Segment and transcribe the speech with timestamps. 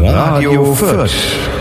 [0.00, 1.57] Radio Fürth.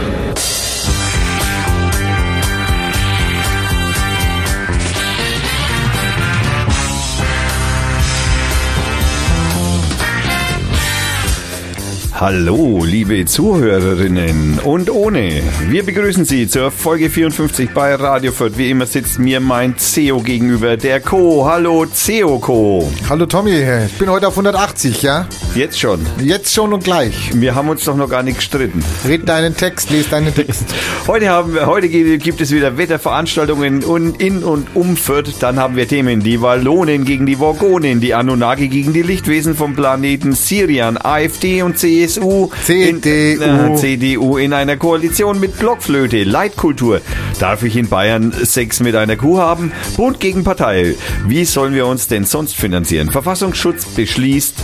[12.20, 15.44] Hallo, liebe Zuhörerinnen und ohne.
[15.70, 18.58] Wir begrüßen Sie zur Folge 54 bei Radio Fürth.
[18.58, 21.46] Wie immer sitzt mir mein CEO gegenüber, der Co.
[21.48, 22.92] Hallo, CEO Co.
[23.08, 25.28] Hallo Tommy, ich bin heute auf 180, ja?
[25.54, 26.04] Jetzt schon.
[26.20, 27.14] Jetzt schon und gleich.
[27.36, 28.84] Wir haben uns doch noch gar nicht gestritten.
[29.08, 30.66] Red deinen Text, lese deinen Text.
[31.08, 33.84] heute, haben wir, heute gibt es wieder Wetterveranstaltungen
[34.18, 35.36] in und um Fürth.
[35.40, 39.76] Dann haben wir Themen, die Wallonen gegen die Worgonen, die Anunnaki gegen die Lichtwesen vom
[39.76, 43.44] Planeten Sirian, AfD und CSU CSU, CDU.
[43.44, 47.02] In, äh, CDU in einer Koalition mit Blockflöte, Leitkultur.
[47.40, 49.72] Darf ich in Bayern Sex mit einer Kuh haben?
[49.96, 50.96] Bund gegen Partei.
[51.28, 53.12] Wie sollen wir uns denn sonst finanzieren?
[53.12, 54.56] Verfassungsschutz beschließt,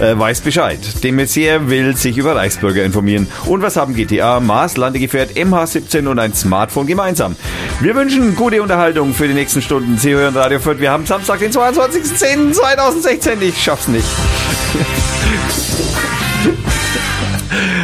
[0.00, 0.78] äh, weiß Bescheid.
[1.02, 3.26] De Maizière will sich über Reichsbürger informieren.
[3.46, 7.36] Und was haben GTA, Mars, Landegefährt, MH17 und ein Smartphone gemeinsam?
[7.80, 9.96] Wir wünschen gute Unterhaltung für die nächsten Stunden.
[9.98, 10.80] Sie hören Radio Fürth.
[10.80, 13.40] Wir haben Samstag, den 22.10.2016.
[13.40, 14.04] Ich schaff's nicht.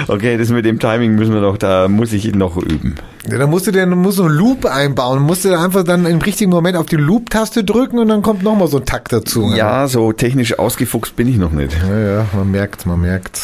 [0.08, 2.94] Okay, das mit dem Timing müssen wir doch, da muss ich noch üben.
[3.30, 6.18] Ja, dann musst du dir musst so einen Loop einbauen, musst du einfach dann im
[6.18, 9.52] richtigen Moment auf die Loop-Taste drücken und dann kommt nochmal so ein Takt dazu.
[9.54, 11.76] Ja, so technisch ausgefuchst bin ich noch nicht.
[11.86, 13.40] Ja, ja, man merkt, man merkt.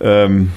[0.00, 0.50] Ähm,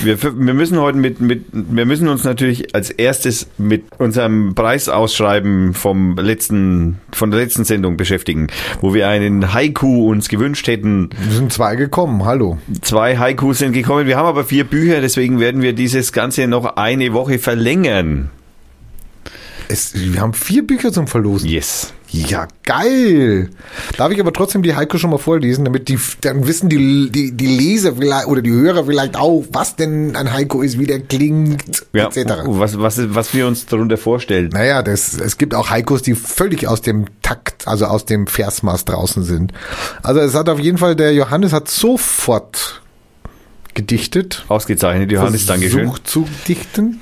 [0.00, 5.74] wir, wir müssen heute mit, mit, wir müssen uns natürlich als erstes mit unserem Preisausschreiben
[5.74, 8.48] vom letzten, von der letzten Sendung beschäftigen,
[8.80, 11.10] wo wir einen Haiku uns gewünscht hätten.
[11.28, 12.58] Wir sind zwei gekommen, hallo.
[12.82, 14.06] Zwei Haikus sind gekommen.
[14.06, 18.30] Wir haben aber vier Bücher, deswegen werden wir dieses Ganze noch eine Woche verlängern.
[19.68, 21.48] Es, wir haben vier Bücher zum Verlosen.
[21.48, 21.94] Yes.
[22.12, 23.50] Ja, geil.
[23.96, 27.32] Darf ich aber trotzdem die Heiko schon mal vorlesen, damit die, dann wissen die, die,
[27.32, 31.00] die Leser vielleicht oder die Hörer vielleicht auch, was denn ein Heiko ist, wie der
[31.00, 32.42] klingt, ja, etc.
[32.46, 34.50] Was, was, was wir uns darunter vorstellen.
[34.52, 38.86] Naja, das, es gibt auch Heikos, die völlig aus dem Takt, also aus dem Versmaß
[38.86, 39.52] draußen sind.
[40.02, 42.82] Also es hat auf jeden Fall, der Johannes hat sofort
[43.74, 44.44] gedichtet.
[44.48, 45.80] Ausgezeichnet, Johannes, Dankeschön.
[45.80, 47.00] Versucht zu dichten.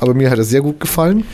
[0.00, 1.24] Aber mir hat es sehr gut gefallen.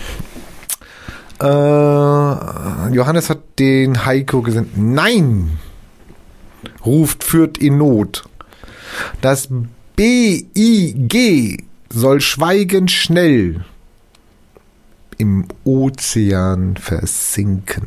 [1.41, 4.77] Äh, Johannes hat den Heiko gesendet.
[4.77, 5.59] Nein!
[6.85, 8.25] Ruft führt in Not.
[9.21, 9.49] Das
[9.97, 13.65] BIG soll schweigend schnell
[15.17, 17.87] im Ozean versinken.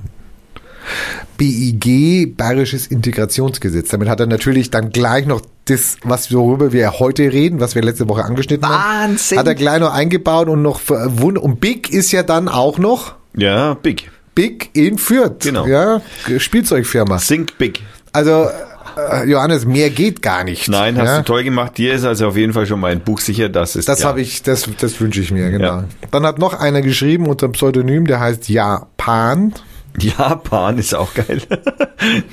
[1.37, 3.89] BIG, Bayerisches Integrationsgesetz.
[3.89, 7.81] Damit hat er natürlich dann gleich noch das, was worüber wir heute reden, was wir
[7.81, 9.37] letzte Woche angeschnitten Wahnsinn.
[9.37, 13.15] haben, hat er gleich noch eingebaut und noch und Big ist ja dann auch noch
[13.35, 14.11] ja, Big.
[14.35, 15.39] Big in Fürth.
[15.39, 15.65] Genau.
[15.67, 16.01] Ja,
[16.37, 17.17] Spielzeugfirma.
[17.17, 17.81] Think Big.
[18.13, 18.49] Also,
[18.97, 20.67] äh, Johannes, mehr geht gar nicht.
[20.67, 21.17] Nein, hast ja?
[21.19, 21.77] du toll gemacht.
[21.77, 23.87] Dir ist also auf jeden Fall schon mal ein Buch sicher, das ist.
[23.87, 24.07] Das ja.
[24.07, 25.65] habe ich, das, das wünsche ich mir, genau.
[25.65, 25.83] Ja.
[26.11, 29.53] Dann hat noch einer geschrieben unter Pseudonym, der heißt Japan.
[29.97, 31.41] Japan ist auch geil.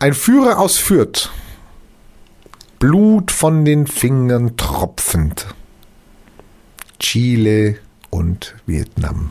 [0.00, 1.30] Ein Führer aus Fürth.
[2.78, 5.46] Blut von den Fingern tropfend.
[6.98, 7.76] Chile
[8.08, 9.30] und Vietnam.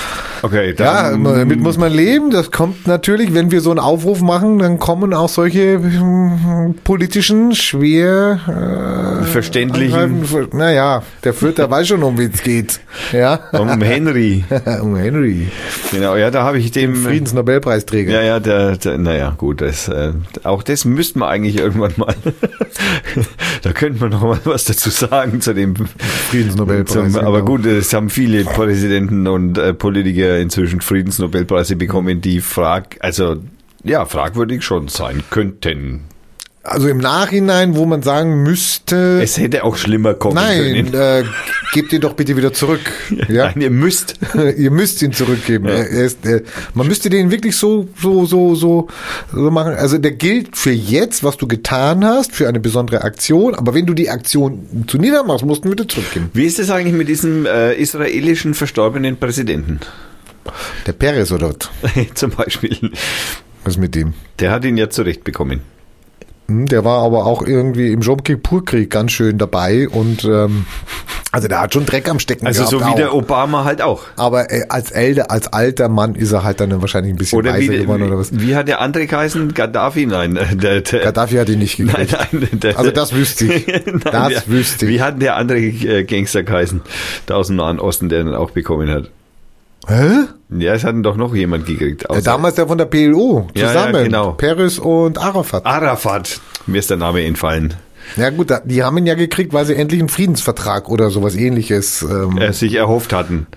[0.43, 2.31] Okay, ja, damit muss man leben.
[2.31, 7.53] Das kommt natürlich, wenn wir so einen Aufruf machen, dann kommen auch solche hm, politischen,
[7.53, 10.25] schwer äh, verständlichen.
[10.53, 12.79] Naja, der Fürther weiß schon, um wie es geht.
[13.11, 13.39] Ja.
[13.51, 14.43] Um Henry.
[14.81, 15.47] um Henry.
[15.91, 18.11] Genau, ja, da habe ich dem Friedensnobelpreisträger.
[18.11, 20.13] Ja, ja, der, der naja, gut, das, äh,
[20.43, 22.15] auch das müssten wir eigentlich irgendwann mal.
[23.61, 25.75] da könnte man noch mal was dazu sagen zu dem
[26.29, 27.13] Friedensnobelpreis.
[27.13, 32.97] Zum, aber gut, es haben viele Präsidenten und äh, Politiker inzwischen Friedensnobelpreise bekommen, die frag,
[32.99, 33.37] also
[33.83, 36.01] ja, fragwürdig schon sein könnten.
[36.63, 39.19] Also im Nachhinein, wo man sagen müsste.
[39.19, 40.89] Es hätte auch schlimmer kommen nein, können.
[40.91, 41.27] Nein, äh,
[41.73, 42.81] gebt ihn doch bitte wieder zurück.
[43.27, 43.45] Ja?
[43.45, 44.15] Nein, ihr müsst.
[44.57, 45.67] ihr müsst ihn zurückgeben.
[45.67, 45.75] Ja.
[45.75, 46.43] Ist, äh,
[46.73, 48.87] man müsste den wirklich so, so, so, so,
[49.31, 49.73] so machen.
[49.73, 53.55] Also der gilt für jetzt, was du getan hast, für eine besondere Aktion.
[53.55, 56.29] Aber wenn du die Aktion zu niedermachst, musst du wieder zurückgeben.
[56.33, 59.79] Wie ist es eigentlich mit diesem äh, israelischen verstorbenen Präsidenten?
[60.85, 62.05] Der Peres oder was?
[62.13, 62.91] Zum Beispiel.
[63.63, 64.13] Was mit dem?
[64.39, 65.61] Der hat ihn ja zurechtbekommen.
[66.47, 70.65] Der war aber auch irgendwie im Jom Kippur-Krieg ganz schön dabei und ähm,
[71.31, 72.95] also der hat schon Dreck am Stecken Also so wie auch.
[72.95, 74.03] der Obama halt auch.
[74.17, 77.53] Aber äh, als älter, als alter Mann ist er halt dann wahrscheinlich ein bisschen oder
[77.53, 78.37] weiser wie, geworden oder was.
[78.37, 79.53] Wie hat der andere geheißen?
[79.53, 80.07] Gaddafi?
[80.07, 80.37] Nein.
[80.61, 82.11] Der, der, Gaddafi hat ihn nicht gekriegt.
[82.11, 83.67] Nein, nein, der, also das wüsste ich.
[83.85, 84.91] nein, das der, wüsste ich.
[84.91, 86.81] Wie hat der andere äh, Gangster geheißen?
[87.27, 89.09] Da aus dem Nahen Osten, der ihn auch bekommen hat.
[89.87, 90.25] Hä?
[90.49, 92.05] Ja, es hat doch noch jemand gekriegt.
[92.11, 93.95] Ja, damals der von der PLO Ja, zusammen.
[93.95, 94.31] ja, genau.
[94.33, 95.65] Peres und Arafat.
[95.65, 96.39] Arafat.
[96.67, 97.73] Mir ist der Name entfallen.
[98.17, 102.01] Ja gut, die haben ihn ja gekriegt, weil sie endlich einen Friedensvertrag oder sowas ähnliches,
[102.01, 103.47] ähm, äh, sich erhofft hatten.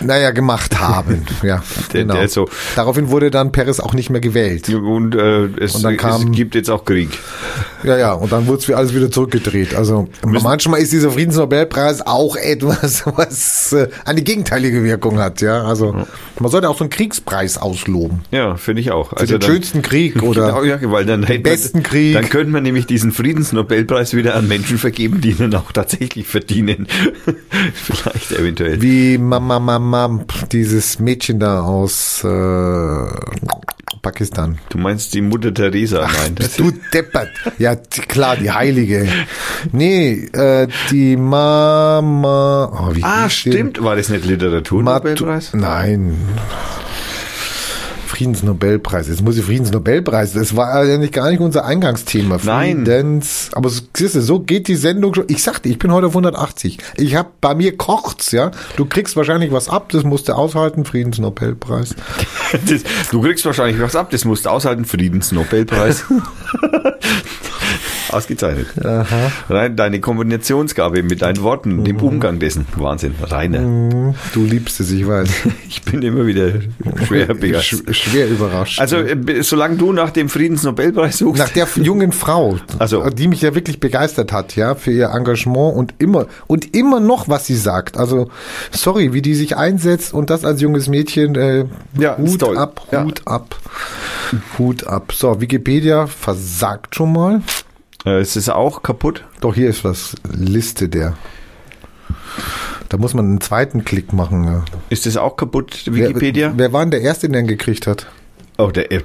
[0.00, 1.24] naja, gemacht haben.
[1.42, 1.62] ja,
[1.92, 2.14] Der- genau.
[2.14, 4.68] der ist so- Daraufhin wurde dann Perez auch nicht mehr gewählt.
[4.68, 7.08] Und äh, es, Und dann kam- es gibt jetzt auch Krieg.
[7.84, 9.74] Ja, ja, und dann wurde es alles wieder zurückgedreht.
[9.74, 15.40] Also manchmal ist dieser Friedensnobelpreis auch etwas, was äh, eine gegenteilige Wirkung hat.
[15.40, 15.94] Ja, also
[16.38, 18.20] man sollte auch so einen Kriegspreis ausloben.
[18.30, 19.10] Ja, finde ich auch.
[19.10, 22.14] Für Also den schönsten Krieg oder Genau, ja, weil dann man- besten Krieg.
[22.14, 26.86] Dann könnte man nämlich diesen Friedensnobelpreis wieder an Menschen vergeben, die ihn auch tatsächlich verdienen.
[27.74, 28.82] Vielleicht eventuell.
[28.82, 33.06] wie Mama Mama dieses Mädchen da aus äh,
[34.02, 34.58] Pakistan.
[34.68, 36.00] Du meinst die Mutter Teresa?
[36.00, 36.34] Nein.
[36.34, 37.30] Das Du deppert.
[37.58, 39.06] Ja, klar, die Heilige.
[39.70, 42.64] Nee, äh, die Mama.
[42.64, 43.82] Oh, ah, stimmt.
[43.82, 45.54] War das nicht Literaturnobelpreis?
[45.54, 46.16] Nein.
[48.12, 49.08] Friedensnobelpreis.
[49.08, 50.34] Jetzt muss ich Friedensnobelpreis.
[50.34, 52.38] Das war ja nicht gar nicht unser Eingangsthema.
[52.44, 52.84] Nein.
[52.84, 53.50] Friedens.
[53.52, 55.24] Aber siehst du, so geht die Sendung schon.
[55.28, 56.78] Ich sagte, ich bin heute auf 180.
[56.96, 58.50] Ich habe bei mir kocht's, ja.
[58.76, 59.88] Du kriegst wahrscheinlich was ab.
[59.92, 60.84] Das musst du aushalten.
[60.84, 61.94] Friedensnobelpreis.
[62.66, 64.84] Das, du kriegst wahrscheinlich was ab, das musst du aushalten.
[64.84, 66.04] Friedensnobelpreis.
[68.12, 68.66] Ausgezeichnet.
[69.48, 72.66] Rein deine Kombinationsgabe mit deinen Worten, dem Umgang dessen.
[72.76, 73.14] Wahnsinn.
[73.22, 73.58] Rainer.
[73.60, 75.28] Hm, Du liebst es, ich weiß.
[75.68, 76.52] Ich bin immer wieder
[77.06, 77.94] schwer begeistert.
[77.96, 78.78] Sch schwer überrascht.
[78.80, 81.38] Also, äh, solange du nach dem Friedensnobelpreis suchst.
[81.40, 83.08] Nach der jungen Frau, Ach so.
[83.08, 87.28] die mich ja wirklich begeistert hat, ja, für ihr Engagement und immer und immer noch,
[87.28, 87.96] was sie sagt.
[87.96, 88.28] Also,
[88.70, 91.34] sorry, wie die sich einsetzt und das als junges Mädchen.
[91.36, 91.64] Äh,
[91.98, 93.04] Ja, Hut ab, Ja.
[93.04, 93.56] Hut ab,
[94.58, 95.12] Hut ab.
[95.14, 97.40] So, Wikipedia versagt schon mal.
[98.04, 99.24] Äh, ist es auch kaputt?
[99.40, 101.16] Doch hier ist was Liste der.
[102.88, 104.44] Da muss man einen zweiten Klick machen.
[104.44, 104.64] Ja.
[104.90, 106.48] Ist es auch kaputt, Wikipedia?
[106.50, 108.06] Wer, wer war denn der erste, den gekriegt hat?
[108.58, 109.00] oh, der, äh,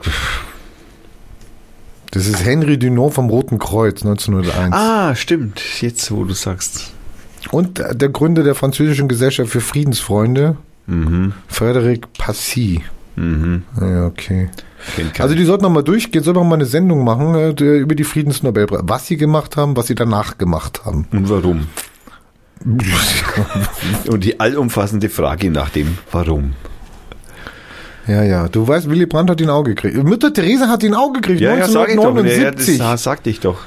[2.11, 4.73] Das ist Henry Dunant vom Roten Kreuz 1901.
[4.73, 5.61] ah, stimmt.
[5.81, 6.91] Jetzt, wo du sagst.
[7.51, 10.57] Und der Gründer der französischen Gesellschaft für Friedensfreunde,
[10.89, 11.33] Mhm.
[11.53, 12.81] Frédéric Passy.
[13.17, 13.63] Mhm.
[13.79, 14.50] Ja, okay.
[15.19, 18.03] Also die sollten noch mal durchgehen, sollten noch mal eine Sendung machen äh, über die
[18.03, 18.83] Friedensnobelpreise.
[18.85, 21.07] Was sie gemacht haben, was sie danach gemacht haben.
[21.12, 21.68] Und warum?
[24.07, 26.53] Und die allumfassende Frage nach dem Warum.
[28.07, 28.47] ja, ja.
[28.47, 30.01] Du weißt, Willy Brandt hat ihn auch gekriegt.
[30.03, 31.39] Mutter Therese hat ihn auch gekriegt.
[31.41, 32.03] Ja, ja, sag ich doch.
[32.03, 32.77] Ja, 1979.
[32.79, 33.59] das sagte ich doch.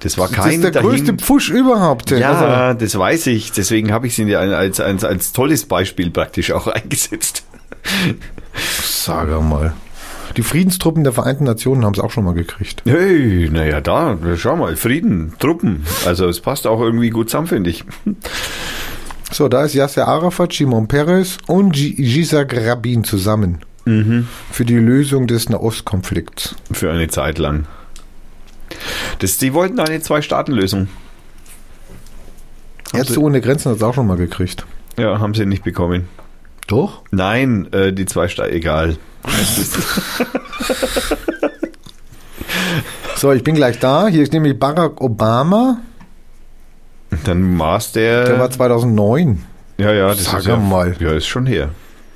[0.00, 2.10] Das war das kein ist der größte Pfusch überhaupt.
[2.10, 3.52] Ja, Also, das weiß ich.
[3.52, 7.44] Deswegen habe ich sie als, als, als tolles Beispiel praktisch auch eingesetzt.
[8.82, 9.74] sag mal.
[10.36, 12.82] Die Friedenstruppen der Vereinten Nationen haben es auch schon mal gekriegt.
[12.86, 15.84] Hey, naja, da, schau mal, Frieden, Truppen.
[16.06, 17.84] Also es passt auch irgendwie gut zusammen, finde ich.
[19.30, 23.58] So, da ist Yasser Arafat, Shimon Peres und G- Yitzhak Rabin zusammen.
[23.84, 24.28] Mhm.
[24.50, 26.54] Für die Lösung des Nahostkonflikts.
[26.70, 27.66] Für eine Zeit lang.
[29.18, 30.88] Das, die wollten eine Zwei-Staaten-Lösung.
[32.94, 34.66] Ärzte ohne Grenzen hat es auch schon mal gekriegt.
[34.98, 36.08] Ja, haben sie nicht bekommen.
[36.66, 37.02] Doch?
[37.10, 38.96] Nein, äh, die zwei Staaten, egal.
[43.16, 44.08] So, ich bin gleich da.
[44.08, 45.78] Hier ist nämlich Barack Obama.
[47.24, 48.24] Dann maß der.
[48.24, 49.44] Der war 2009.
[49.78, 50.96] ja, ja, das Sag ist ja, mal.
[50.98, 51.68] Ja, ist schon her.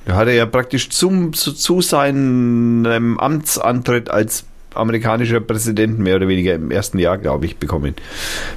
[0.05, 6.27] Da hat er ja praktisch zum, zu, zu seinem Amtsantritt als amerikanischer Präsident mehr oder
[6.27, 7.95] weniger im ersten Jahr, glaube ich, bekommen.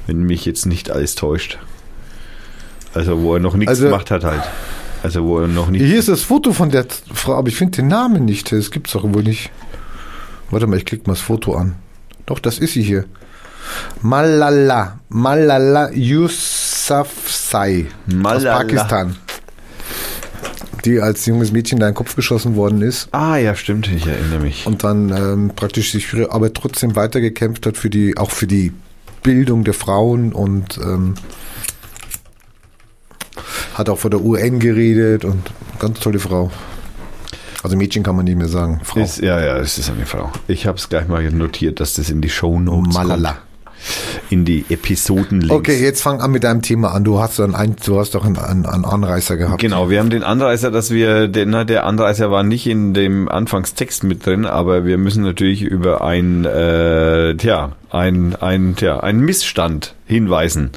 [0.07, 1.57] Wenn mich jetzt nicht alles täuscht.
[2.93, 4.43] Also, wo er noch nichts Also- gemacht hat halt.
[5.03, 5.83] Also, wo er noch nicht.
[5.83, 8.51] Hier ist das Foto von der Frau, aber ich finde den Namen nicht.
[8.51, 9.49] Das gibt's doch wohl nicht.
[10.51, 11.75] Warte mal, ich klicke mal das Foto an.
[12.25, 13.05] Doch, das ist sie hier.
[14.01, 14.99] Malala.
[15.09, 17.85] Malala Yousafzai.
[18.07, 18.53] Malala.
[18.53, 19.15] Aus Pakistan.
[20.85, 23.07] Die als junges Mädchen da in den Kopf geschossen worden ist.
[23.11, 24.65] Ah, ja, stimmt, ich erinnere mich.
[24.65, 28.73] und dann ähm, praktisch sich für, aber trotzdem weitergekämpft hat für die auch für die
[29.21, 31.13] Bildung der Frauen und ähm,
[33.81, 35.41] hat auch vor der UN geredet und
[35.79, 36.51] ganz tolle Frau.
[37.63, 38.79] Also Mädchen kann man nicht mehr sagen.
[38.83, 39.01] Frau.
[39.01, 40.31] Ist, ja, ja, es ist eine Frau.
[40.47, 43.29] Ich habe es gleich mal notiert, dass das in die Show Notes Malala.
[43.29, 43.41] kommt.
[44.29, 45.53] In die Episodenlinks.
[45.53, 47.03] Okay, jetzt fang an mit deinem Thema an.
[47.03, 49.59] Du hast dann ein, du hast doch einen, einen, einen Anreißer gehabt.
[49.59, 53.27] Genau, wir haben den Anreißer, dass wir, der, na, der Anreißer war nicht in dem
[53.27, 59.19] Anfangstext mit drin, aber wir müssen natürlich über ein, äh, tja, ein, ein, tja, ein
[59.19, 60.69] Missstand hinweisen.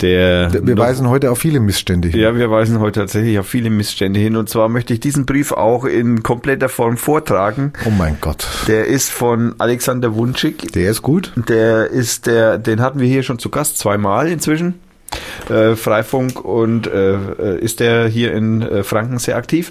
[0.00, 2.20] Der Wir weisen heute auf viele Missstände hin.
[2.20, 4.36] ja, wir weisen heute tatsächlich auf viele Missstände hin.
[4.36, 7.72] Und zwar möchte ich diesen Brief auch in kompletter Form vortragen.
[7.86, 8.46] Oh mein Gott.
[8.68, 10.72] Der ist von Alexander Wunschig.
[10.72, 11.32] Der ist gut.
[11.48, 14.74] Der ist der, den hatten wir hier schon zu Gast zweimal inzwischen.
[15.48, 19.70] Äh, Freifunk und äh, ist der hier in äh, Franken sehr aktiv.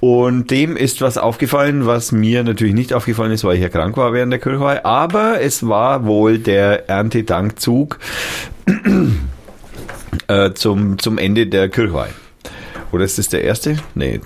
[0.00, 3.96] Und dem ist was aufgefallen, was mir natürlich nicht aufgefallen ist, weil ich ja krank
[3.96, 4.84] war während der Kirchweih.
[4.84, 7.98] Aber es war wohl der Erntedankzug
[10.28, 12.10] äh, zum, zum Ende der Kirchweih.
[12.92, 13.76] Oder ist das der erste?
[13.94, 14.20] Nee,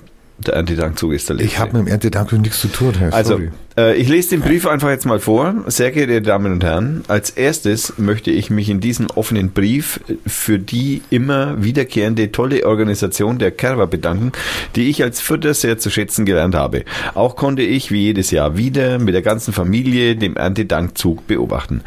[0.45, 1.51] der Erntedankzug ist der letzte.
[1.51, 3.13] Ich habe mit dem Erntedank nichts zu tun, Herr.
[3.13, 3.39] Also,
[3.77, 5.53] äh, ich lese den Brief einfach jetzt mal vor.
[5.67, 10.57] Sehr geehrte Damen und Herren, als erstes möchte ich mich in diesem offenen Brief für
[10.57, 14.31] die immer wiederkehrende tolle Organisation der Kerwa bedanken,
[14.75, 16.85] die ich als Vierter sehr zu schätzen gelernt habe.
[17.13, 21.81] Auch konnte ich wie jedes Jahr wieder mit der ganzen Familie den Erntedankzug beobachten.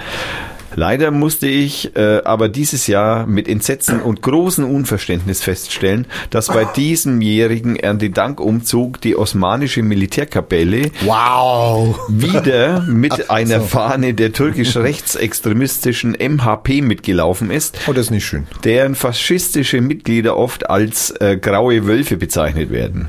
[0.77, 6.65] Leider musste ich äh, aber dieses Jahr mit Entsetzen und großem Unverständnis feststellen, dass bei
[6.65, 11.99] diesem jährigen Erntedankumzug die osmanische Militärkapelle Wow.
[12.09, 18.47] wieder mit einer Fahne der türkisch-rechtsextremistischen MHP mitgelaufen ist, Oh, das ist nicht schön.
[18.65, 23.09] deren faschistische Mitglieder oft als äh, graue Wölfe bezeichnet werden.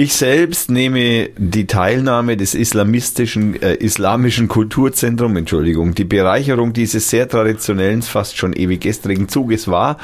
[0.00, 7.28] Ich selbst nehme die Teilnahme des islamistischen, äh, islamischen Kulturzentrum, Entschuldigung, die Bereicherung dieses sehr
[7.28, 9.98] traditionellen, fast schon ewig gestrigen Zuges wahr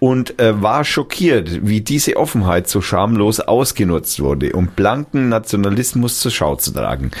[0.00, 6.32] und äh, war schockiert, wie diese Offenheit so schamlos ausgenutzt wurde, um blanken Nationalismus zur
[6.32, 7.12] Schau zu tragen.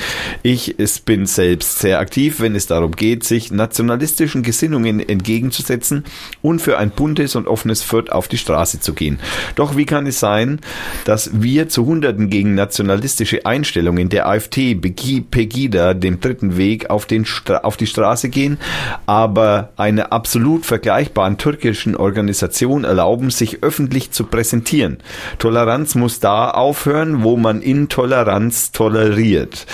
[0.42, 6.02] Ich es bin selbst sehr aktiv, wenn es darum geht, sich nationalistischen Gesinnungen entgegenzusetzen
[6.42, 9.20] und für ein buntes und offenes Fürth auf die Straße zu gehen.
[9.54, 10.58] Doch wie kann es sein,
[11.04, 11.84] dass wir zu
[12.16, 17.86] Hunderten gegen nationalistische Einstellungen der AfD, Pegida, dem dritten Weg auf, den Stra auf die
[17.86, 18.58] Straße gehen,
[19.06, 24.98] aber einer absolut vergleichbaren türkischen Organisation erlauben, sich öffentlich zu präsentieren.
[25.38, 29.66] Toleranz muss da aufhören, wo man Intoleranz toleriert.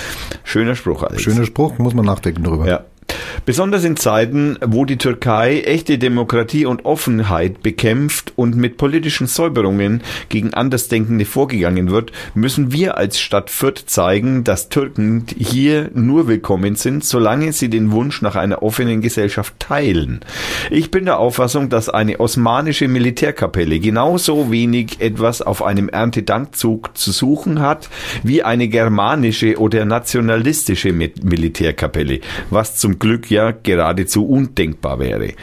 [0.45, 1.23] Schöner Spruch, Alex.
[1.23, 2.67] Schöner Spruch, muss man nachdenken drüber.
[2.67, 2.85] Ja.
[3.45, 10.03] Besonders in Zeiten, wo die Türkei echte Demokratie und Offenheit bekämpft und mit politischen Säuberungen
[10.29, 16.77] gegen Andersdenkende vorgegangen wird, müssen wir als Stadt Fürth zeigen, dass Türken hier nur willkommen
[16.77, 20.21] sind, solange sie den Wunsch nach einer offenen Gesellschaft teilen.
[20.71, 27.11] Ich bin der Auffassung, dass eine osmanische Militärkapelle genauso wenig etwas auf einem Erntedankzug zu
[27.11, 27.89] suchen hat,
[28.23, 35.35] wie eine germanische oder nationalistische Militärkapelle, was zum Glück ja geradezu undenkbar wäre.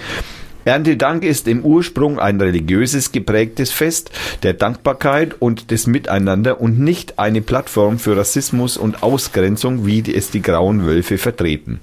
[0.66, 4.12] Erntedank ist im Ursprung ein religiöses geprägtes Fest
[4.44, 10.32] der Dankbarkeit und des Miteinander und nicht eine Plattform für Rassismus und Ausgrenzung, wie es
[10.32, 11.80] die grauen Wölfe vertreten.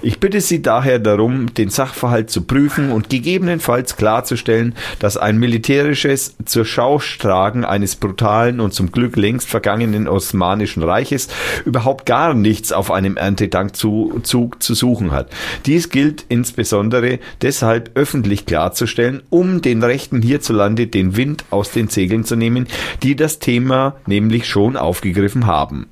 [0.00, 6.36] Ich bitte Sie daher darum, den Sachverhalt zu prüfen und gegebenenfalls klarzustellen, dass ein militärisches
[6.44, 11.28] zur Schaustragen eines brutalen und zum Glück längst vergangenen Osmanischen Reiches
[11.64, 14.22] überhaupt gar nichts auf einem Erntedankzug
[14.62, 15.30] zu suchen hat.
[15.66, 22.24] Dies gilt insbesondere deshalb öffentlich klarzustellen, um den Rechten hierzulande den Wind aus den Segeln
[22.24, 22.66] zu nehmen,
[23.02, 25.86] die das Thema nämlich schon aufgegriffen haben.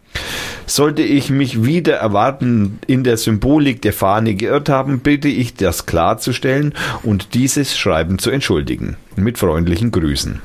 [0.67, 5.87] Sollte ich mich wieder erwarten in der Symbolik der Fahne geirrt haben, bitte ich das
[5.87, 8.97] klarzustellen und dieses Schreiben zu entschuldigen.
[9.17, 10.41] Mit freundlichen Grüßen.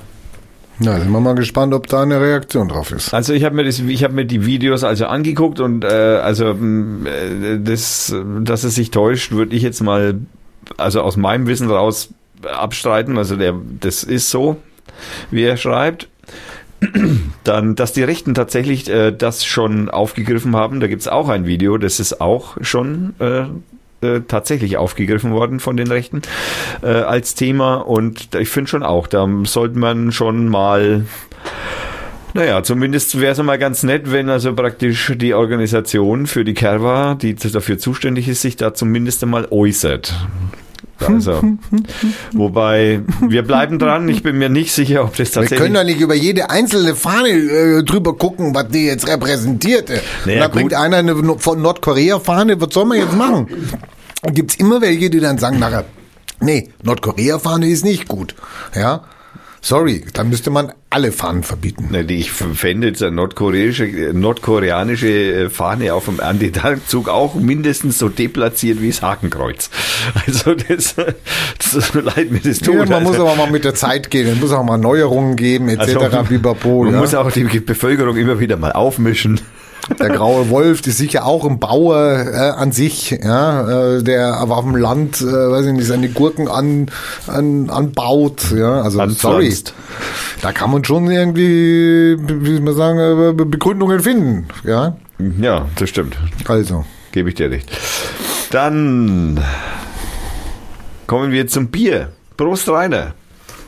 [0.79, 3.13] Na, sind wir mal gespannt, ob da eine Reaktion drauf ist.
[3.13, 6.53] Also ich habe mir das, ich habe mir die Videos also angeguckt und äh, also
[6.53, 10.15] mh, äh, das, dass es sich täuscht, würde ich jetzt mal
[10.77, 12.09] also aus meinem Wissen raus
[12.43, 13.17] abstreiten.
[13.17, 14.57] Also der, das ist so,
[15.31, 16.07] wie er schreibt.
[17.43, 20.79] Dann, dass die Rechten tatsächlich äh, das schon aufgegriffen haben.
[20.79, 23.45] Da gibt's auch ein Video, das ist auch schon äh,
[24.03, 26.21] äh, tatsächlich aufgegriffen worden von den Rechten
[26.81, 27.75] äh, als Thema.
[27.75, 31.05] Und ich finde schon auch, da sollte man schon mal
[32.35, 37.13] naja, zumindest wäre es mal ganz nett, wenn also praktisch die Organisation für die Kerwa,
[37.13, 40.15] die dafür zuständig ist, sich da zumindest einmal äußert.
[41.07, 41.41] Also,
[42.31, 44.07] wobei, wir bleiben dran.
[44.09, 45.59] Ich bin mir nicht sicher, ob das Wir tatsächlich.
[45.59, 49.89] können doch nicht über jede einzelne Fahne äh, drüber gucken, was die jetzt repräsentiert.
[49.89, 53.47] Und Naja, da bringt einer eine von Nordkorea-Fahne, was soll man jetzt machen?
[54.21, 55.85] Und gibt's immer welche, die dann sagen nachher,
[56.39, 58.35] nee, Nordkorea-Fahne ist nicht gut.
[58.75, 59.03] Ja,
[59.63, 61.89] sorry, dann müsste man alle Fahnen verbieten.
[62.09, 68.81] Ich fände jetzt eine nordkoreanische, nordkoreanische äh, Fahne auf dem Erntedankzug auch mindestens so deplatziert
[68.81, 69.71] wie das Hakenkreuz.
[70.25, 72.75] Also das, das ist so leid mir das tut.
[72.75, 75.35] Ja, man muss also, aber mal mit der Zeit gehen, es muss auch mal Neuerungen
[75.35, 75.81] geben, etc.
[75.81, 76.99] also, man ja.
[76.99, 79.39] muss auch die Bevölkerung immer wieder mal aufmischen.
[79.99, 81.99] Der graue Wolf, die ist sicher auch ein Bauer
[82.31, 86.07] äh, an sich, ja, äh, der aber auf dem Land, äh, weiß ich nicht, seine
[86.09, 86.87] Gurken an,
[87.27, 89.45] an, anbaut, ja, also sorry.
[89.47, 89.73] Anpflanzt.
[90.41, 94.95] Da kann man schon irgendwie, wie soll man sagen, äh, Be- Begründungen finden, ja.
[95.39, 96.17] Ja, das stimmt.
[96.47, 97.69] Also, Gebe ich dir recht.
[98.51, 99.39] Dann
[101.07, 102.09] kommen wir zum Bier.
[102.37, 103.13] Prost, Rainer.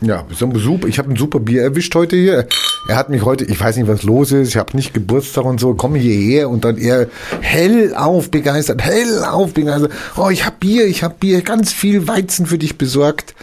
[0.05, 2.47] Ja, super, ich habe ein super Bier erwischt heute hier.
[2.87, 5.59] Er hat mich heute, ich weiß nicht, was los ist, ich habe nicht Geburtstag und
[5.59, 7.07] so, komme hierher und dann er
[7.41, 9.91] hellauf begeistert, hellauf begeistert.
[10.15, 13.33] Oh, ich habe Bier, ich habe Bier, ganz viel Weizen für dich besorgt.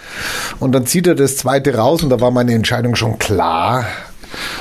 [0.60, 3.84] Und dann zieht er das zweite raus und da war meine Entscheidung schon klar.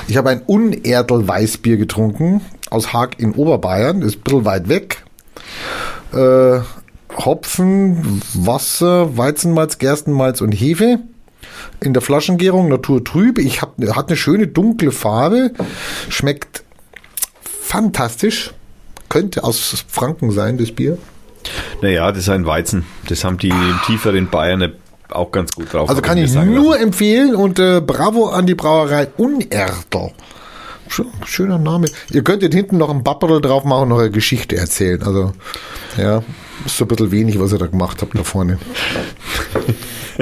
[0.07, 2.41] Ich habe ein Unerdel Weißbier getrunken
[2.71, 5.03] aus Haag in Oberbayern, ist ein bisschen weit weg.
[6.13, 6.61] Äh,
[7.15, 10.99] Hopfen, Wasser, Weizenmalz, Gerstenmalz und Hefe
[11.81, 13.37] in der Flaschengärung naturtrüb.
[13.39, 15.51] Ich hab, hat eine schöne dunkle Farbe,
[16.09, 16.63] schmeckt
[17.61, 18.51] fantastisch.
[19.09, 20.97] Könnte aus Franken sein, das Bier.
[21.81, 22.85] Naja, das ist ein Weizen.
[23.09, 24.71] Das haben die im tieferen Bayern
[25.09, 25.89] auch ganz gut drauf.
[25.89, 26.83] Also kann ich nur lassen.
[26.83, 30.11] empfehlen und äh, bravo an die Brauerei Unertel.
[30.89, 31.87] Sch- Schöner Name.
[32.11, 35.01] Ihr könntet hinten noch ein Bapperl drauf machen und noch eine Geschichte erzählen.
[35.03, 35.33] Also,
[35.97, 36.23] ja,
[36.65, 38.57] ist so ein bisschen wenig, was ihr da gemacht habt da vorne.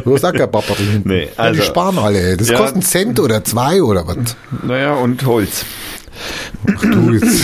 [0.04, 1.10] Du hast auch kein Bapperl hinten.
[1.10, 2.38] Nee, ja, also- die sparen alle.
[2.38, 2.58] Das Ja.
[2.58, 4.18] kostet einen Cent oder zwei oder was.
[4.64, 5.66] Naja, und Holz.
[6.82, 7.44] Du, jetzt,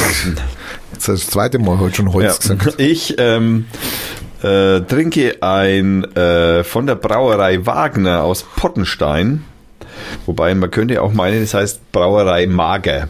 [0.94, 2.56] jetzt das zweite Mal heute schon Holz Ja.
[2.56, 2.80] gesagt.
[2.80, 3.66] Ich ähm,
[4.44, 9.44] äh, trinke ein äh, von der Brauerei Wagner aus Pottenstein.
[10.26, 13.10] Wobei man könnte auch meinen, das heißt Brauerei Mager.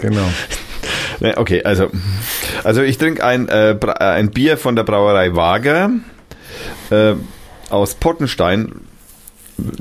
[0.00, 0.28] Genau.
[1.20, 1.90] Ne, okay, also,
[2.64, 5.90] also ich trinke ein, äh, äh, ein Bier von der Brauerei Wager
[6.90, 7.14] äh,
[7.68, 8.72] aus Pottenstein.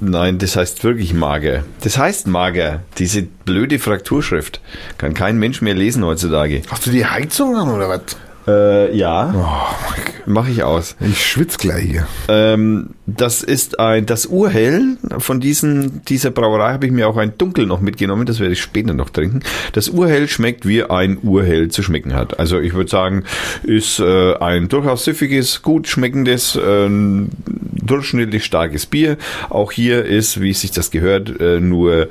[0.01, 1.63] Nein, das heißt wirklich Mager.
[1.81, 2.81] Das heißt Mager.
[2.97, 4.59] Diese blöde Frakturschrift.
[4.97, 6.61] Kann kein Mensch mehr lesen heutzutage.
[6.69, 8.17] Hast du die Heizung an oder was?
[8.47, 10.95] Äh, ja, Oh, mache ich aus.
[10.99, 12.07] ich schwitze gleich hier.
[12.27, 17.33] Ähm, das ist ein, das Urhell von diesen, dieser Brauerei habe ich mir auch ein
[17.37, 19.41] Dunkel noch mitgenommen, das werde ich später noch trinken.
[19.73, 22.39] Das Urhell schmeckt, wie ein Urhell zu schmecken hat.
[22.39, 23.23] Also ich würde sagen,
[23.63, 29.17] ist äh, ein durchaus süffiges, gut schmeckendes, ähm, durchschnittlich starkes Bier.
[29.49, 32.07] Auch hier ist, wie sich das gehört, äh, nur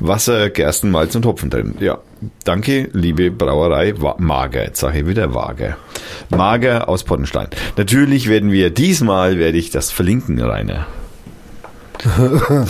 [0.00, 1.74] Wasser, Gerstenmalz und Hopfen drin.
[1.80, 1.98] Ja,
[2.44, 4.64] danke, liebe Brauerei Mager.
[4.64, 5.76] Jetzt sage ich wieder Wager.
[6.30, 7.48] Mager aus Pottenstein.
[7.76, 10.86] Natürlich werden wir diesmal, werde ich das verlinken, Rainer.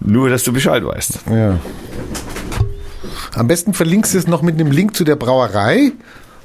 [0.00, 1.20] Nur, dass du Bescheid weißt.
[1.30, 1.58] Ja.
[3.34, 5.92] Am besten verlinkst du es noch mit einem Link zu der Brauerei,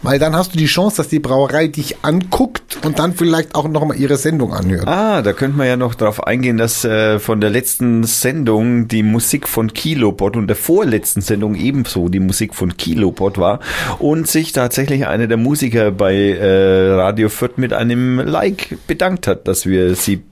[0.02, 3.68] weil dann hast du die Chance, dass die Brauerei dich anguckt und dann vielleicht auch
[3.68, 4.88] noch mal ihre Sendung anhört.
[4.88, 9.04] Ah, da könnte man ja noch drauf eingehen, dass äh, von der letzten Sendung die
[9.04, 13.60] Musik von Kilobot und der vorletzten Sendung ebenso die Musik von Kilobot war
[14.00, 19.48] und sich tatsächlich einer der Musiker bei äh, Radio Fürth mit einem Like bedankt hat,
[19.48, 20.24] dass wir sie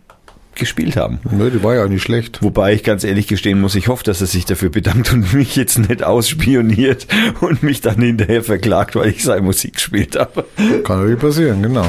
[0.57, 1.19] gespielt haben.
[1.31, 2.41] Nö, die war ja nicht schlecht.
[2.41, 5.55] Wobei ich ganz ehrlich gestehen muss, ich hoffe, dass er sich dafür bedankt und mich
[5.55, 7.07] jetzt nicht ausspioniert
[7.41, 10.45] und mich dann hinterher verklagt, weil ich seine Musik gespielt habe.
[10.83, 11.85] Kann natürlich passieren, genau.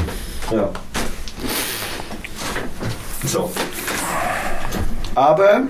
[0.53, 0.71] Ja.
[3.27, 3.51] So.
[5.15, 5.63] Aber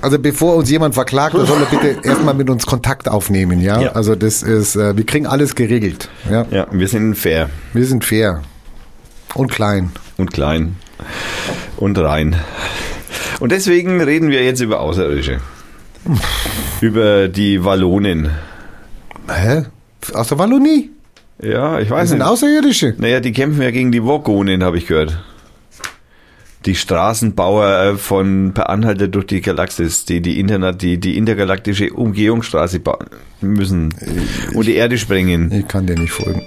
[0.00, 3.80] Also bevor uns jemand verklagt, dann soll er bitte erstmal mit uns Kontakt aufnehmen, ja?
[3.80, 3.92] Ja.
[3.92, 6.44] Also das ist, äh, wir kriegen alles geregelt, ja?
[6.50, 8.42] ja, wir sind fair Wir sind fair
[9.34, 9.92] und klein.
[10.16, 10.76] und klein
[11.82, 12.36] und rein.
[13.40, 15.40] Und deswegen reden wir jetzt über Außerirdische.
[16.80, 18.30] über die Wallonen.
[19.28, 19.64] Hä?
[20.14, 20.90] Aus der Wallonie?
[21.40, 22.28] Ja, ich Das weiß sind nicht.
[22.28, 22.94] Außerirdische.
[22.98, 25.22] Naja, die kämpfen ja gegen die Wogonen, habe ich gehört.
[26.66, 31.92] Die Straßenbauer äh, von Per Anhalter durch die Galaxis, die die, Internet, die, die intergalaktische
[31.92, 33.06] Umgehungsstraße bauen
[33.40, 33.92] müssen
[34.54, 35.50] und die Erde sprengen.
[35.50, 36.42] Ich kann dir nicht folgen.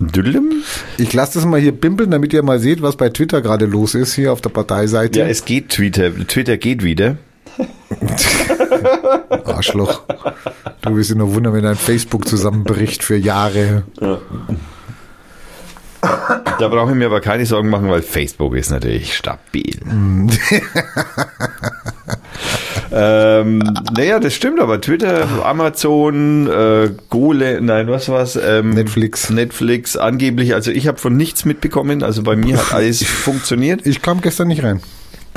[0.00, 0.62] Düllem?
[0.96, 3.94] Ich lasse das mal hier bimpeln, damit ihr mal seht, was bei Twitter gerade los
[3.94, 5.20] ist, hier auf der Parteiseite.
[5.20, 6.14] Ja, es geht Twitter.
[6.26, 7.16] Twitter geht wieder.
[9.44, 10.02] Arschloch.
[10.82, 13.82] Du wirst dir nur wundern, wenn dein Facebook zusammenbricht für Jahre.
[16.00, 19.80] Da brauche ich mir aber keine Sorgen machen, weil Facebook ist natürlich stabil.
[22.92, 23.62] ähm,
[23.96, 28.36] naja, das stimmt, aber Twitter, Amazon, äh, Gole, nein, was war's?
[28.36, 29.30] Ähm, Netflix.
[29.30, 34.02] Netflix, angeblich, also ich habe von nichts mitbekommen, also bei mir hat alles funktioniert, Ich
[34.02, 34.80] kam gestern nicht rein.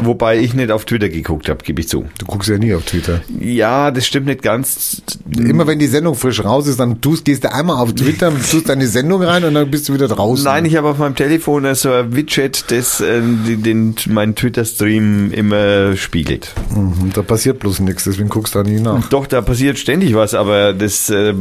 [0.01, 2.05] Wobei ich nicht auf Twitter geguckt habe, gebe ich zu.
[2.19, 3.21] Du guckst ja nie auf Twitter.
[3.39, 5.01] Ja, das stimmt nicht ganz.
[5.35, 8.69] Immer wenn die Sendung frisch raus ist, dann tust, gehst du einmal auf Twitter, tust
[8.69, 10.45] deine Sendung rein und dann bist du wieder draußen.
[10.45, 15.31] Nein, ich habe auf meinem Telefon so ein Widget, das äh, den, den meinen Twitter-Stream
[15.31, 16.53] immer spiegelt.
[16.75, 19.07] Mhm, da passiert bloß nichts, deswegen guckst du da nie nach.
[19.09, 21.33] Doch, da passiert ständig was, aber das, äh,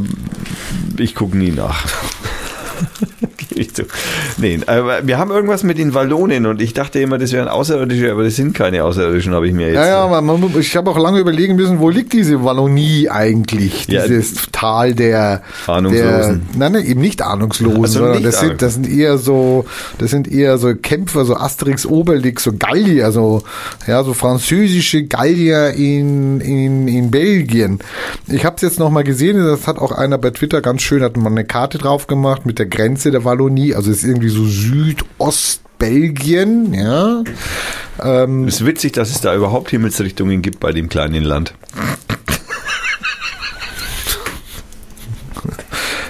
[0.97, 1.85] ich gucke nie nach.
[3.55, 3.83] Nicht so.
[4.37, 8.11] Nee, aber wir haben irgendwas mit den Wallonen und ich dachte immer, das wären Außerirdische,
[8.11, 9.75] aber das sind keine Außerirdischen, habe ich mir jetzt.
[9.75, 13.87] Ja, ja, man, ich habe auch lange überlegen müssen, wo liegt diese Wallonie eigentlich?
[13.87, 16.47] Ja, Dieses Tal der Ahnungslosen.
[16.51, 19.65] Der, nein, nein, eben nicht Ahnungslosen, Also sondern nicht das sind, das sind eher so,
[19.97, 23.43] das sind eher so Kämpfer, so Asterix, Obelix, so Gallier, so,
[23.87, 27.79] ja, so französische Gallier in, in, in Belgien.
[28.27, 31.17] Ich habe es jetzt nochmal gesehen, das hat auch einer bei Twitter ganz schön, hat
[31.17, 33.40] man eine Karte drauf gemacht mit der Grenze der Wallonie,
[33.75, 37.23] also es ist irgendwie so Südostbelgien, ja.
[38.03, 41.53] Ähm, Es ist witzig, dass es da überhaupt Himmelsrichtungen gibt bei dem kleinen Land.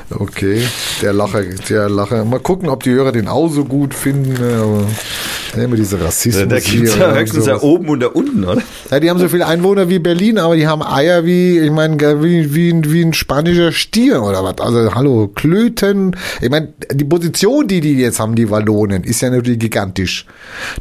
[0.10, 0.64] Okay,
[1.02, 2.26] der Lacher, der Lacher.
[2.26, 4.38] Mal gucken, ob die Hörer den auch so gut finden.
[5.52, 8.08] Ne, Aber nehmen wir diese Rassismus Da gibt es ja höchstens da oben und da
[8.08, 8.62] unten, oder?
[8.90, 11.98] Ja, die haben so viele Einwohner wie Berlin, aber die haben Eier wie, ich meine,
[12.24, 14.60] wie, wie, ein- wie ein spanischer Stier oder was.
[14.60, 16.16] Also, hallo, Klöten.
[16.42, 20.26] Ich meine, die Position, die die jetzt haben, die Wallonen, ist ja natürlich gigantisch.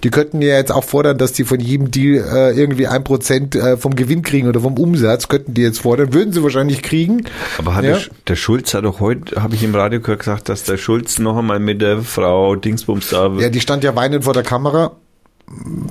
[0.04, 3.54] Die könnten ja jetzt auch fordern, dass die von jedem Deal äh, irgendwie ein Prozent
[3.54, 6.12] äh, vom Gewinn kriegen oder vom Umsatz, könnten die jetzt fordern.
[6.14, 7.24] Würden sie wahrscheinlich kriegen.
[7.58, 7.98] Aber hat ja?
[8.28, 11.36] der Schulz hat doch heute, habe ich im Radio gehört, gesagt, dass der Schulz noch
[11.38, 14.92] einmal mit der Frau Dingsbums da Ja, die stand ja weinend vor der Kamera, Kamera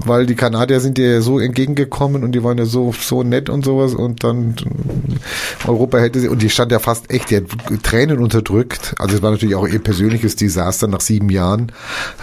[0.06, 3.50] weil die Kanadier sind ihr ja so entgegengekommen und die waren ja so, so nett
[3.50, 4.56] und sowas und dann
[5.68, 7.44] Europa hätte sie, und die stand ja fast echt, die hat
[7.84, 8.96] Tränen unterdrückt.
[9.00, 11.72] Also es war natürlich auch ihr persönliches Desaster nach sieben Jahren,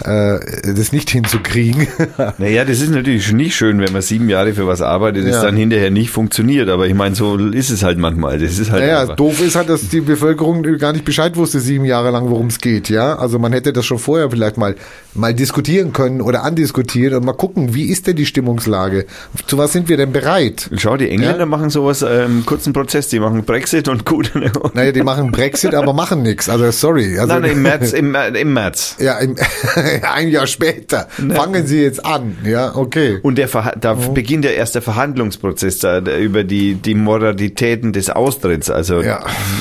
[0.03, 0.39] äh,
[0.73, 1.87] das nicht hinzukriegen.
[2.39, 5.43] Naja, das ist natürlich nicht schön, wenn man sieben Jahre für was arbeitet, es Ja.
[5.43, 6.69] dann hinterher nicht funktioniert.
[6.69, 8.39] Aber ich meine, so ist es halt manchmal.
[8.39, 9.15] Das ist halt Naja, einfach.
[9.15, 12.59] doof ist halt, dass die Bevölkerung gar nicht Bescheid wusste, sieben Jahre lang, worum es
[12.59, 13.15] geht, ja.
[13.17, 14.75] Also man hätte das schon vorher vielleicht mal,
[15.13, 19.05] mal diskutieren können oder andiskutieren und mal gucken, wie ist denn die Stimmungslage?
[19.45, 20.69] Zu was sind wir denn bereit?
[20.77, 21.45] Schau, die Engländer Ja.
[21.45, 24.31] machen sowas, ähm, kurzen Prozess, die machen Brexit und gut.
[24.73, 26.49] Naja, die machen Brexit, aber machen nichts.
[26.49, 27.19] Also sorry.
[27.19, 28.95] Also, Nein, nein, im März, im, Mä- im März.
[28.99, 29.35] Ja, im,
[30.15, 31.07] ein Jahr später.
[31.35, 32.37] Fangen Sie jetzt an.
[32.43, 33.19] Ja, okay.
[33.21, 34.13] Und der Verha da Mhm.
[34.13, 38.69] beginnt ja erst der Verhandlungsprozess da, über die, die Moralitäten des Austritts.
[38.69, 39.19] Also, Ja.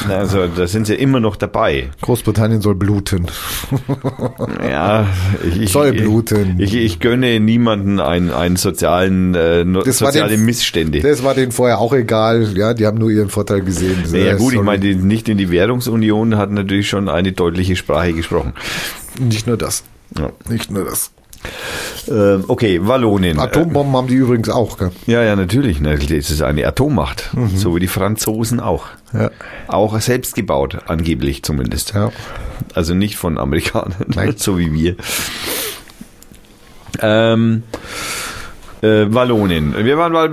[0.09, 1.89] also da sind sie immer noch dabei.
[2.01, 3.27] Großbritannien soll bluten.
[4.63, 5.07] Ja,
[5.47, 6.57] ich, ich, Soll bluten.
[6.59, 11.01] Ich, ich gönne niemanden einen, einen sozialen, äh, Das war soziale den- Missstände.
[11.01, 12.53] Das war denen vorher auch egal.
[12.57, 14.05] Ja, die haben nur ihren Vorteil gesehen.
[14.13, 17.77] ja, ja gut, ich meine, die nicht in die Währungsunion hat natürlich schon eine deutliche
[17.77, 18.53] Sprache gesprochen.
[19.19, 19.85] Nicht nur das.
[20.19, 20.31] Ja.
[20.49, 21.11] Nicht nur das.
[22.09, 23.39] Ähm, okay, Wallonien.
[23.39, 24.79] Atombomben haben die übrigens auch.
[24.79, 24.91] Gell?
[25.07, 25.81] Ja, ja, natürlich.
[25.83, 27.31] Das ist eine Atommacht.
[27.55, 28.87] So wie die Franzosen auch.
[29.13, 29.21] Mhm.
[29.21, 29.31] Ja.
[29.69, 31.95] Auch selbst gebaut, angeblich zumindest.
[31.95, 32.11] Ja.
[32.75, 34.35] Also nicht von Amerikanern, Nein.
[34.37, 34.97] so wie wir.
[37.03, 37.63] Ähm,
[38.83, 39.75] äh, Wallonen.
[39.85, 40.33] Wir waren, bei-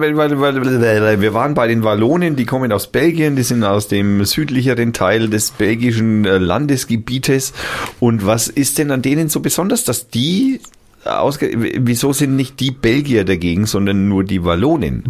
[1.21, 5.29] wir waren bei den Wallonen, die kommen aus Belgien, die sind aus dem südlicheren Teil
[5.29, 7.53] des belgischen äh, Landesgebietes.
[7.99, 10.59] Und was ist denn an denen so besonders, dass die
[11.05, 15.03] ausge wieso sind nicht die Belgier dagegen, sondern nur die Wallonen?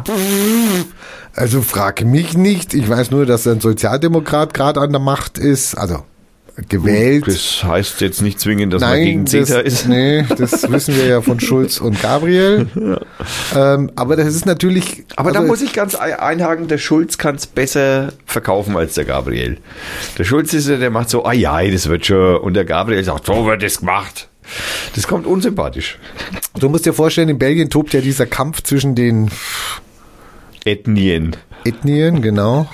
[1.35, 2.73] Also frag mich nicht.
[2.75, 5.75] Ich weiß nur, dass ein Sozialdemokrat gerade an der Macht ist.
[5.75, 6.03] Also
[6.69, 7.25] gewählt.
[7.27, 9.87] Das heißt jetzt nicht zwingend, dass man gegen das, CETA ist.
[9.87, 12.67] nee, das wissen wir ja von Schulz und Gabriel.
[13.55, 15.05] Ähm, aber das ist natürlich.
[15.15, 18.95] Aber da also- muss ich ganz ein- einhaken, der Schulz kann es besser verkaufen als
[18.95, 19.57] der Gabriel.
[20.17, 22.37] Der Schulz ist ja, der macht so, ah ja, das wird schon.
[22.37, 24.27] Und der Gabriel sagt, so wird es gemacht.
[24.95, 25.99] Das kommt unsympathisch.
[26.59, 29.29] Du musst dir vorstellen, in Belgien tobt ja dieser Kampf zwischen den
[30.65, 31.35] Ethnien.
[31.63, 32.67] Ethnien, genau.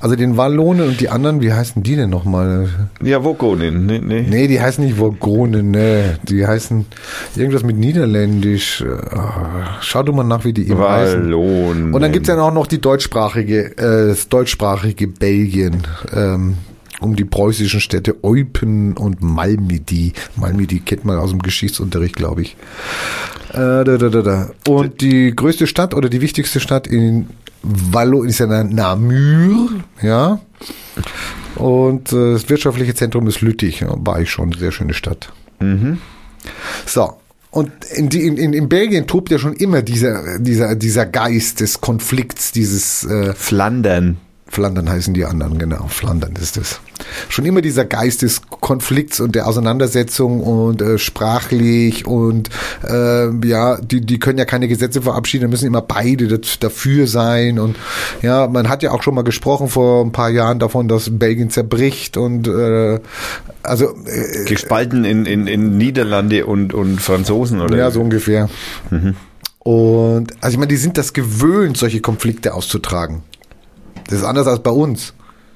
[0.00, 2.68] Also den Wallonen und die anderen, wie heißen die denn nochmal?
[3.02, 3.86] Ja, Vokonen.
[3.86, 4.24] Nee, nee.
[4.28, 6.18] Nee, die heißen nicht Vogonen, ne.
[6.22, 6.86] Die heißen
[7.36, 8.84] irgendwas mit Niederländisch.
[9.10, 11.24] Ah, Schau du mal nach, wie die eben heißen.
[11.24, 11.94] Wallonen.
[11.94, 15.82] Und dann gibt's ja auch noch die deutschsprachige, äh, das deutschsprachige Belgien.
[16.12, 16.54] Ähm,
[17.00, 20.12] um die preußischen Städte Eupen und Malmedy.
[20.36, 22.56] Malmedy kennt man aus dem Geschichtsunterricht, glaube ich.
[23.52, 24.50] Äh, da, da, da, da.
[24.66, 27.28] Und die größte Stadt oder die wichtigste Stadt in
[27.62, 29.70] Wallo ist ja Namur,
[30.02, 30.40] ja.
[31.56, 35.32] Und äh, das wirtschaftliche Zentrum ist Lüttich, ja, war ich schon, sehr schöne Stadt.
[36.86, 37.14] So.
[37.50, 41.80] Und in, die, in, in Belgien tobt ja schon immer dieser, dieser, dieser Geist des
[41.80, 44.18] Konflikts, dieses äh, Flandern.
[44.50, 45.86] Flandern heißen die anderen, genau.
[45.88, 46.80] Flandern ist es.
[47.28, 52.48] Schon immer dieser Geist des Konflikts und der Auseinandersetzung und äh, sprachlich und
[52.82, 57.58] äh, ja, die, die können ja keine Gesetze verabschieden, da müssen immer beide dafür sein
[57.58, 57.76] und
[58.22, 61.50] ja, man hat ja auch schon mal gesprochen vor ein paar Jahren davon, dass Belgien
[61.50, 63.00] zerbricht und äh,
[63.62, 67.76] also äh, Gespalten in, in, in Niederlande und, und Franzosen, oder?
[67.76, 68.48] ja, so ungefähr.
[69.58, 73.22] Und also ich meine, die sind das gewöhnt, solche Konflikte auszutragen.
[74.08, 75.14] Das ist anders als bei uns.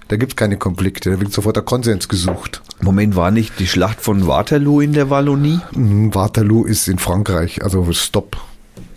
[0.09, 2.61] Da gibt's keine Konflikte, da wird sofort der Konsens gesucht.
[2.83, 5.61] Moment, war nicht die Schlacht von Waterloo in der Wallonie?
[5.75, 8.37] Mhm, Waterloo ist in Frankreich, also stopp.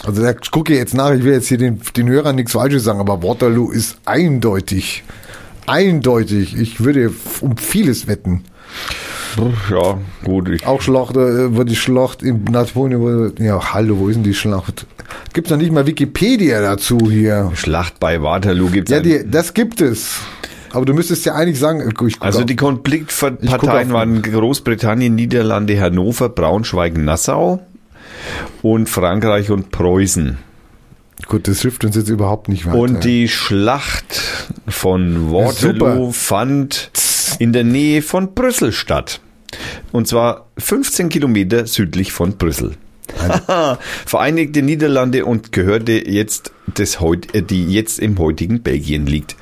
[0.06, 2.84] Also da gucke ich jetzt nach, ich will jetzt hier den, den Hörern nichts Falsches
[2.84, 5.04] sagen, aber Waterloo ist eindeutig.
[5.68, 6.58] Eindeutig.
[6.58, 8.44] Ich würde um vieles wetten.
[9.70, 10.50] Ja, gut.
[10.50, 14.34] Ich, Auch Schlacht, äh, wo die Schlacht in Napoleon, ja, hallo, wo ist denn die
[14.34, 14.86] Schlacht?
[15.34, 17.52] Gibt's noch nicht mal Wikipedia dazu hier?
[17.56, 20.18] Schlacht bei Waterloo gibt's Ja, ein- die, das gibt es.
[20.72, 26.28] Aber du müsstest ja eigentlich sagen, äh, Also auf- die Konfliktparteien waren Großbritannien, Niederlande, Hannover,
[26.30, 27.62] Braunschweig, Nassau
[28.62, 30.38] und Frankreich und Preußen.
[31.28, 32.78] gut, das hilft uns jetzt überhaupt nicht weiter.
[32.78, 34.22] Und die Schlacht
[34.68, 36.92] von Waterloo fand
[37.40, 39.22] in der Nähe von Brüssel statt.
[39.94, 42.74] Und zwar 15 Kilometer südlich von Brüssel.
[44.06, 49.36] Vereinigte Niederlande und gehörte jetzt des heut, äh, die jetzt im heutigen Belgien liegt.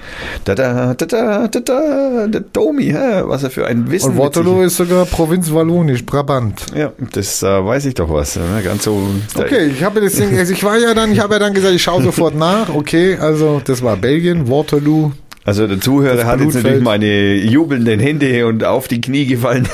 [0.45, 4.17] Da da da da da da der Domi, hä, was er für ein Wissen Und
[4.17, 6.65] Waterloo ist sogar Provinz Wallonisch, Brabant.
[6.75, 8.35] Ja, das äh, weiß ich doch was.
[8.35, 8.61] Ne?
[8.63, 9.01] Ganz so.
[9.35, 11.73] Okay, ich habe das Ding, also ich war ja dann, ich habe ja dann gesagt,
[11.73, 12.69] ich schaue sofort nach.
[12.69, 15.11] Okay, also das war Belgien, Waterloo.
[15.45, 19.67] Also der Zuhörer hat jetzt natürlich meine jubelnden Hände und auf die Knie gefallen.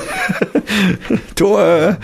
[1.35, 1.97] Tor!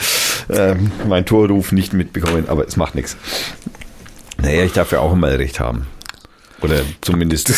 [0.50, 3.18] Ähm, mein Torruf nicht mitbekommen, aber es macht nichts.
[4.38, 5.88] Naja, ich darf ja auch immer recht haben.
[6.62, 7.54] Oder zumindest.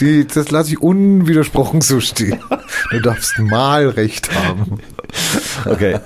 [0.00, 2.40] Die, das lasse ich unwidersprochen so stehen.
[2.90, 4.78] Du darfst mal recht haben.
[5.66, 5.96] Okay.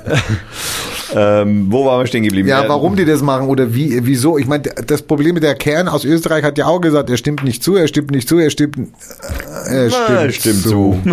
[1.15, 2.49] ähm, wo waren wir stehen geblieben?
[2.49, 4.39] Ja, warum die das machen oder wie, wieso?
[4.39, 7.45] Ich meine, das Problem mit der Kern aus Österreich hat ja auch gesagt, er stimmt
[7.45, 11.01] nicht zu, er stimmt nicht zu, er stimmt, äh, er Na, stimmt, stimmt zu.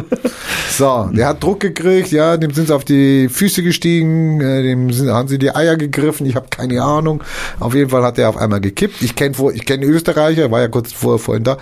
[0.75, 4.91] So, der hat Druck gekriegt, ja, dem sind sie auf die Füße gestiegen, äh, dem
[4.91, 7.23] sind, haben sie die Eier gegriffen, ich habe keine Ahnung.
[7.59, 9.03] Auf jeden Fall hat er auf einmal gekippt.
[9.03, 11.57] Ich kenne ich kenne Österreicher, war ja kurz vor, vorhin da,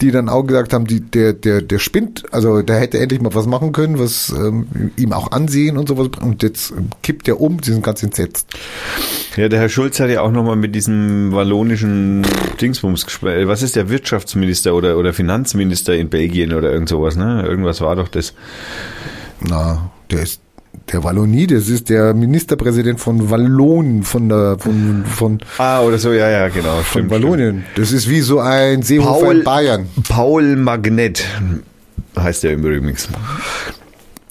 [0.00, 3.34] die dann auch gesagt haben, die, der, der, der spinnt, also der hätte endlich mal
[3.34, 6.08] was machen können, was ähm, ihm auch ansehen und sowas.
[6.20, 8.48] Und jetzt kippt er um, sie sind ganz entsetzt.
[9.36, 12.22] Ja, der Herr Schulz hat ja auch nochmal mit diesem wallonischen
[12.60, 13.48] Dingsbums gesprochen.
[13.48, 17.44] Was ist der Wirtschaftsminister oder, oder Finanzminister in Belgien oder irgend sowas, ne?
[17.46, 18.34] Irgendwas war doch das.
[19.40, 20.40] Na, der ist
[20.90, 26.12] der Wallonie, das ist der Ministerpräsident von Wallonien, von der, von, von, Ah, oder so,
[26.12, 26.76] ja, ja, genau.
[26.76, 27.64] von Stimmt, Wallonien.
[27.76, 29.86] Das ist wie so ein Seehofer Paul- in Bayern.
[29.92, 30.08] stimmt.
[30.08, 31.24] Paul Magnet
[32.18, 33.08] heißt der übrigens.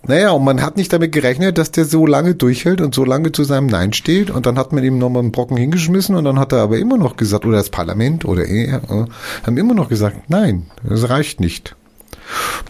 [0.07, 3.31] Naja, und man hat nicht damit gerechnet, dass der so lange durchhält und so lange
[3.31, 4.31] zu seinem Nein steht.
[4.31, 6.97] Und dann hat man ihm nochmal einen Brocken hingeschmissen und dann hat er aber immer
[6.97, 9.05] noch gesagt, oder das Parlament oder er, äh,
[9.45, 11.75] haben immer noch gesagt, nein, das reicht nicht.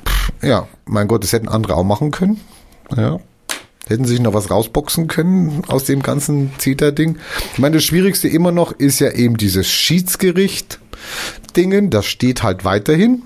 [0.06, 2.42] Pff, ja, mein Gott, das hätten andere auch machen können.
[2.96, 3.20] Ja.
[3.88, 7.18] Hätten sich noch was rausboxen können aus dem ganzen CETA-Ding.
[7.54, 11.90] Ich meine, das Schwierigste immer noch ist ja eben dieses Schiedsgericht-Dingen.
[11.90, 13.24] Das steht halt weiterhin.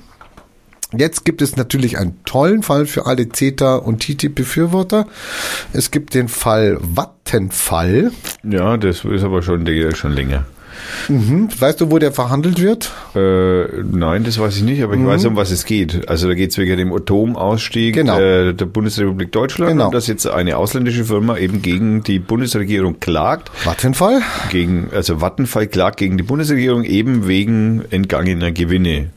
[0.98, 5.08] Jetzt gibt es natürlich einen tollen Fall für alle CETA und TTIP-Befürworter.
[5.74, 8.12] Es gibt den Fall Vattenfall.
[8.44, 10.46] Ja, das ist aber schon, der schon länger.
[11.08, 11.48] Mhm.
[11.58, 12.92] Weißt du, wo der verhandelt wird?
[13.16, 16.08] Äh, nein, das weiß ich nicht, aber ich weiß, um was es geht.
[16.10, 18.20] Also da geht es wegen dem Atomausstieg Genau.
[18.20, 19.86] äh, der Bundesrepublik Deutschland Genau.
[19.88, 24.22] und dass jetzt eine ausländische Firma eben gegen die Bundesregierung klagt, Vattenfall?
[24.52, 29.10] gegen, also Vattenfall klagt gegen die Bundesregierung eben wegen entgangener Gewinne.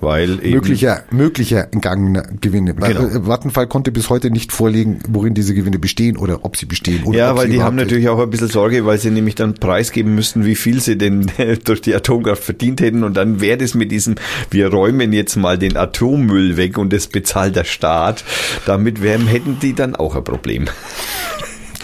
[0.00, 2.74] Weil eben Möglicher, möglicher entgangener Gewinne.
[2.74, 3.26] Genau.
[3.26, 7.04] Vattenfall konnte bis heute nicht vorlegen, worin diese Gewinne bestehen oder ob sie bestehen.
[7.04, 10.14] Oder Ja, weil die haben natürlich auch ein bisschen Sorge, weil sie nämlich dann preisgeben
[10.14, 11.26] müssten, wie viel sie denn
[11.64, 13.04] durch die Atomkraft verdient hätten.
[13.04, 14.16] Und dann wäre das mit diesem,
[14.50, 18.24] wir räumen jetzt mal den Atommüll weg und das bezahlt der Staat.
[18.66, 20.66] Damit wären, hätten die dann auch ein Problem.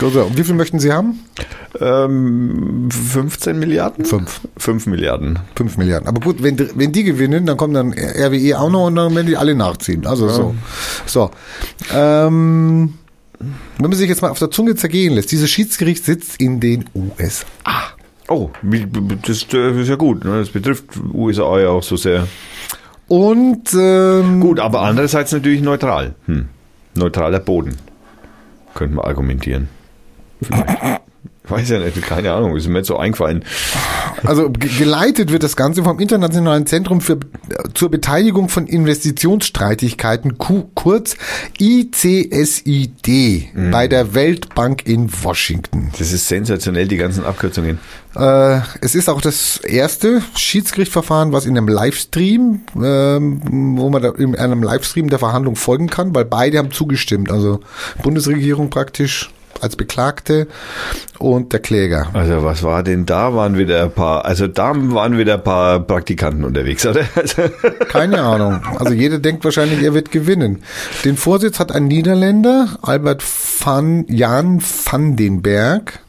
[0.00, 1.20] Und wie viel möchten sie haben?
[1.80, 4.04] Ähm, 15 Milliarden?
[4.04, 4.40] Fünf.
[4.56, 5.38] 5 Milliarden.
[5.54, 6.08] Fünf Milliarden.
[6.08, 9.26] Aber gut, wenn, wenn die gewinnen, dann kommen dann RWE auch noch und dann werden
[9.26, 10.06] die alle nachziehen.
[10.06, 10.54] Also so.
[11.06, 11.30] So.
[11.94, 12.94] Ähm,
[13.78, 16.84] wenn man sich jetzt mal auf der Zunge zergehen lässt, dieses Schiedsgericht sitzt in den
[16.94, 17.92] USA.
[18.28, 18.50] Oh,
[19.22, 20.24] das ist ja gut.
[20.24, 20.38] ne?
[20.38, 22.28] Das betrifft USA ja auch so sehr.
[23.08, 26.14] Und ähm, Gut, aber andererseits natürlich neutral.
[26.26, 26.46] Hm.
[26.94, 27.76] Neutraler Boden.
[28.74, 29.68] Könnte man argumentieren.
[30.42, 30.78] Vielleicht.
[31.48, 33.44] Weiß ja nicht, keine Ahnung, ist mir jetzt so eingefallen.
[34.22, 37.18] Also ge- geleitet wird das Ganze vom Internationalen Zentrum für,
[37.74, 41.16] zur Beteiligung von Investitionsstreitigkeiten, Q, kurz
[41.60, 45.90] ICSID, bei der Weltbank in Washington.
[45.98, 47.78] Das ist sensationell, die ganzen Abkürzungen.
[48.14, 54.10] Äh, es ist auch das erste Schiedsgerichtsverfahren, was in einem Livestream, ähm, wo man da
[54.10, 57.30] in einem Livestream der Verhandlung folgen kann, weil beide haben zugestimmt.
[57.32, 57.60] Also
[58.02, 60.46] Bundesregierung praktisch als Beklagte
[61.18, 62.08] und der Kläger.
[62.12, 63.34] Also was war denn da?
[63.34, 67.04] Waren wieder ein paar, also da waren wieder ein paar Praktikanten unterwegs, oder?
[67.88, 68.60] Keine Ahnung.
[68.78, 70.62] Also jeder denkt wahrscheinlich, er wird gewinnen.
[71.04, 73.22] Den Vorsitz hat ein Niederländer, Albert
[73.64, 76.00] van Jan van den Berg.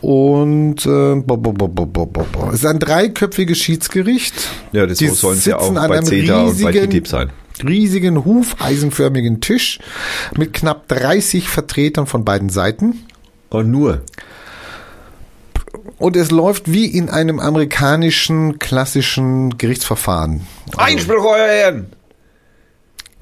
[0.00, 4.34] Und äh, bo, bo, bo, bo, bo, bo, es ist ein dreiköpfiges Schiedsgericht.
[4.72, 7.30] ja, das Die sollen ja auch bei CETA und bei TTIP sein.
[7.64, 9.78] Riesigen hufeisenförmigen Tisch
[10.36, 13.06] mit knapp 30 Vertretern von beiden Seiten.
[13.48, 14.02] Und nur.
[15.98, 20.46] Und es läuft wie in einem amerikanischen klassischen Gerichtsverfahren.
[20.76, 21.86] Einspruch, euer Ehren!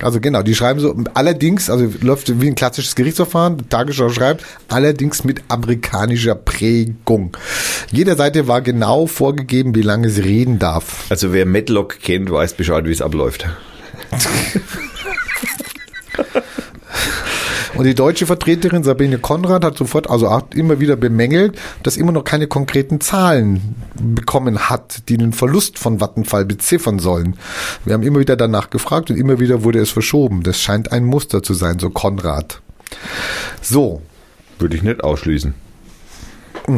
[0.00, 5.24] Also genau, die schreiben so, allerdings, also läuft wie ein klassisches Gerichtsverfahren, Tagesschau schreibt, allerdings
[5.24, 7.36] mit amerikanischer Prägung.
[7.90, 11.06] Jeder Seite war genau vorgegeben, wie lange sie reden darf.
[11.10, 13.46] Also wer Medlock kennt, weiß Bescheid, wie es abläuft.
[17.78, 22.24] Und die deutsche Vertreterin Sabine Konrad hat sofort, also immer wieder bemängelt, dass immer noch
[22.24, 27.36] keine konkreten Zahlen bekommen hat, die den Verlust von Vattenfall beziffern sollen.
[27.84, 30.42] Wir haben immer wieder danach gefragt und immer wieder wurde es verschoben.
[30.42, 32.60] Das scheint ein Muster zu sein, so Konrad.
[33.62, 34.02] So,
[34.58, 35.54] Würde ich nicht ausschließen.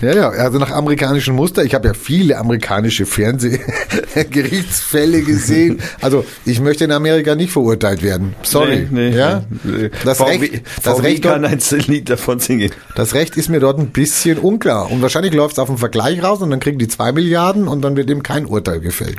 [0.00, 1.64] Ja, ja, also nach amerikanischem Muster.
[1.64, 5.80] Ich habe ja viele amerikanische Fernsehgerichtsfälle gesehen.
[6.02, 8.34] Also ich möchte in Amerika nicht verurteilt werden.
[8.42, 8.86] Sorry.
[8.92, 9.44] ja?
[9.62, 9.90] nee.
[10.04, 12.70] Das, VW, Recht, das, VW Recht kann ein Lied davon singen.
[12.96, 14.90] das Recht ist mir dort ein bisschen unklar.
[14.90, 17.80] Und wahrscheinlich läuft es auf einen Vergleich raus und dann kriegen die zwei Milliarden und
[17.82, 19.16] dann wird ihm kein Urteil gefällt.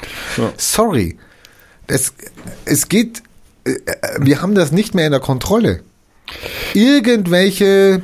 [0.58, 1.18] Sorry.
[1.88, 2.14] Es,
[2.66, 3.24] es geht,
[3.66, 3.80] äh, äh,
[4.20, 5.82] wir haben das nicht mehr in der Kontrolle.
[6.74, 8.02] Irgendwelche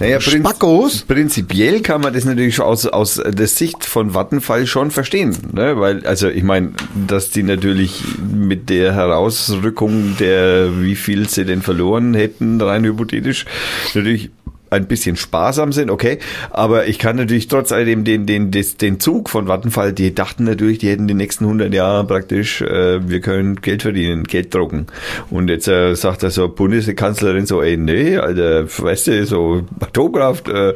[0.00, 1.02] Naja, Spackos.
[1.02, 5.36] Prinzipiell kann man das natürlich aus, aus der Sicht von Vattenfall schon verstehen.
[5.52, 5.78] Ne?
[5.78, 6.72] Weil, also ich meine,
[7.06, 13.44] dass die natürlich mit der Herausrückung der, wie viel sie denn verloren hätten, rein hypothetisch,
[13.94, 14.30] natürlich
[14.70, 16.18] ein bisschen sparsam sind, okay.
[16.50, 20.44] Aber ich kann natürlich trotz alledem den, den, des, den Zug von Vattenfall, die dachten
[20.44, 24.86] natürlich, die hätten die nächsten 100 Jahre praktisch, äh, wir können Geld verdienen, Geld drucken.
[25.28, 30.48] Und jetzt äh, sagt er so, Bundeskanzlerin so, ey, nee, Alter, weißt du, so Atomkraft
[30.48, 30.74] äh,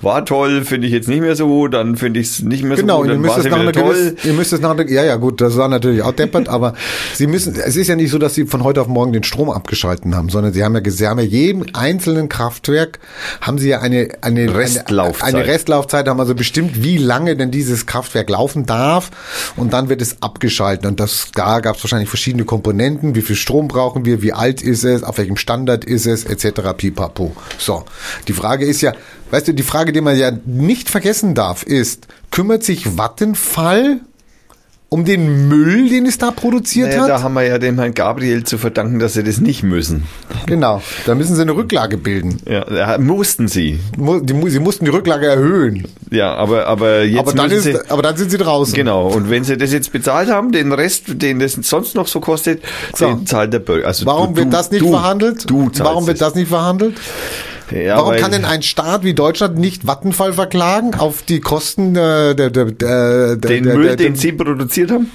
[0.00, 2.96] war toll, finde ich jetzt nicht mehr so, dann finde ich es nicht mehr Genau,
[2.96, 5.04] so gut, ihr dann müsst es nach einer gewissen, ihr müsst es nach einer, ja,
[5.04, 6.74] ja, gut, das war natürlich auch deppert, aber
[7.12, 9.50] sie müssen, es ist ja nicht so, dass sie von heute auf morgen den Strom
[9.50, 12.98] abgeschalten haben, sondern sie haben ja, sie haben ja jedem einzelnen Kraftwerk,
[13.40, 15.28] haben sie ja eine, eine, Restlaufzeit.
[15.28, 19.10] Eine, eine Restlaufzeit haben also bestimmt, wie lange denn dieses Kraftwerk laufen darf
[19.56, 23.36] und dann wird es abgeschalten und das, da gab es wahrscheinlich verschiedene Komponenten, wie viel
[23.36, 26.72] Strom brauchen wir, wie alt ist es, auf welchem Standard ist es, etc.
[26.76, 27.34] pipapo.
[27.58, 27.84] So,
[28.28, 28.92] die Frage ist ja,
[29.30, 34.00] weißt du, die Frage, die man ja nicht vergessen darf, ist, kümmert sich Vattenfall
[34.94, 37.08] um den Müll, den es da produziert Naja, hat?
[37.08, 40.04] da haben wir ja dem Herrn Gabriel zu verdanken, dass sie das nicht müssen.
[40.46, 42.38] Genau, da müssen sie eine Rücklage bilden.
[42.48, 43.80] Ja, mussten sie.
[43.98, 45.88] Die Sie mussten die Rücklage erhöhen.
[46.12, 48.72] Ja, aber, aber jetzt Aber dann, ist, sie, aber dann sind sie draußen.
[48.72, 52.20] Genau, und wenn sie das jetzt bezahlt haben, den Rest, den das sonst noch so
[52.20, 52.62] kostet,
[52.94, 53.06] So.
[53.06, 53.88] den zahlt der Bürger.
[53.88, 55.50] Also Warum du, wird das nicht du, verhandelt?
[55.50, 56.94] Du zahlst Warum wird das nicht verhandelt?
[57.70, 62.34] Ja, Warum kann denn ein Staat wie Deutschland nicht Vattenfall verklagen auf die Kosten äh,
[62.34, 65.10] der, der, der, den der, Müll, der, den sie produziert haben?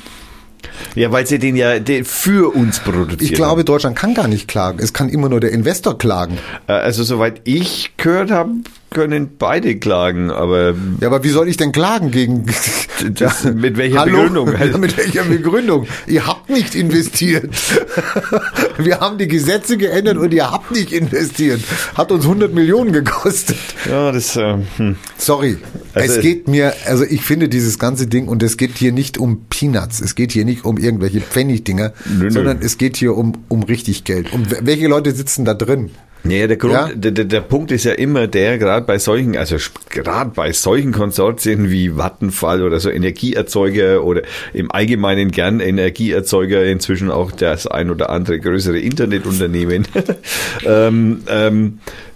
[0.95, 3.63] Ja, weil sie den ja den für uns produziert Ich glaube.
[3.63, 4.79] Deutschland kann gar nicht klagen.
[4.81, 6.37] Es kann immer nur der Investor klagen.
[6.67, 8.51] Äh, Also soweit ich gehört habe,
[8.91, 12.45] können beide klagen, aber Ja, aber wie soll ich denn klagen gegen...
[13.15, 14.17] das, mit welcher Hallo?
[14.23, 14.51] Begründung?
[14.71, 15.87] Ja, mit welcher Begründung?
[16.07, 17.49] Ihr habt nicht investiert.
[18.77, 21.61] Wir haben die Gesetze geändert und ihr habt nicht investiert.
[21.95, 23.57] Hat uns 100 Millionen gekostet.
[23.89, 24.95] Ja, das, äh, hm.
[25.17, 25.57] Sorry.
[25.93, 29.17] Also- es geht mir, also ich finde dieses ganze Ding und es geht hier nicht
[29.17, 30.01] um Peanuts.
[30.01, 32.29] Es geht hier nicht um irgendwelche Pfennigdinger, Nö, nö.
[32.31, 34.31] sondern es geht hier um, um richtig Geld.
[34.33, 35.91] Und w- welche Leute sitzen da drin?
[36.23, 36.89] Ja, der Grund, Ja?
[36.93, 39.55] Der, der, der Punkt ist ja immer der, gerade bei solchen, also
[39.89, 47.09] gerade bei solchen Konsortien wie Vattenfall oder so Energieerzeuger oder im Allgemeinen gern Energieerzeuger, inzwischen
[47.09, 49.87] auch das ein oder andere größere Internetunternehmen.
[50.65, 52.08] ähm, ähm, äh,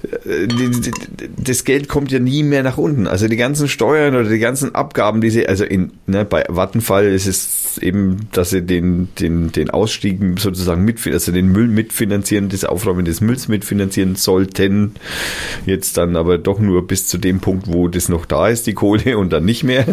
[1.38, 3.08] das Geld kommt ja nie mehr nach unten.
[3.08, 7.06] Also die ganzen Steuern oder die ganzen Abgaben, die sie, also in, ne, bei Vattenfall
[7.06, 12.50] ist es eben, dass sie den, den, den Ausstieg sozusagen mitfinanzieren, also den Müll mitfinanzieren,
[12.50, 14.96] das Aufräumen des Mülls mitfinanzieren sollten.
[15.66, 18.74] Jetzt dann aber doch nur bis zu dem Punkt, wo das noch da ist, die
[18.74, 19.86] Kohle und dann nicht mehr.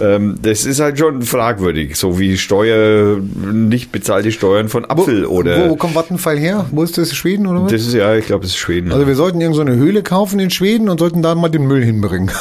[0.00, 3.18] Ähm, das ist halt schon fragwürdig, so wie Steuer,
[3.52, 5.68] nicht bezahlte Steuern von Apfel wo, oder.
[5.68, 6.66] wo kommt Vattenfall her?
[6.70, 7.14] Wo ist das?
[7.14, 7.72] Schweden oder was?
[7.72, 8.92] das ist ja, ich glaube, es ist Schweden.
[8.92, 11.66] Also wir sollten irgend so eine Höhle kaufen in Schweden und sollten da mal den
[11.66, 12.30] Müll hinbringen.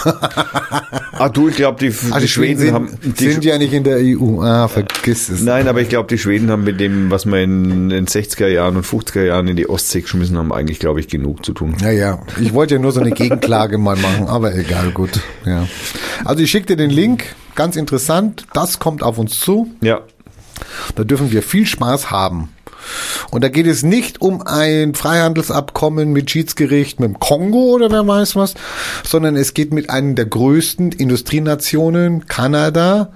[1.20, 2.90] Ah, du, ich glaube, die, Ah, die Schweden sind, haben.
[3.02, 4.40] Die, sind ja nicht in der EU.
[4.42, 5.42] Ah, vergiss es.
[5.42, 8.76] Nein, aber ich glaube, die Schweden haben mit dem, was wir in den 60er Jahren
[8.78, 11.76] und 50er Jahren in die Ostsee geschmissen haben, eigentlich, glaube ich, genug zu tun.
[11.82, 12.20] Ja, ja.
[12.40, 15.20] Ich wollte ja nur so eine Gegenklage mal machen, aber egal, gut.
[15.46, 15.68] Ja.
[16.24, 17.36] Also ich schicke dir den Link.
[17.56, 18.46] Ganz interessant.
[18.54, 19.72] Das kommt auf uns zu.
[19.82, 20.02] Ja.
[20.96, 22.50] Da dürfen wir viel Spaß haben.
[23.32, 28.08] Und da geht es nicht um ein Freihandelsabkommen mit Schiedsgericht mit dem Kongo oder wer
[28.08, 28.54] weiß was,
[29.04, 33.10] sondern es geht mit einem der größten Industrienationen, Kanada,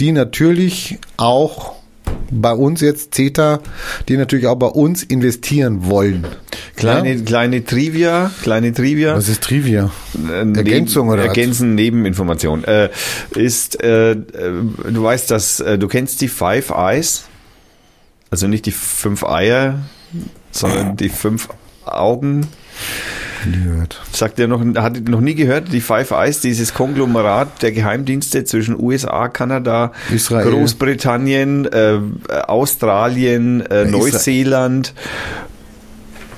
[0.00, 1.72] die natürlich auch
[2.30, 3.60] bei uns jetzt CETA,
[4.08, 6.26] die natürlich auch bei uns investieren wollen.
[6.76, 7.22] Kleine, Ja?
[7.24, 9.16] kleine Trivia, kleine Trivia.
[9.16, 9.90] Was ist Trivia?
[10.28, 11.28] Äh, Ergänzung oder was?
[11.28, 12.64] Ergänzen, Nebeninformation.
[12.64, 12.90] Äh,
[13.34, 14.16] ist, äh, äh,
[14.90, 17.24] du weißt, dass äh, du kennst die Five Eyes,
[18.36, 19.78] also nicht die fünf Eier,
[20.50, 21.48] sondern die fünf
[21.86, 22.46] Augen.
[23.50, 23.98] Gehört.
[24.12, 28.44] Sagt ihr noch, hat ihr noch nie gehört, die Five Eyes, dieses Konglomerat der Geheimdienste
[28.44, 30.50] zwischen USA, Kanada, Israel.
[30.50, 31.98] Großbritannien, äh,
[32.46, 34.92] Australien, äh, Neuseeland.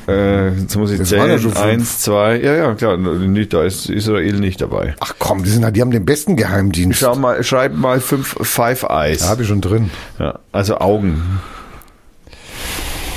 [0.06, 1.56] Äh, jetzt muss ich Das zählen.
[1.56, 4.94] Eins, zwei, ja, ja, klar, nicht, da ist Israel nicht dabei.
[5.00, 7.00] Ach komm, die, sind, die haben den besten Geheimdienst.
[7.00, 9.18] Schau mal, schreib mal fünf Five Eyes.
[9.20, 9.90] Da habe ich schon drin.
[10.20, 11.40] Ja, also Augen.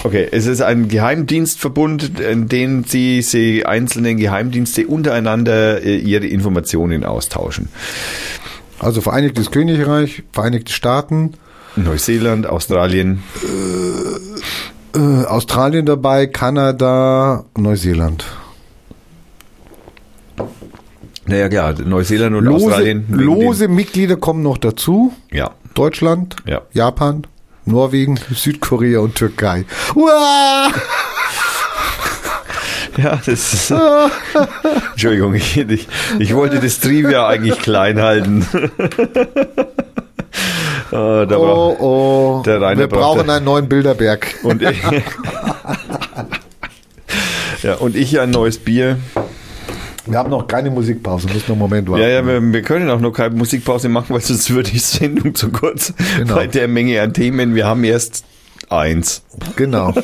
[0.03, 7.03] Okay, es ist ein Geheimdienstverbund, in dem sie, sie einzelnen Geheimdienste untereinander äh, ihre Informationen
[7.03, 7.69] austauschen.
[8.79, 11.33] Also Vereinigtes Königreich, Vereinigte Staaten,
[11.75, 13.21] Neuseeland, Australien,
[14.95, 18.25] äh, Australien dabei, Kanada, Neuseeland.
[21.27, 23.05] naja klar, Neuseeland und Lose, Australien.
[23.09, 25.13] lose Mitglieder kommen noch dazu.
[25.31, 26.63] Ja, Deutschland, Ja.
[26.73, 27.27] Japan,
[27.65, 29.65] Norwegen, Südkorea und Türkei.
[29.95, 30.69] Uah!
[32.97, 33.71] ja, das ist.
[34.91, 35.87] Entschuldigung, ich, ich,
[36.19, 38.45] ich wollte das Trivia eigentlich klein halten.
[40.93, 42.43] Oh, oh.
[42.45, 44.35] der Rainer Wir brauchen brauchte- einen neuen Bilderberg.
[44.43, 44.81] Und ich,
[47.63, 48.97] ja, und ich ein neues Bier.
[50.05, 52.01] Wir haben noch keine Musikpause, müssen noch einen Moment warten.
[52.01, 55.35] Ja, ja, wir, wir können auch noch keine Musikpause machen, weil sonst wird die Sendung
[55.35, 55.93] zu kurz.
[56.17, 56.35] Genau.
[56.35, 57.53] Bei der Menge an Themen.
[57.55, 58.25] Wir haben erst
[58.69, 59.23] eins.
[59.55, 59.93] Genau.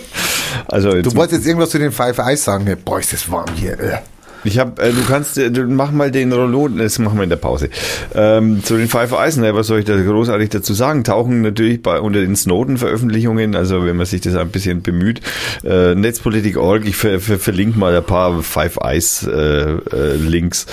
[0.69, 2.65] Also jetzt, Du wolltest jetzt irgendwas zu den Five Eyes sagen.
[2.83, 4.01] Boah, ist das warm hier.
[4.47, 7.37] Ich habe, äh, du kannst, äh, mach mal den Rollo, das machen wir in der
[7.37, 7.69] Pause.
[8.15, 11.03] Ähm, zu den Five Eisen, ja, was soll ich da großartig dazu sagen?
[11.03, 15.21] Tauchen natürlich bei unter den Snowden-Veröffentlichungen, also wenn man sich das ein bisschen bemüht,
[15.63, 20.65] äh, Netzpolitik.org, ich ver, ver, verlinke mal ein paar Five Eyes äh, äh, Links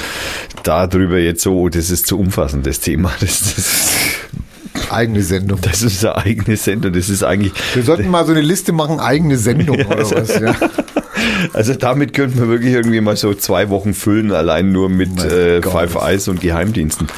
[0.63, 3.13] darüber jetzt so, das ist zu umfassend, das Thema.
[3.25, 5.59] Das, das, Eigene Sendung.
[5.63, 9.01] das ist eine eigene Sendung, das ist eigentlich, Wir sollten mal so eine Liste machen,
[9.01, 10.41] eigene Sendung oder was.
[10.41, 10.55] Ja.
[11.53, 15.63] also damit könnten wir wirklich irgendwie mal so zwei Wochen füllen, allein nur mit äh.
[15.63, 17.09] Five Eyes und Geheimdiensten.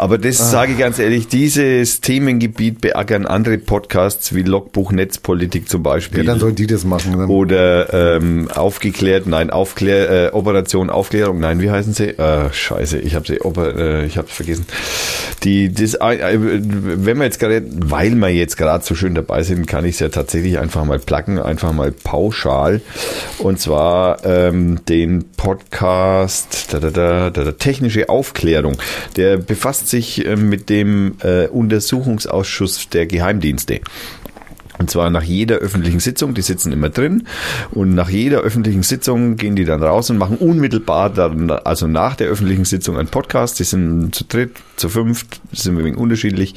[0.00, 0.44] Aber das Ah.
[0.44, 6.20] sage ich ganz ehrlich, dieses Themengebiet beackern andere Podcasts wie Logbuch Netzpolitik zum Beispiel.
[6.20, 7.18] ja, dann sollen die das machen.
[7.18, 12.16] Dann oder ähm, aufgeklärt, nein, Aufklär, äh, Operation Aufklärung, nein, wie heißen sie?
[12.18, 14.64] Äh, scheiße, ich habe sie, Oper, äh, ich habe vergessen.
[15.44, 19.66] Die, das, äh, wenn wir jetzt gerade, weil wir jetzt gerade so schön dabei sind,
[19.66, 22.80] kann ich es ja tatsächlich einfach mal placken, einfach mal pauschal.
[23.36, 28.78] Und zwar ähm, den Podcast da, da, da, da, da, Technische Aufklärung.
[29.16, 33.80] Der befasst sich äh, mit dem äh, Untersuchungsausschuss der Geheimdienste.
[34.80, 37.24] Und zwar nach jeder öffentlichen Sitzung, die sitzen immer drin
[37.70, 42.16] und nach jeder öffentlichen Sitzung gehen die dann raus und machen unmittelbar dann, also nach
[42.16, 43.58] der öffentlichen Sitzung einen Podcast.
[43.58, 46.54] Die sind zu dritt, zu fünft, sind ein wenig unterschiedlich,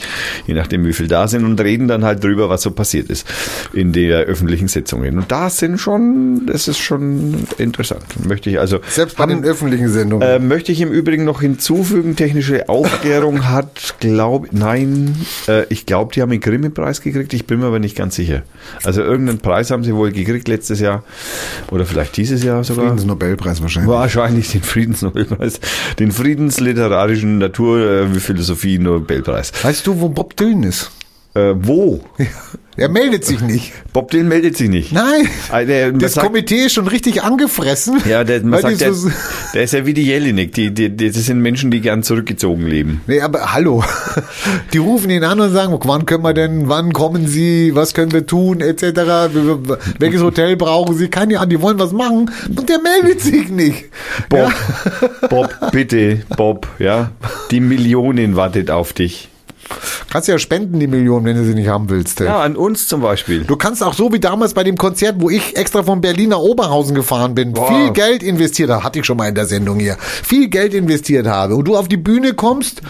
[0.48, 3.28] je nachdem wie viel da sind und reden dann halt drüber, was so passiert ist
[3.74, 5.02] in der öffentlichen Sitzung.
[5.02, 8.04] Und da sind schon, das ist schon interessant.
[8.26, 10.26] Möchte ich also selbst bei den öffentlichen Sendungen.
[10.26, 15.14] äh, möchte ich im Übrigen noch hinzufügen, technische Aufklärung hat, glaube nein,
[15.50, 18.44] äh, ich glaube, die haben den Grimme-Preis gekriegt, ich bin mir aber nicht ganz sicher.
[18.84, 21.04] Also irgendeinen Preis haben sie wohl gekriegt letztes Jahr
[21.72, 22.86] oder vielleicht dieses Jahr sogar.
[22.86, 23.92] Friedensnobelpreis wahrscheinlich.
[23.92, 25.60] Wahrscheinlich den Friedensnobelpreis,
[26.00, 28.14] den Friedensliterarischen Natur, äh.
[29.64, 30.92] Weißt du, wo Bob Dylan ist?
[31.36, 32.02] Äh, wo?
[32.76, 33.72] Er meldet sich nicht.
[33.94, 34.92] Bob Dylan meldet sich nicht.
[34.94, 35.30] Nein.
[35.52, 38.02] Ah, der- das sagt- Komitee ist schon richtig angefressen.
[38.10, 39.12] Ja, der, man sagt, der, so-
[39.54, 40.54] der ist ja wie die Jelinek.
[40.54, 43.02] Die, die, die, das sind Menschen, die gern zurückgezogen leben.
[43.06, 43.84] Nee, aber hallo.
[44.74, 48.12] Die rufen ihn an und sagen, wann können wir denn, wann kommen Sie, was können
[48.12, 49.30] wir tun, etc.
[50.00, 51.10] Welches Hotel brauchen Sie?
[51.10, 53.86] Keine Ahnung, die wollen was machen und der meldet sich nicht.
[54.30, 54.52] Bob,
[55.30, 57.12] Bob, bitte, Bob, ja.
[57.52, 59.30] Die Millionen wartet auf dich.
[60.10, 62.22] Kannst ja spenden, die Millionen, wenn du sie nicht haben willst.
[62.22, 62.28] ey.
[62.28, 63.44] Ja, an uns zum Beispiel.
[63.44, 66.40] Du kannst auch so wie damals bei dem Konzert, wo ich extra von Berlin nach
[66.40, 67.68] Oberhausen gefahren bin, Boah.
[67.68, 71.28] viel Geld investiert habe, hatte ich schon mal in der Sendung hier, viel Geld investiert
[71.28, 72.82] habe und du auf die Bühne kommst,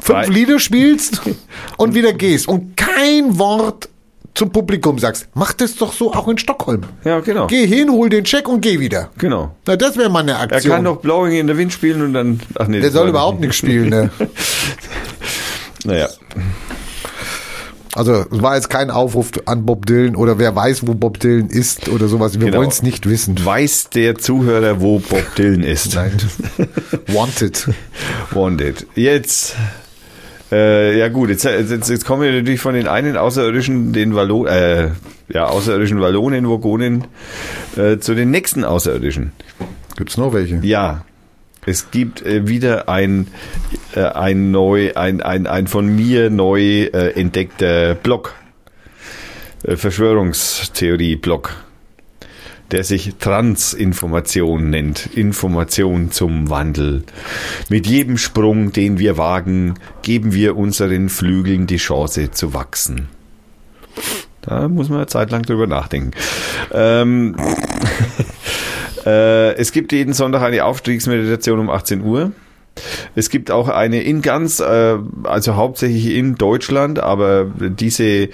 [0.00, 1.20] fünf Lieder spielst
[1.76, 3.88] und wieder gehst und kein Wort
[4.34, 5.28] zum Publikum sagst.
[5.34, 6.80] Mach das doch so auch in Stockholm.
[7.04, 7.48] Ja, genau.
[7.48, 9.10] Geh hin, hol den Check und geh wieder.
[9.18, 9.54] Genau.
[9.66, 10.72] Na, das wäre mal eine Er Aktion.
[10.74, 12.40] kann doch Blowing in the Wind spielen und dann.
[12.58, 14.10] Ach nee, der soll überhaupt nichts spielen, ne?
[15.84, 16.08] Naja.
[17.94, 21.48] Also es war jetzt kein Aufruf an Bob Dylan oder wer weiß, wo Bob Dylan
[21.48, 22.40] ist oder sowas.
[22.40, 22.58] Wir Genau.
[22.58, 23.36] wollen es nicht wissen.
[23.44, 25.94] Weiß der Zuhörer, wo Bob Dylan ist?
[25.94, 26.12] Nein.
[27.08, 27.68] Wanted.
[28.30, 28.86] Wanted.
[28.94, 29.56] Jetzt.
[30.50, 34.46] Äh, ja gut, jetzt, jetzt, jetzt kommen wir natürlich von den einen Außerirdischen, den Wallo
[34.46, 34.90] äh,
[35.28, 37.06] ja, außerirdischen Wallonen, Vogonen,
[37.76, 39.32] äh, zu den nächsten Außerirdischen.
[39.96, 40.56] Gibt's noch welche?
[40.62, 41.04] Ja,
[41.64, 43.28] es gibt äh, wieder ein,
[43.94, 48.34] äh, ein neu, ein, ein, ein von mir neu äh, entdeckter Blog.
[49.62, 51.54] Äh, Verschwörungstheorie-Blog.
[52.72, 55.06] Der sich Transinformation nennt.
[55.14, 57.04] Information zum Wandel.
[57.68, 63.08] Mit jedem Sprung, den wir wagen, geben wir unseren Flügeln die Chance zu wachsen.
[64.40, 66.10] Da muss man eine Zeit lang drüber nachdenken.
[66.72, 67.36] Ähm,
[69.06, 72.32] äh, es gibt jeden Sonntag eine Aufstiegsmeditation um 18 Uhr.
[73.14, 78.30] Es gibt auch eine in ganz, äh, also hauptsächlich in Deutschland, aber diese,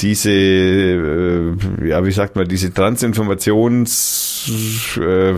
[0.00, 1.54] diese, äh,
[1.88, 5.34] ja, wie sagt man, diese Transinformations äh,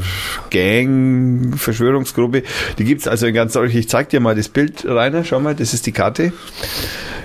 [2.79, 3.79] die gibt's also in ganz Deutschland.
[3.79, 6.33] Ich zeig dir mal das Bild, Rainer, schau mal, das ist die Karte.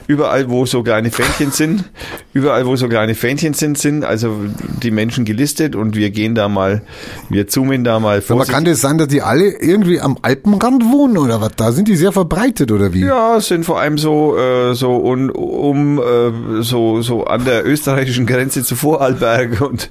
[0.07, 1.85] Überall, wo so kleine Fähnchen sind,
[2.33, 4.35] überall, wo so kleine Fähnchen sind, sind also
[4.83, 6.83] die Menschen gelistet und wir gehen da mal,
[7.29, 8.53] wir zoomen da mal Aber vorsichtig.
[8.53, 11.51] kann das sein, dass die alle irgendwie am Alpenrand wohnen oder was?
[11.55, 13.05] Da sind die sehr verbreitet oder wie?
[13.05, 18.25] Ja, sind vor allem so äh, so un, um äh, so so an der österreichischen
[18.27, 19.89] Grenze zu Vorarlberg und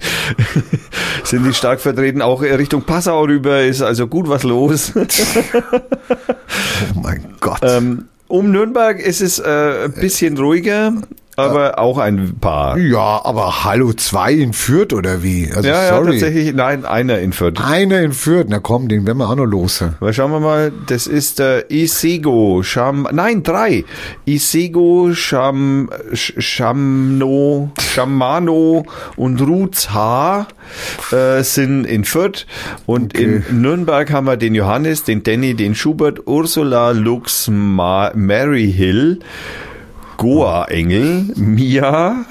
[1.25, 2.23] sind die stark vertreten.
[2.23, 4.93] Auch Richtung Passau rüber ist also gut was los.
[6.97, 7.59] Oh mein Gott.
[7.62, 10.93] ähm, um Nürnberg ist es äh, ein bisschen ruhiger,
[11.37, 12.76] aber auch ein paar.
[12.78, 15.51] ja, aber Hallo zwei in Fürth oder wie?
[15.55, 16.12] Also Ja, ja, sorry.
[16.12, 16.55] tatsächlich.
[16.55, 17.61] Nein, einer in Fürth.
[17.64, 19.82] Einer in Fürth, na komm, den werden wir auch noch los.
[20.01, 23.85] Aber schauen wir mal, das ist der Isego Sham, nein, drei.
[24.26, 28.85] Isego Sham, Sch- Shamno, Shamano
[29.16, 30.47] und Ruzha
[31.12, 32.47] äh, sind in Fürth.
[32.87, 33.43] Und Okay.
[33.49, 39.18] in Nürnberg haben wir den Johannes, den Danny, den Schubert, Ursula, Lux, Ma Mary Hill,
[40.17, 42.25] Goa Engel, Mia,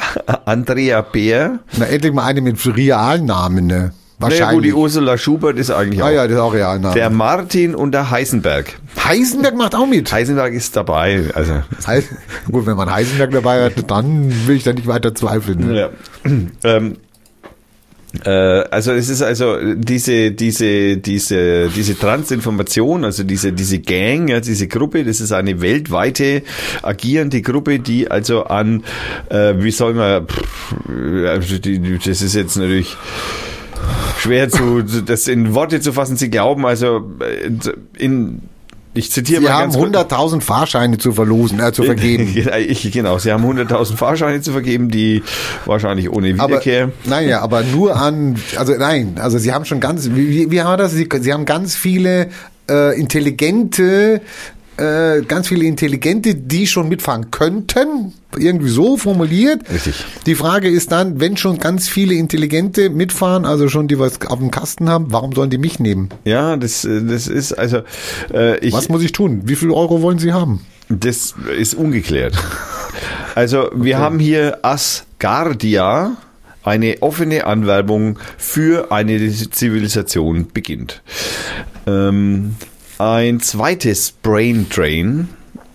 [0.46, 1.60] Andrea Bär.
[1.78, 3.74] Na, endlich mal eine mit Realnamen, ne?
[4.20, 4.56] Naja, Wahrscheinlich.
[4.56, 6.08] gut, die Ursula Schubert ist eigentlich auch.
[6.08, 6.94] ah ja, das ist auch Realname.
[6.94, 8.74] Der Martin und der Heisenberg.
[9.04, 10.10] Heisenberg macht auch mit.
[10.14, 11.26] Heisenberg ist dabei.
[11.34, 12.08] Also Heis-
[12.50, 15.68] Gut, wenn man Heisenberg dabei hat, dann will ich da nicht weiter zweifeln.
[15.68, 15.78] Ne?
[15.78, 15.90] Ja.
[16.26, 16.80] Ähm, äh,
[18.22, 24.68] also es ist also diese diese diese diese Transinformation, also diese diese Gang, ja, diese
[24.68, 26.43] Gruppe, das ist eine weltweite
[26.84, 28.84] agierende Gruppe, die also an
[29.30, 30.28] äh, wie soll man
[31.28, 32.95] also das ist jetzt natürlich
[34.20, 36.16] schwer zu das in Worte zu fassen.
[36.16, 37.49] Sie glauben also äh,
[37.97, 38.43] in
[38.94, 40.12] ich zitiere Sie mal haben ganz kurz.
[40.12, 42.34] 100.000 Fahrscheine zu verlosen, äh, zu vergeben.
[42.68, 45.24] Ich, genau, sie haben 100.000 Fahrscheine zu vergeben, die
[45.66, 46.91] wahrscheinlich ohne Aber, Wiederkehr.
[47.06, 50.62] nein, ja, aber nur an, also nein, also sie haben schon ganz, wie, wie, wie
[50.62, 50.91] haben wir das?
[50.91, 52.30] Sie, sie haben ganz viele
[52.70, 54.22] äh, intelligente,
[54.78, 59.62] äh, ganz viele Intelligente, die schon mitfahren könnten, irgendwie so formuliert.
[59.72, 60.06] Richtig.
[60.26, 64.40] Die Frage ist dann, wenn schon ganz viele Intelligente mitfahren, also schon die was auf
[64.40, 66.10] dem Kasten haben, warum sollen die mich nehmen?
[66.26, 67.82] Ja, das, äh, das ist also
[68.34, 69.42] äh, ich, Was muss ich tun?
[69.46, 70.62] Wie viel Euro wollen sie haben?
[70.90, 72.36] das ist ungeklärt.
[73.36, 76.18] Also wir haben hier Asgardia,
[76.64, 81.02] eine offene Anwerbung für eine Zivilisation beginnt.
[81.88, 82.56] Ähm,
[82.98, 85.30] ein zweites Brain Drain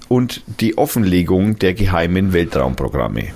[0.08, 3.28] und die Offenlegung der geheimen Weltraumprogramme.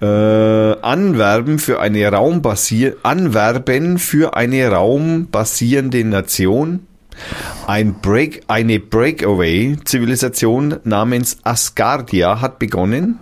[0.00, 2.08] Äh, anwerben für eine
[3.02, 6.86] anwerben für eine raumbasierende Nation.
[7.66, 13.18] Ein Break, eine Breakaway-Zivilisation namens Asgardia hat begonnen.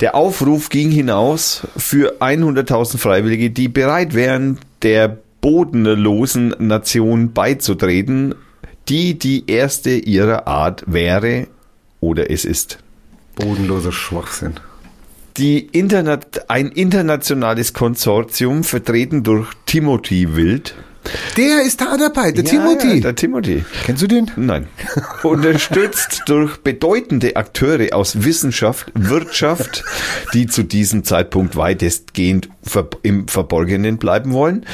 [0.00, 8.34] Der Aufruf ging hinaus für 100.000 Freiwillige, die bereit wären, der bodenlosen Nation beizutreten,
[8.88, 11.48] die die erste ihrer Art wäre
[12.00, 12.78] oder es ist.
[13.36, 14.54] Bodenloser Schwachsinn.
[15.36, 20.74] Die Internet, ein internationales Konsortium, vertreten durch Timothy Wild,
[21.36, 22.94] Der ist da dabei, der Ja, Timothy.
[22.96, 23.64] Ja, der Timothy.
[23.84, 24.30] Kennst du den?
[24.36, 24.66] Nein.
[25.22, 29.84] Unterstützt durch bedeutende Akteure aus Wissenschaft, Wirtschaft,
[30.34, 32.48] die zu diesem Zeitpunkt weitestgehend
[33.02, 34.66] im Verborgenen bleiben wollen.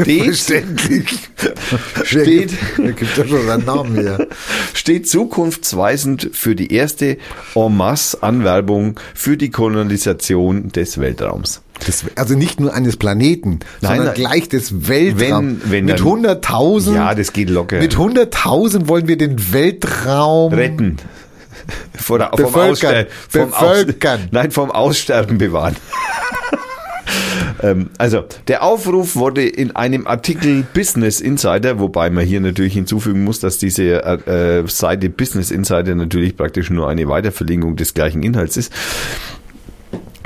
[0.00, 1.18] Steht, Verständlich.
[2.04, 2.52] Steht-
[2.96, 4.28] gibt ja schon einen Namen hier.
[4.74, 7.18] steht zukunftsweisend für die erste
[7.54, 11.62] en masse Anwerbung für die Kolonisation des Weltraums.
[11.84, 14.14] Das, also nicht nur eines Planeten, Nein, sondern nein.
[14.14, 15.58] gleich des Weltraums.
[15.64, 16.94] Wenn- wenn mit dann- 100.000.
[16.96, 17.78] Ja, das geht locker.
[17.78, 20.96] Mit 100.000 wollen wir den Weltraum Retten.
[21.94, 22.70] Vor der, vom, Bevölkern.
[22.70, 24.20] Ausster vom Bevölkern.
[24.22, 25.76] Aus Nein, vom Aussterben bewahren.
[27.62, 33.24] Ähm, also, der Aufruf wurde in einem Artikel Business Insider, wobei man hier natürlich hinzufügen
[33.24, 38.22] muss, dass diese äh, äh, Seite Business Insider natürlich praktisch nur eine Weiterverlinkung des gleichen
[38.22, 38.72] Inhalts ist,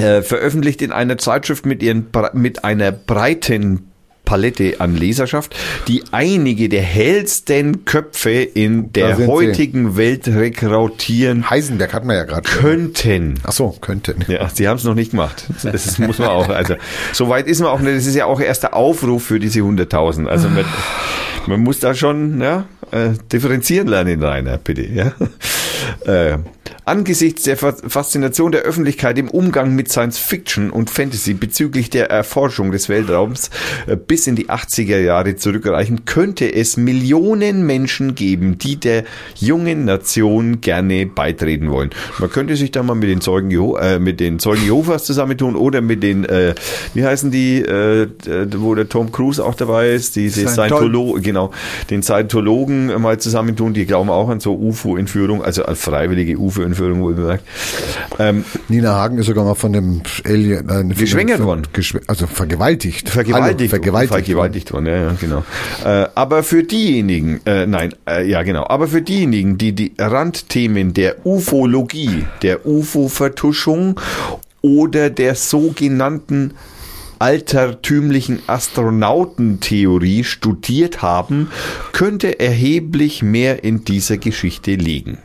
[0.00, 3.90] äh, veröffentlicht in einer Zeitschrift mit, ihren, mit einer breiten
[4.30, 5.56] Palette an Leserschaft,
[5.88, 9.32] die einige der hellsten Köpfe in der sind sie.
[9.32, 12.48] heutigen Welt rekrutieren Heisenberg hat man ja gerade.
[12.48, 13.40] könnten.
[13.42, 14.14] Ach so, könnte.
[14.28, 15.46] Ja, sie haben es noch nicht gemacht.
[15.64, 16.48] Das ist, muss man auch.
[16.48, 16.76] Also
[17.12, 17.96] so weit ist man auch nicht.
[17.96, 20.26] Das ist ja auch erst der Aufruf für diese 100.000.
[20.26, 20.64] Also man,
[21.48, 24.82] man muss da schon ja, äh, differenzieren lernen, Rainer, bitte.
[24.82, 25.12] Ja.
[26.04, 26.38] Äh,
[26.84, 32.10] angesichts der Fa- Faszination der Öffentlichkeit im Umgang mit Science Fiction und Fantasy bezüglich der
[32.10, 33.50] Erforschung des Weltraums
[33.86, 39.04] äh, bis in die 80er Jahre zurückreichen, könnte es Millionen Menschen geben, die der
[39.38, 41.90] jungen Nation gerne beitreten wollen.
[42.18, 45.56] Man könnte sich da mal mit den Zeugen, Jeho äh, mit den Zeugen Jehovas zusammentun
[45.56, 46.54] oder mit den, äh,
[46.94, 48.08] wie heißen die, äh,
[48.56, 51.50] wo der Tom Cruise auch dabei ist, diese Scientol- Scientologen, genau,
[51.90, 57.14] den Scientologen mal zusammentun, die glauben auch an so UFO-Entführung, also an freiwillige UFO-Entführung, wohl
[57.14, 57.44] bemerkt.
[58.18, 60.68] Ähm, Nina Hagen ist sogar mal von dem Alien.
[60.68, 61.62] Äh, von Geschwängert dem- worden.
[61.72, 63.08] Geschw also vergewaltigt.
[63.08, 64.12] Vergewaltigt, Hallo, vergewaltigt.
[64.12, 65.44] vergewaltigt worden, ja, ja, genau.
[65.84, 70.92] Äh, aber für diejenigen, äh, nein, äh, ja, genau, aber für diejenigen, die die Randthemen
[70.94, 73.98] der Ufologie, der UFO-Vertuschung
[74.62, 76.52] oder der sogenannten
[77.18, 81.50] altertümlichen Astronautentheorie studiert haben,
[81.92, 85.18] könnte erheblich mehr in dieser Geschichte liegen.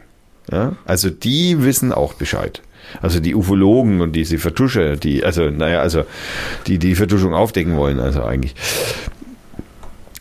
[0.52, 2.62] Ja, also die wissen auch Bescheid.
[3.02, 6.04] Also die Ufologen und diese Vertuscher, die, also, naja, also
[6.68, 8.54] die die Vertuschung aufdecken wollen, also eigentlich.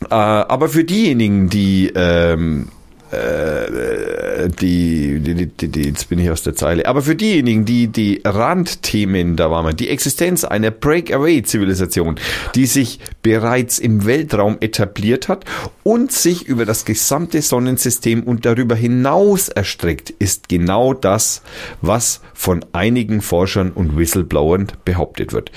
[0.09, 2.69] Äh, aber für diejenigen, die, ähm,
[3.15, 7.87] äh, die, die, die, die, jetzt bin ich aus der Zeile, aber für diejenigen, die
[7.87, 12.19] die Randthemen, da war man, die Existenz einer Breakaway-Zivilisation,
[12.53, 15.45] die sich bereits im Weltraum etabliert hat
[15.83, 21.41] und sich über das gesamte Sonnensystem und darüber hinaus erstreckt, ist genau das,
[21.81, 25.51] was von einigen Forschern und Whistleblowern behauptet wird.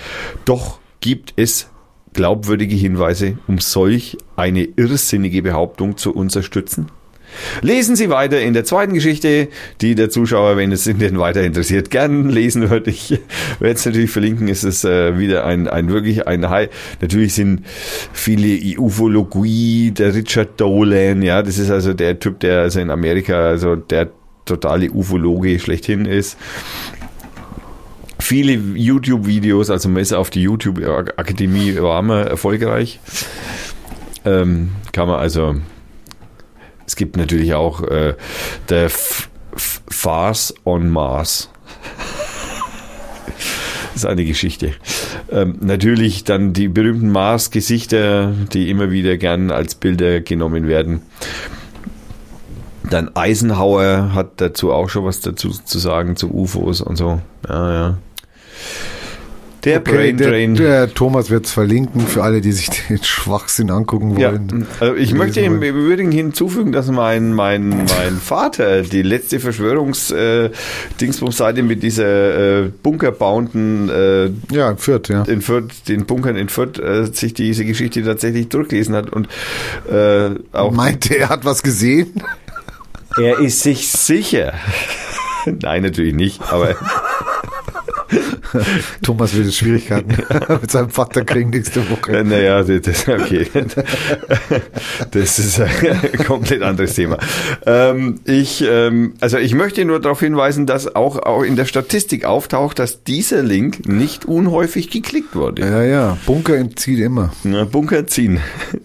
[0.44, 1.68] Doch gibt es
[2.12, 6.90] glaubwürdige Hinweise, um solch eine irrsinnige Behauptung zu unterstützen?
[7.62, 9.48] Lesen Sie weiter in der zweiten Geschichte,
[9.80, 12.88] die der Zuschauer, wenn es ihn denn weiter interessiert, gern lesen wird.
[12.88, 13.10] Ich
[13.58, 14.48] werde es natürlich verlinken.
[14.48, 16.68] Es ist äh, wieder ein, ein wirklich ein High.
[17.00, 17.64] Natürlich sind
[18.12, 23.48] viele Ufologie, der Richard Dolan, ja, das ist also der Typ, der also in Amerika,
[23.48, 24.10] also der
[24.44, 26.38] totale Ufologe schlechthin ist
[28.28, 33.00] viele YouTube-Videos, also ist auf die YouTube-Akademie war man erfolgreich.
[34.26, 35.54] Ähm, kann man also,
[36.88, 38.14] es gibt natürlich auch äh,
[38.70, 41.50] F Farce on Mars.
[43.92, 44.72] Das ist eine Geschichte.
[45.30, 51.02] Ähm, natürlich dann die berühmten Mars-Gesichter, die immer wieder gern als Bilder genommen werden.
[52.88, 57.20] Dann Eisenhower hat dazu auch schon was dazu zu sagen, zu UFOs und so.
[57.46, 57.98] Ja, ja.
[59.64, 60.54] Der Okay, Brain der, Drain.
[60.54, 64.68] der Thomas wird es verlinken für alle, die sich den Schwachsinn angucken Ja, wollen.
[64.78, 65.74] also ich möchte im wollen.
[65.74, 74.30] Übrigen hinzufügen, dass mein, mein, mein Vater die letzte Verschwörungs-Dingsbums-Seite mit dieser äh, bunkerbauenden äh,
[74.54, 75.24] Ja, Fürth, ja.
[75.24, 79.26] in Fürth, den Bunkern in Fürth, äh, sich diese Geschichte tatsächlich durchgelesen hat und
[79.90, 82.22] äh, auch Meinte, er hat was gesehen?
[83.20, 84.52] er ist sich sicher.
[85.62, 86.76] Nein, natürlich nicht, aber
[89.02, 90.16] Thomas will Schwierigkeiten
[90.60, 92.24] mit seinem Vater kriegen nächste Woche.
[92.24, 93.46] Naja, das, okay.
[95.10, 97.18] Das ist ein komplett anderes Thema.
[97.66, 102.24] Ähm, ich, ähm, also ich möchte nur darauf hinweisen, dass auch, auch in der Statistik
[102.24, 105.62] auftaucht, dass dieser Link nicht unhäufig geklickt wurde.
[105.62, 107.32] Ja, ja, Bunker entzieht immer.
[107.44, 108.40] Na, Bunker ziehen.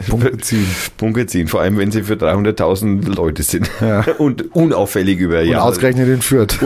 [0.07, 0.67] Bunker ziehen.
[0.97, 3.69] Bunker ziehen, vor allem wenn sie für 300.000 Leute sind.
[3.81, 4.01] Ja.
[4.17, 5.63] Und unauffällig über Und Jahre.
[5.65, 6.59] ausgerechnet in Fürth.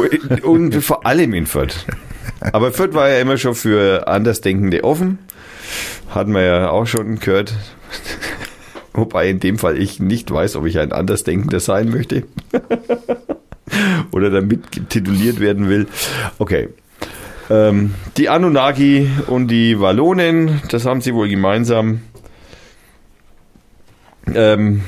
[0.44, 1.86] Und vor allem in Fürth.
[2.54, 5.20] Aber Fürth war ja immer schon für Andersdenkende offen.
[6.10, 7.54] Hatten wir ja auch schon gehört.
[8.94, 12.24] Wobei in dem Fall ich nicht weiß, ob ich ein Andersdenkender sein möchte.
[14.12, 15.88] Oder damit tituliert werden will.
[16.40, 16.70] Okay.
[17.50, 22.02] Ähm, die Anunnaki und die Wallonen, das haben sie wohl gemeinsam.
[24.34, 24.82] Ähm,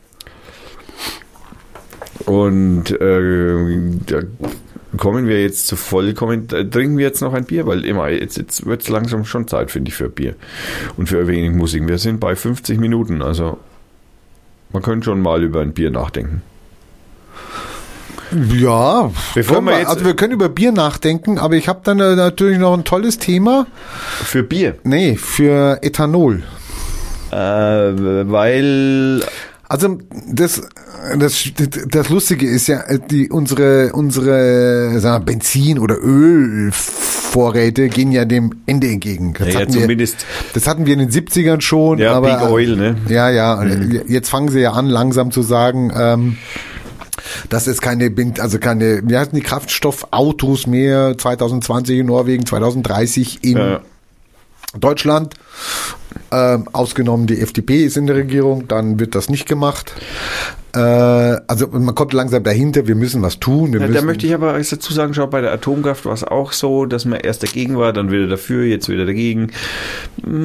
[2.27, 3.91] Und äh,
[4.97, 8.37] kommen wir jetzt zu vollkommen, äh, trinken wir jetzt noch ein Bier, weil immer, jetzt,
[8.37, 10.35] jetzt wird es langsam schon Zeit, finde ich, für Bier.
[10.97, 11.87] Und für wenig Musik.
[11.87, 13.59] Wir sind bei 50 Minuten, also
[14.73, 16.43] man könnte schon mal über ein Bier nachdenken.
[18.53, 22.59] Ja, Bevor wir jetzt- also wir können über Bier nachdenken, aber ich habe dann natürlich
[22.59, 23.67] noch ein tolles Thema.
[24.25, 24.77] Für Bier.
[24.83, 26.43] Nee, für Ethanol.
[27.31, 29.23] Äh, weil
[29.69, 29.99] Also
[30.31, 30.63] das,
[31.19, 31.45] das,
[31.89, 38.53] das Lustige ist ja, die, unsere, unsere sagen wir, Benzin- oder Ölvorräte gehen ja dem
[38.67, 39.35] Ende entgegen.
[39.37, 41.99] Das, Ja, ja, hatten wir, zumindest- das hatten wir in den 70ern schon.
[41.99, 42.97] Ja, aber, Big Oil, ne?
[43.09, 43.55] Ja, ja.
[43.55, 46.37] und Jetzt fangen sie ja an, langsam zu sagen, ähm,
[47.49, 53.57] dass es keine, also keine, wie heißen die Kraftstoffautos mehr 2020 in Norwegen, 2030 in
[53.57, 53.79] äh,
[54.79, 55.35] Deutschland.
[56.33, 59.93] Ähm, ausgenommen die FDP ist in der Regierung, dann wird das nicht gemacht.
[60.75, 63.73] Äh, also man kommt langsam dahinter, wir müssen was tun.
[63.73, 66.53] Ja, müssen, da möchte ich aber dazu sagen, schau, bei der Atomkraft war es auch
[66.53, 69.53] so, dass man erst dagegen war, dann wieder dafür, jetzt wieder dagegen.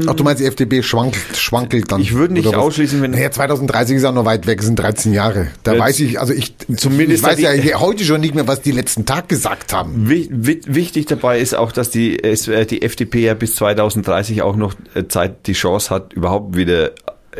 [0.07, 1.99] Ach, du meinst, die FDP schwankelt, schwankelt dann.
[1.99, 5.11] Ich würde nicht ausschließen, wenn- Naja, 2030 ist auch noch weit weg, es sind 13
[5.13, 5.47] Jahre.
[5.63, 8.61] Da Ja, weiß ich, also ich, zumindest ich weiß ja heute schon nicht mehr, was
[8.61, 10.07] die letzten Tag gesagt haben.
[10.09, 14.55] Wi- wi- Wichtig dabei ist auch, dass die, äh, die FDP ja bis 2030 auch
[14.55, 16.91] noch äh, Zeit, die Chance hat, überhaupt wieder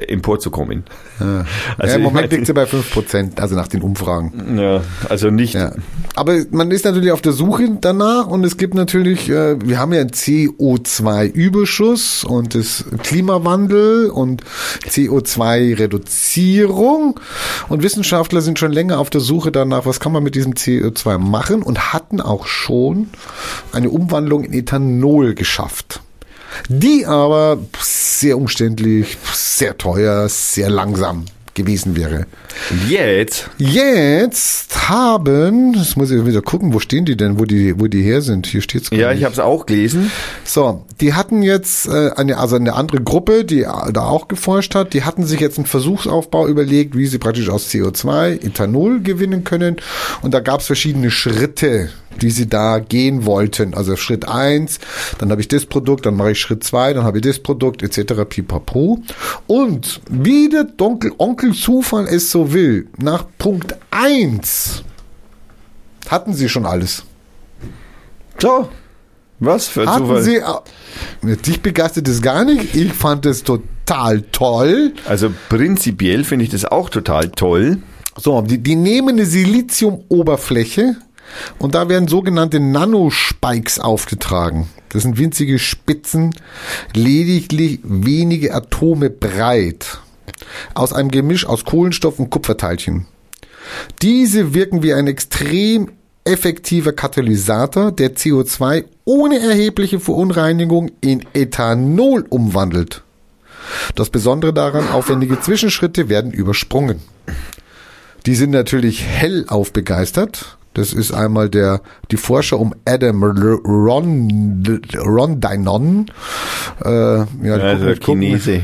[0.07, 0.86] emporzukommen.
[1.20, 1.43] ja,
[1.78, 4.57] Also Im ich Moment liegt sie bei 5 Prozent, also nach den Umfragen.
[4.57, 5.55] Ja, also nicht.
[5.55, 5.74] Ja.
[6.16, 9.93] Aber man ist natürlich auf der Suche danach und es gibt natürlich, äh, wir haben
[9.93, 14.43] ja einen CO2-Überschuss und das Klimawandel und
[14.88, 17.20] CO2-Reduzierung
[17.70, 21.18] und Wissenschaftler sind schon länger auf der Suche danach, was kann man mit diesem CO2
[21.18, 23.09] machen und hatten auch schon
[23.72, 26.01] eine Umwandlung in Ethanol geschafft.
[26.68, 32.26] Die aber sehr umständlich, sehr teuer, sehr langsam gewesen wäre.
[32.88, 37.88] Jetzt, Jetzt haben, das muss ich wieder gucken, wo stehen die denn, wo die, wo
[37.88, 38.47] die her sind?
[38.47, 38.89] Hier steht's.
[38.89, 39.20] gar ja, nicht.
[39.20, 40.12] ich habe es auch gelesen.
[40.43, 44.93] So, die hatten jetzt äh, eine, also eine andere Gruppe, die da auch geforscht hat,
[44.93, 49.78] die hatten sich jetzt einen Versuchsaufbau überlegt, wie sie praktisch aus CO2 Ethanol gewinnen können.
[50.22, 51.89] Und da gab es verschiedene Schritte,
[52.20, 53.74] die sie da gehen wollten.
[53.74, 54.80] Also Schritt eins,
[55.18, 57.84] dann habe ich das Produkt, dann mache ich Schritt zwei, dann habe ich das Produkt,
[57.84, 58.26] etc.
[58.28, 58.99] pipapo.
[59.47, 64.84] Und wie der Onkel, Onkel Zufall es so will, nach Punkt eins
[66.09, 67.03] hatten sie schon alles.
[68.38, 68.70] So,
[69.39, 70.24] was für ein Hatten Zufall.
[70.24, 70.41] Sie,
[71.36, 72.76] dich begeistert es gar nicht.
[72.76, 74.93] Ich fand es total toll.
[75.07, 77.80] also prinzipiell finde ich das auch total toll.
[78.18, 80.97] So, die, die nehmen eine Siliziumoberfläche
[81.60, 84.70] und da werden sogenannte Nanospikes aufgetragen.
[84.90, 86.36] Das sind winzige Spitzen,
[86.94, 90.00] lediglich wenige Atome breit,
[90.74, 93.06] aus einem Gemisch aus Kohlenstoff und Kupferteilchen.
[94.02, 95.92] Diese wirken wie ein extrem
[96.24, 103.04] effektiver Katalysator, der CO2 ohne erhebliche Verunreinigung in Ethanol umwandelt.
[103.96, 107.02] Das Besondere daran, aufwendige Zwischenschritte werden übersprungen.
[108.26, 110.58] Die sind natürlich hellauf begeistert.
[110.74, 116.05] Das ist einmal der, die Forscher um Adam Ron, Rondinon.
[116.84, 118.61] Äh, ja, die Also gucken, gucken, Chinese.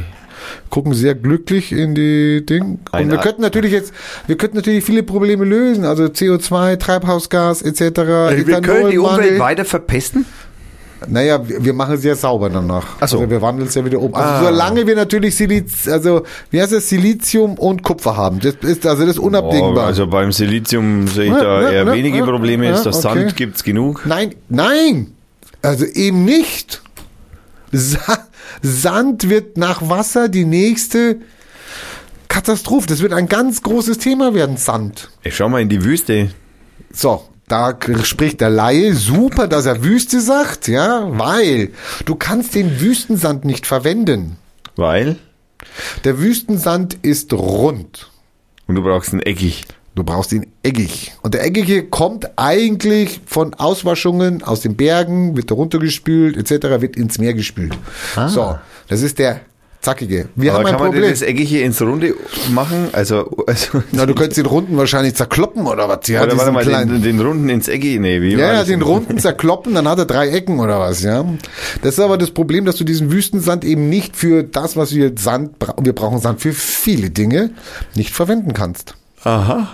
[0.69, 2.79] gucken sehr glücklich in die Ding.
[2.91, 3.93] Und wir könnten natürlich jetzt,
[4.25, 5.83] wir könnten natürlich viele Probleme lösen.
[5.83, 7.81] Also CO2, Treibhausgas etc.
[7.81, 8.97] Wir können die.
[8.97, 10.25] Umwelt weiter verpesten?
[11.07, 12.85] Naja, wir, machen es ja sauber danach.
[12.99, 13.19] Ach so.
[13.19, 14.15] Also wir wandeln es ja wieder um.
[14.15, 14.43] Also Ah.
[14.51, 18.39] solange wir natürlich Siliz, also wie heißt das, Silizium und Kupfer haben.
[18.39, 19.83] Das ist also das ist unabdingbar.
[19.83, 22.65] Oh, also beim Silizium sehe ich Ja, da ja, eher ja, wenige Probleme.
[22.65, 23.19] Jetzt das okay.
[23.19, 24.05] Sand gibt's genug.
[24.05, 25.11] Nein, nein.
[25.61, 26.81] Also eben nicht.
[27.71, 28.17] Sa
[28.63, 31.17] Sand wird nach Wasser die nächste
[32.27, 32.87] Katastrophe.
[32.87, 35.09] Das wird ein ganz großes Thema werden, Sand.
[35.23, 36.29] Ich schau mal in die Wüste.
[36.91, 38.93] So, da spricht der Laie.
[38.93, 41.71] Super, dass er Wüste sagt, ja, weil
[42.05, 44.37] du kannst den Wüstensand nicht verwenden.
[44.75, 45.17] Weil?
[46.03, 48.09] Der Wüstensand ist rund.
[48.67, 49.65] Und du brauchst ein Eckig.
[49.95, 51.13] Du brauchst ihn eckig.
[51.23, 56.95] Und der eckige kommt eigentlich von Auswaschungen aus den Bergen, wird da runtergespült, etc., wird
[56.95, 57.75] ins Meer gespült.
[58.27, 59.41] So, das ist der
[59.82, 60.30] zackige.
[60.36, 61.09] Wir Aber haben ein kann man Problem.
[61.09, 62.13] das Eckige ins Runde
[62.51, 62.89] machen?
[62.93, 66.07] Also, also Na, du könntest den Runden wahrscheinlich zerkloppen oder was?
[66.07, 67.99] Ja, oder warte mal, den, den Runden ins Eckige?
[67.99, 68.82] Nee, wie Ja, ja, den?
[68.82, 71.25] Runden zerkloppen, dann hat er drei Ecken oder was, ja.
[71.82, 75.13] Das ist aber das Problem, dass du diesen Wüstensand eben nicht für das, was wir
[75.17, 75.51] Sand,
[75.82, 77.51] wir brauchen Sand für viele Dinge,
[77.95, 78.95] nicht verwenden kannst.
[79.23, 79.69] Aha.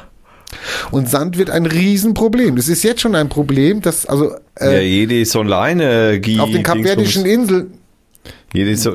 [0.91, 2.55] Und Sand wird ein Riesenproblem.
[2.55, 6.39] Das ist jetzt schon ein Problem, dass, also, ja, äh, jede Solarenergie.
[6.39, 7.73] auf den kapverdischen Inseln,
[8.75, 8.91] so,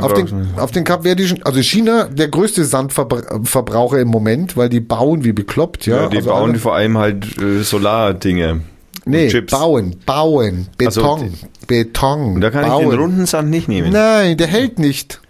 [0.00, 5.24] auf den, auf den kapverdischen, also China, der größte Sandverbraucher im Moment, weil die bauen
[5.24, 6.02] wie bekloppt, ja.
[6.02, 8.60] ja, die also bauen alle- vor allem halt äh, Solardinge.
[9.04, 9.50] nee, Chips.
[9.50, 11.34] bauen, bauen, Also, Beton,
[11.66, 12.34] Beton.
[12.36, 12.84] Und da kann bauen.
[12.84, 13.92] ich den runden Sand nicht nehmen.
[13.92, 15.20] Nein, der hält nicht.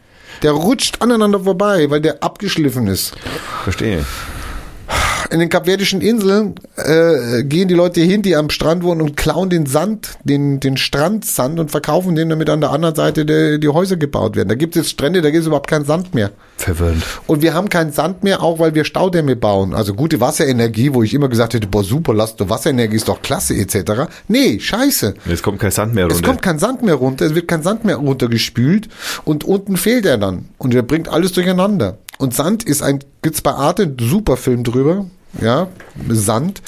[0.42, 3.14] Der rutscht aneinander vorbei, weil der abgeschliffen ist.
[3.64, 4.05] Verstehe.
[5.30, 9.50] In den kapverdischen Inseln äh, gehen die Leute hin, die am Strand wohnen und klauen
[9.50, 13.68] den Sand, den, den Strandsand und verkaufen den, damit an der anderen Seite die, die
[13.68, 14.48] Häuser gebaut werden.
[14.48, 16.30] Da gibt es jetzt Strände, da gibt es überhaupt keinen Sand mehr.
[16.56, 17.02] Verwirrend.
[17.26, 19.74] Und wir haben keinen Sand mehr, auch weil wir Staudämme bauen.
[19.74, 23.20] Also gute Wasserenergie, wo ich immer gesagt hätte, boah super, lasst du Wasserenergie ist doch
[23.20, 24.08] klasse etc.
[24.28, 25.12] Nee, scheiße.
[25.26, 26.26] Jetzt kommt kein Sand mehr Es runter.
[26.28, 28.88] kommt kein Sand mehr runter, es wird kein Sand mehr runtergespült
[29.24, 31.98] und unten fehlt er dann und er bringt alles durcheinander.
[32.16, 35.06] Und Sand ist ein, gibt's bei Arte einen super Film drüber,
[35.40, 35.68] ja,
[36.08, 36.62] Sand.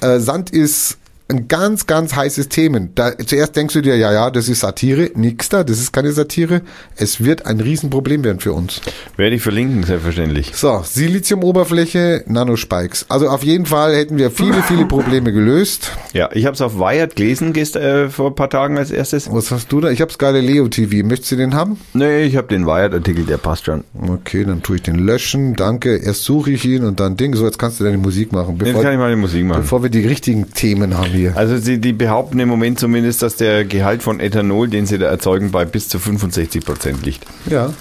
[0.00, 0.98] Äh, Sand ist
[1.32, 2.80] ein ganz, ganz heißes Thema.
[2.94, 5.10] Da, zuerst denkst du dir, ja, ja, das ist Satire.
[5.14, 6.62] Nix da, das ist keine Satire.
[6.96, 8.80] Es wird ein Riesenproblem werden für uns.
[9.16, 10.52] Werde ich verlinken, selbstverständlich.
[10.54, 13.06] So, Siliziumoberfläche, Nanospikes.
[13.08, 15.92] Also auf jeden Fall hätten wir viele, viele Probleme gelöst.
[16.12, 19.32] Ja, ich habe es auf Wired gelesen gest, äh, vor ein paar Tagen als erstes.
[19.32, 19.90] Was hast du da?
[19.90, 21.06] Ich hab's Galileo TV.
[21.06, 21.78] Möchtest du den haben?
[21.94, 23.84] Nee, ich habe den Wired-Artikel, der passt schon.
[23.98, 25.54] Okay, dann tue ich den löschen.
[25.54, 25.96] Danke.
[25.96, 27.34] Erst suche ich ihn und dann Ding.
[27.34, 28.56] So, jetzt kannst du deine Musik machen.
[28.56, 29.62] Jetzt Bevor, kann ich mal die Musik machen.
[29.62, 31.21] bevor wir die richtigen Themen haben hier.
[31.34, 35.06] Also sie, die behaupten im Moment zumindest, dass der Gehalt von Ethanol, den sie da
[35.06, 37.24] erzeugen, bei bis zu 65 Prozent liegt.
[37.46, 37.72] Ja.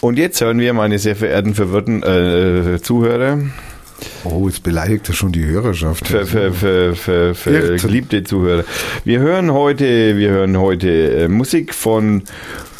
[0.00, 3.38] Und jetzt hören wir, meine sehr verehrten verwirrten äh, Zuhörer,
[4.24, 6.06] Oh, jetzt beleidigt er schon die Hörerschaft.
[6.06, 8.64] für, für, für, für, für geliebte Zuhörer.
[9.04, 12.22] Wir hören heute, wir hören heute äh, Musik von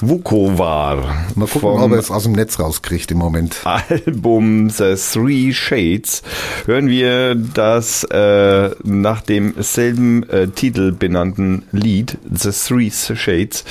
[0.00, 1.26] Vukovar.
[1.34, 3.60] Mal gucken, ob er es aus dem Netz rauskriegt im Moment.
[3.64, 6.22] Album The Three Shades
[6.66, 13.64] hören wir das äh, nach demselben äh, Titel benannten Lied, The Three Shades.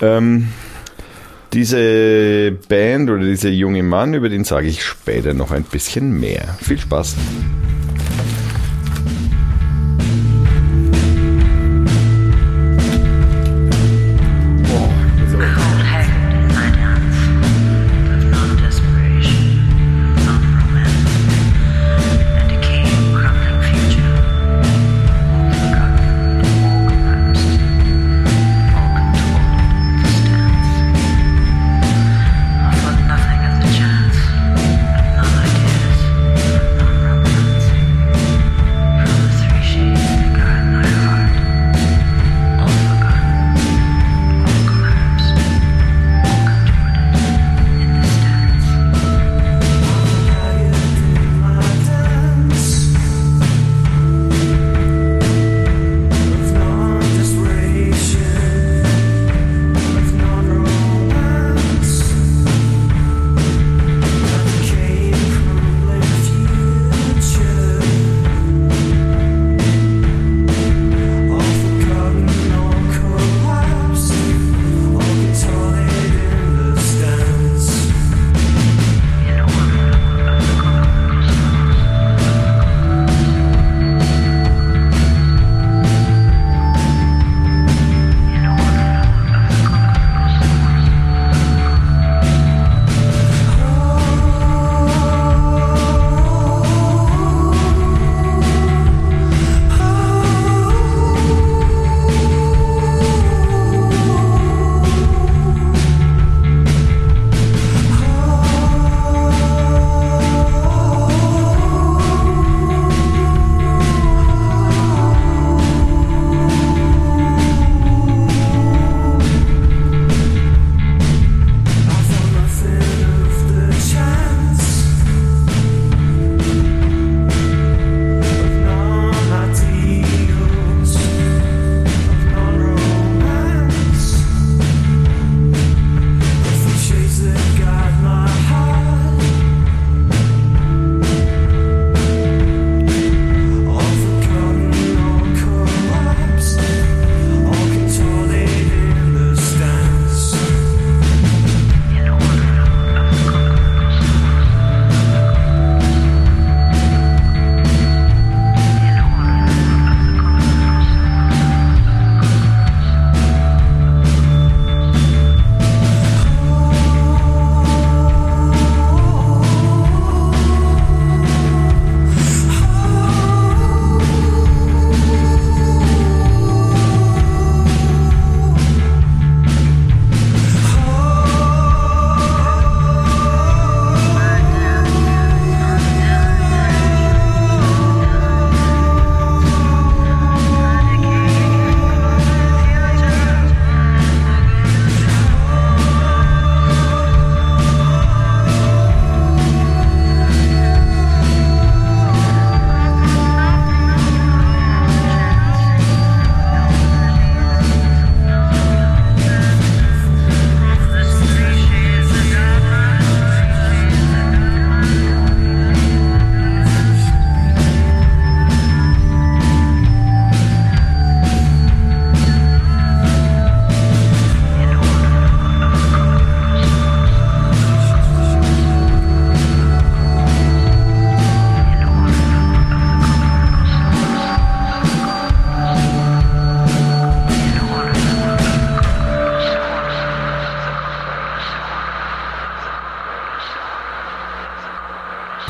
[0.00, 0.48] Ähm,
[1.52, 6.56] diese Band oder dieser junge Mann, über den sage ich später noch ein bisschen mehr.
[6.62, 7.16] Viel Spaß.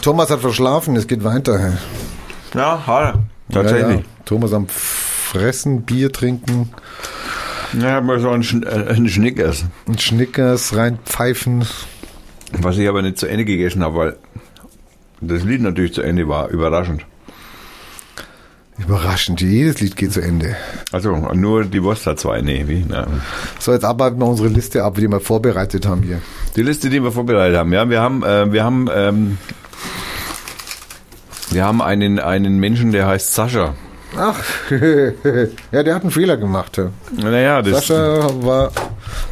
[0.02, 1.78] Thomas hat verschlafen, es geht weiter.
[2.54, 3.18] Ja, hart.
[3.50, 4.00] Ja, ja.
[4.24, 6.70] Thomas am Fressen, Bier trinken,
[7.80, 9.64] Ja, mal so ein, Schn äh, ein Schnickers.
[9.88, 11.64] ein Schnickers reinpfeifen.
[12.58, 14.16] Was ich aber nicht zu Ende gegessen habe, weil
[15.20, 16.48] das Lied natürlich zu Ende war.
[16.48, 17.06] Überraschend.
[18.78, 20.56] Überraschend, jedes Lied geht zu Ende.
[20.90, 22.40] Also nur die Wurst hat zwei.
[22.42, 22.84] Nee, wie?
[22.88, 23.06] Na.
[23.60, 26.20] So, jetzt arbeiten wir unsere Liste ab, die wir vorbereitet haben hier.
[26.56, 27.72] Die Liste, die wir vorbereitet haben.
[27.72, 29.38] Ja, wir haben, äh, wir haben, ähm,
[31.52, 33.74] wir haben einen, einen Menschen, der heißt Sascha.
[34.16, 36.76] Ach, ja, der hat einen Fehler gemacht.
[36.76, 36.90] Ja.
[37.16, 38.70] Naja, das, Sascha war,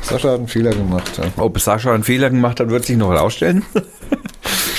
[0.01, 1.21] Sascha hat einen Fehler gemacht.
[1.37, 3.65] Ob Sascha einen Fehler gemacht hat, wird sich noch herausstellen.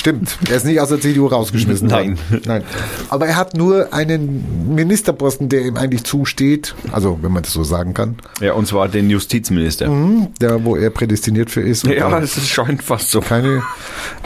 [0.02, 2.18] Stimmt, er ist nicht aus der CDU rausgeschmissen Nein.
[2.32, 2.42] worden.
[2.48, 2.64] Nein.
[3.10, 6.74] Aber er hat nur einen Ministerposten, der ihm eigentlich zusteht.
[6.92, 8.16] Also, wenn man das so sagen kann.
[8.40, 9.86] ja, und zwar den Justizminister.
[9.86, 11.86] Hm, Der, wo er prädestiniert für ist.
[11.86, 13.22] Ja, da es scheint fast so.
[13.22, 13.62] keine,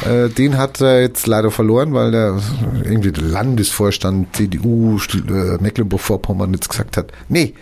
[0.10, 2.40] äh, den hat er jetzt leider verloren, weil der
[2.86, 4.98] irgendwie der Landesvorstand CDU
[5.28, 7.12] äh, Mecklenburg-Vorpommern jetzt gesagt hat.
[7.28, 7.54] Nee,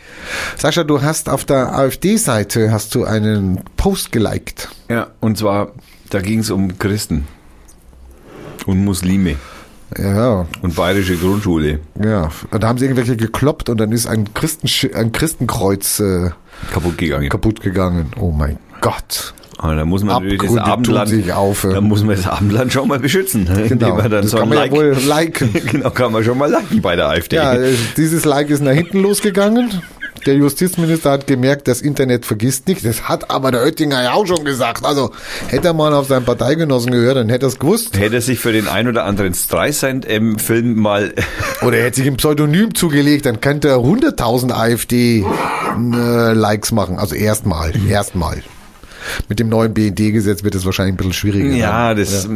[0.56, 4.70] Sascha, du hast auf der AfD-Seite hast du einen Post geliked.
[4.88, 5.72] Ja, und zwar,
[6.12, 7.26] da ging es um Christen
[8.68, 9.36] und Muslime
[9.98, 11.80] Ja, und bayerische Grundschule.
[12.04, 12.30] ja.
[12.52, 16.30] Und da haben sie irgendwelche gekloppt und dann ist ein, Christen, ein Christenkreuz äh,
[16.72, 17.30] Kaputt gegangen.
[17.30, 18.12] kaputt gegangen.
[18.20, 19.34] Oh mein Gott.
[19.58, 21.74] Aber da muss man natürlich das Abendland, auf, ja.
[21.74, 23.48] da muss man das Abendland schon mal beschützen.
[23.70, 25.54] Genau, man dann das so kann man ja like, wohl liken.
[25.72, 27.36] genau, kann man schon mal liken bei der AfD.
[27.38, 29.82] Ja, äh, dieses Like ist nach hinten losgegangen.
[30.26, 32.84] Der Justizminister hat gemerkt, das Internet vergisst nicht.
[32.86, 34.86] Das hat aber der Oettinger ja auch schon gesagt.
[34.86, 35.12] Also
[35.48, 37.96] hätte er mal auf seinen Parteigenossen gehört, dann hätte er es gewusst.
[37.98, 41.14] Hätte er sich für den ein oder anderen Streisand-Film mal
[41.62, 47.00] Oder er hätte sich ein Pseudonym zugelegt, dann könnte er 100.000 AfD-Likes machen.
[47.00, 48.44] Also erstmal, erstmal.
[49.30, 51.54] Mit dem neuen BND-Gesetz wird es wahrscheinlich ein bisschen schwieriger.
[51.56, 51.98] Ja, sein.
[51.98, 52.28] das,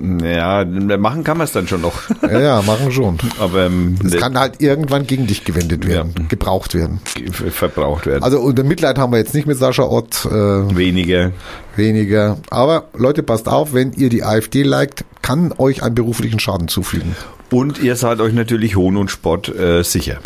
[0.00, 0.64] mm, ja,
[0.98, 1.94] machen kann man es dann schon noch.
[2.22, 3.18] Ja, ja, machen schon.
[3.38, 6.24] Aber ähm, Es kann halt irgendwann gegen dich gewendet werden, Ja.
[6.28, 7.00] gebraucht werden.
[7.30, 8.22] ver- verbraucht werden.
[8.22, 10.24] Also unter Mitleid haben wir jetzt nicht mit Sascha Ott.
[10.26, 11.32] Äh, Weniger.
[11.76, 12.38] weniger.
[12.50, 17.14] Aber Leute, passt auf, wenn ihr die AfD liked, kann euch einen beruflichen Schaden zufügen.
[17.52, 20.18] Und ihr seid euch natürlich Hohn und Spott äh, sicher.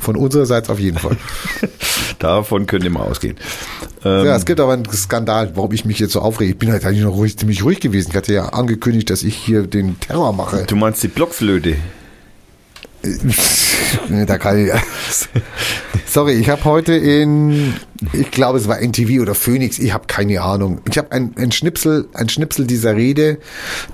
[0.00, 1.16] Von unserer Seite auf jeden Fall.
[2.18, 3.36] Davon könnt ihr mal ausgehen.
[4.04, 6.52] Ähm, ja, es gibt aber einen Skandal, warum ich mich jetzt so aufrege.
[6.52, 8.10] Ich bin halt eigentlich noch ruhig, ziemlich ruhig gewesen.
[8.10, 10.64] Ich hatte ja angekündigt, dass ich hier den Terror mache.
[10.66, 11.76] du meinst die Blockflöte?
[14.26, 14.72] Da kann ich.
[16.06, 17.72] Sorry, ich habe heute in,
[18.12, 20.80] ich glaube, es war NTV oder Phoenix, ich habe keine Ahnung.
[20.88, 23.38] Ich habe ein, ein Schnipsel, ein Schnipsel dieser Rede,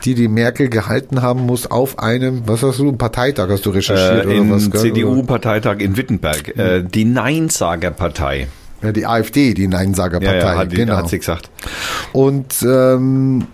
[0.04, 3.70] die die Merkel gehalten haben muss auf einem, was hast du, ein Parteitag hast du
[3.70, 4.68] recherchiert Äh, oder was?
[4.70, 6.56] CDU-Parteitag in Wittenberg.
[6.58, 8.48] Äh, die Neinsagerpartei.
[8.82, 10.38] Ja, die AfD, die Ja, Neinsagerpartei.
[10.38, 10.96] ja, hat, genau.
[10.96, 11.50] hat sie gesagt.
[12.12, 13.46] Und ähm,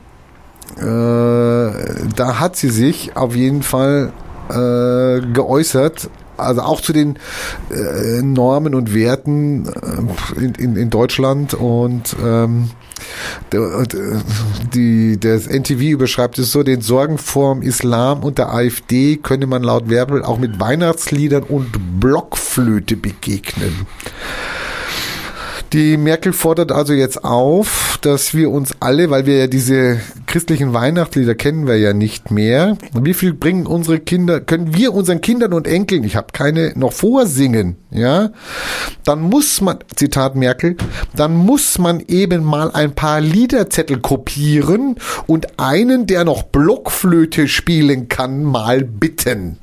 [0.78, 4.12] äh, da hat sie sich auf jeden Fall
[4.50, 7.16] äh, geäußert, also auch zu den
[7.70, 12.70] äh, Normen und Werten äh, in, in, in Deutschland und ähm,
[13.52, 13.86] der- äh,
[14.74, 19.62] die, das NTV überschreibt es so, den Sorgen vorm Islam und der AfD könne man
[19.62, 23.86] laut Werbel auch mit Weihnachtsliedern und Blockflöte begegnen.
[25.74, 29.98] Die Merkel fordert also jetzt auf, dass wir uns alle, weil wir ja diese
[30.28, 32.78] christlichen Weihnachtslieder kennen wir ja nicht mehr.
[32.92, 36.92] Wie viel bringen unsere Kinder, können wir unseren Kindern und Enkeln, ich habe keine, noch
[36.92, 38.30] vorsingen, ja?
[39.04, 40.76] Dann muss man, Zitat Merkel,
[41.16, 44.94] dann muss man eben mal ein paar Liederzettel kopieren
[45.26, 49.58] und einen, der noch Blockflöte spielen kann, mal bitten.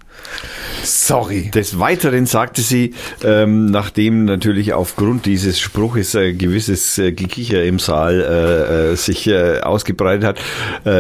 [0.83, 1.51] Sorry.
[1.53, 2.93] Des Weiteren sagte sie,
[3.23, 9.27] ähm, nachdem natürlich aufgrund dieses Spruches äh, gewisses äh, Gekicher im Saal äh, äh, sich
[9.27, 10.39] äh, ausgebreitet hat,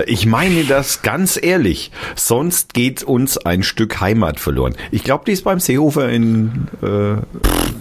[0.05, 4.75] ich meine das ganz ehrlich, sonst geht uns ein Stück Heimat verloren.
[4.91, 6.67] Ich glaube, die ist beim Seehofer in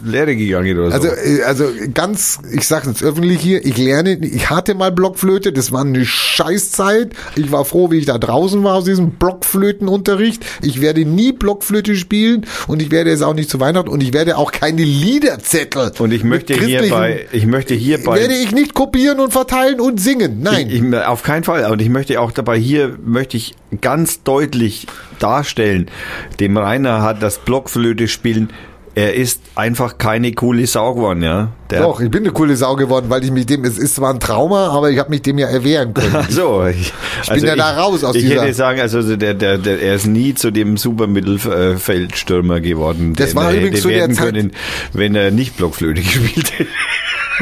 [0.05, 1.09] Lehre gegangen oder so.
[1.09, 5.73] Also, also ganz, ich sage jetzt öffentlich hier, ich lerne, ich hatte mal Blockflöte, das
[5.73, 7.13] war eine Scheißzeit.
[7.37, 10.45] Ich war froh, wie ich da draußen war aus diesem Blockflötenunterricht.
[10.63, 14.13] Ich werde nie Blockflöte spielen und ich werde es auch nicht zu Weihnachten und ich
[14.13, 15.93] werde auch keine Liederzettel.
[15.99, 20.43] und ich möchte hierbei, ich möchte hierbei werde ich nicht kopieren und verteilen und singen.
[20.43, 20.69] Nein.
[20.69, 21.71] Ich, ich, auf keinen Fall.
[21.71, 24.87] Und ich möchte auch dabei hier, möchte ich ganz deutlich
[25.19, 25.91] darstellen,
[26.39, 28.51] dem Rainer hat das Blockflöte spielen,
[28.95, 31.49] er ist einfach keine coole Sau geworden, ja.
[31.71, 34.13] Der Doch, ich bin eine coole Sau geworden, weil ich mich dem, es ist zwar
[34.13, 36.11] ein Trauma, aber ich habe mich dem ja erwehren können.
[36.15, 36.93] Ach so, ich,
[37.33, 40.07] bin ja da raus aus ich dieser- hätte sagen, also der, der, der, er ist
[40.07, 43.15] nie zu dem Supermittelfeldstürmer geworden.
[43.15, 44.53] Das war übrigens zu der Zeit- können,
[44.93, 46.69] wenn er nicht Blockflöte gespielt hätte.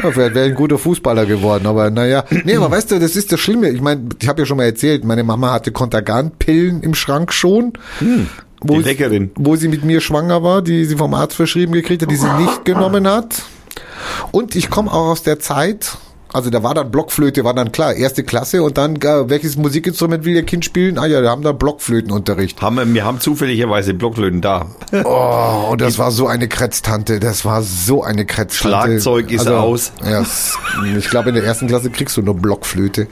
[0.01, 2.23] Ja, vielleicht wäre ich ein guter Fußballer geworden, aber naja.
[2.45, 3.69] Nee, aber weißt du, das ist das Schlimme.
[3.69, 7.73] Ich meine, ich habe ja schon mal erzählt, meine Mama hatte Kontergan-Pillen im Schrank schon.
[8.61, 9.31] Wo, Die sie- Leckerin.
[9.35, 12.31] wo sie mit mir schwanger war, die sie vom Arzt verschrieben gekriegt hat, die sie
[12.33, 13.41] nicht genommen hat.
[14.31, 15.97] Und ich komme auch aus der Zeit,
[16.33, 20.25] also da war dann Blockflöte, war dann klar, erste Klasse und dann, äh, welches Musikinstrument
[20.25, 20.97] will ihr Kind spielen?
[20.97, 22.61] Ah ja, wir haben da Blockflötenunterricht.
[22.61, 24.67] Haben wir, haben zufälligerweise Blocklöten da.
[25.05, 28.99] Oh, und das war so eine Kretztante, das war so eine Kretztante.
[29.01, 29.91] Schlagzeug ist aus.
[30.03, 30.23] Ja,
[30.97, 33.07] ich glaube, in der ersten Klasse kriegst du nur Blockflöte.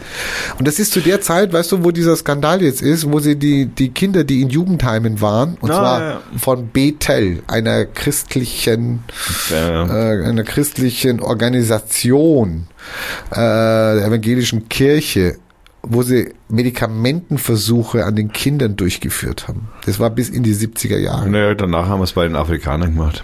[0.59, 3.35] Und das ist zu der Zeit, weißt du, wo dieser Skandal jetzt ist, wo sie
[3.37, 6.21] die, die Kinder, die in Jugendheimen waren, und Ah, zwar ja.
[6.37, 9.03] von Bethel, einer christlichen,
[9.49, 9.85] Ja.
[9.85, 12.67] äh, einer christlichen Organisation,
[13.31, 15.37] äh, der evangelischen Kirche,
[15.83, 19.69] wo sie Medikamentenversuche an den Kindern durchgeführt haben.
[19.85, 21.29] Das war bis in die 70er Jahre.
[21.29, 23.23] Naja, danach haben wir es bei den Afrikanern gemacht.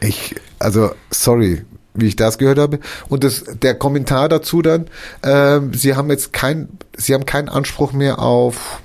[0.00, 1.62] Ich, also, sorry,
[1.94, 2.80] wie ich das gehört habe.
[3.08, 4.86] Und das, der Kommentar dazu dann,
[5.22, 8.80] ähm, sie haben jetzt kein, sie haben keinen Anspruch mehr auf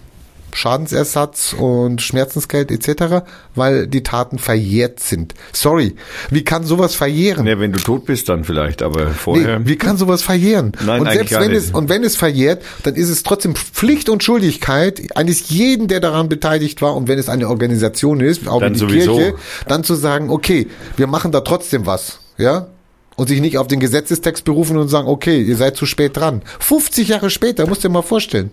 [0.54, 3.26] Schadensersatz und Schmerzensgeld etc.,
[3.56, 5.34] weil die Taten verjährt sind.
[5.54, 5.96] Sorry,
[6.30, 7.46] wie kann sowas verjähren?
[7.46, 9.66] Ja, wenn du tot bist, dann vielleicht, aber Nee, vorher.
[9.66, 10.72] wie kann sowas verjähren?
[10.86, 11.58] Nein, und selbst wenn nicht.
[11.66, 16.00] es und wenn es verjährt, dann ist es trotzdem Pflicht und Schuldigkeit eines jeden, der
[16.00, 19.16] daran beteiligt war und wenn es eine Organisation ist, auch Dann die sowieso.
[19.18, 19.36] Kirche,
[19.68, 22.68] dann zu sagen, okay, wir machen da trotzdem was, ja?
[23.16, 26.42] Und sich nicht auf den Gesetzestext berufen und sagen, okay, ihr seid zu spät dran.
[26.60, 28.52] 50 Jahre später, musst du dir mal vorstellen.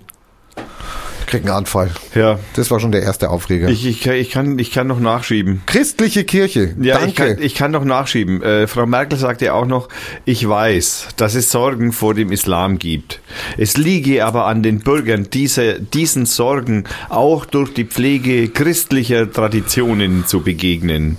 [1.26, 1.90] Krieg einen Anfall.
[2.14, 2.38] ja.
[2.54, 3.68] Das war schon der erste Aufreger.
[3.68, 5.62] Ich, ich, ich, kann, ich kann noch nachschieben.
[5.66, 6.74] Christliche Kirche.
[6.80, 7.08] Ja, Danke.
[7.08, 8.42] ich kann, ich kann noch nachschieben.
[8.42, 9.88] Äh, Frau Merkel sagte auch noch,
[10.24, 13.20] ich weiß, dass es Sorgen vor dem Islam gibt.
[13.56, 20.26] Es liege aber an den Bürgern, diese, diesen Sorgen auch durch die Pflege christlicher Traditionen
[20.26, 21.18] zu begegnen.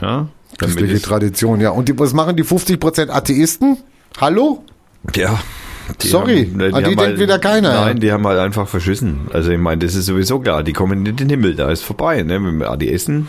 [0.00, 0.28] Ja?
[0.58, 1.70] Christliche Tradition, ja.
[1.70, 3.78] Und die, was machen die 50% Atheisten?
[4.20, 4.64] Hallo?
[5.14, 5.40] Ja.
[6.02, 7.72] Sorry, ne, an die denkt wieder keiner.
[7.72, 9.28] Nein, die haben halt einfach verschissen.
[9.32, 10.62] Also ich meine, das ist sowieso klar.
[10.62, 12.22] Die kommen in den Himmel, da ist vorbei.
[12.22, 12.34] Ne?
[12.34, 13.28] Wenn wir Adi essen,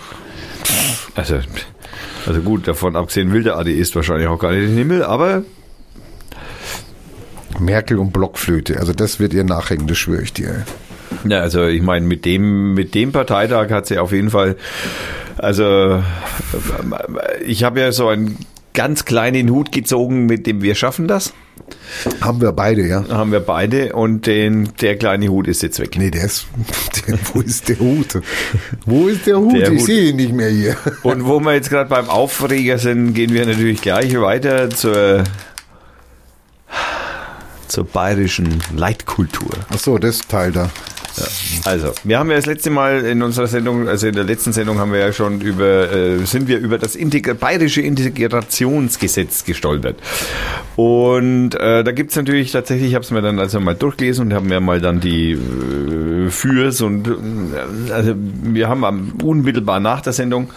[1.15, 1.39] also,
[2.25, 5.03] also gut, davon abgesehen will der Adi isst wahrscheinlich auch gar nicht in den Himmel,
[5.03, 5.43] aber
[7.59, 8.77] Merkel und Blockflöte.
[8.79, 10.65] Also das wird ihr nachhängen, das schwöre ich dir.
[11.23, 14.57] ja, also ich meine, mit dem, mit dem Parteitag hat sie auf jeden Fall,
[15.37, 16.03] also
[17.45, 18.37] ich habe ja so einen
[18.73, 21.33] ganz kleinen Hut gezogen mit dem Wir schaffen das.
[22.21, 23.07] Haben wir beide, ja.
[23.09, 25.97] Haben wir beide und den, der kleine Hut ist jetzt weg.
[25.97, 26.47] Nee, der ist.
[27.07, 28.19] Der, wo ist der Hut?
[28.85, 29.53] Wo ist der Hut?
[29.53, 30.75] Der ich sehe ihn nicht mehr hier.
[31.03, 35.23] Und wo wir jetzt gerade beim Aufreger sind, gehen wir natürlich gleich weiter zur,
[37.67, 39.51] zur bayerischen Leitkultur.
[39.71, 40.71] Ach so, das Teil da.
[41.65, 44.79] Also, wir haben ja das letzte Mal in unserer Sendung, also in der letzten Sendung
[44.79, 49.97] haben wir ja schon über, äh, sind wir über das Integ bayerische Integrationsgesetz gestolpert.
[50.75, 54.33] Und äh, da gibt's natürlich tatsächlich, ich habe es mir dann also mal durchgelesen und
[54.33, 60.01] haben mir mal dann die äh, Fürs und äh, also wir haben am, unmittelbar nach
[60.01, 60.51] der Sendung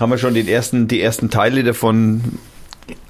[0.00, 2.38] haben wir schon den ersten, die ersten Teile davon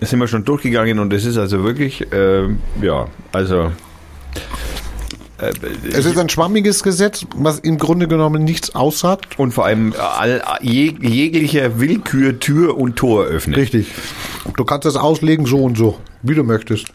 [0.00, 2.48] sind wir schon durchgegangen und es ist also wirklich, äh,
[2.82, 3.72] ja, also
[5.92, 9.38] Es ist ein schwammiges Gesetz, was im Grunde genommen nichts aussagt.
[9.38, 13.56] und vor allem all, jeg, jeglicher Willkür Tür und Tor öffnet.
[13.56, 13.88] Richtig.
[14.56, 16.86] Du kannst das auslegen so und so, wie du möchtest.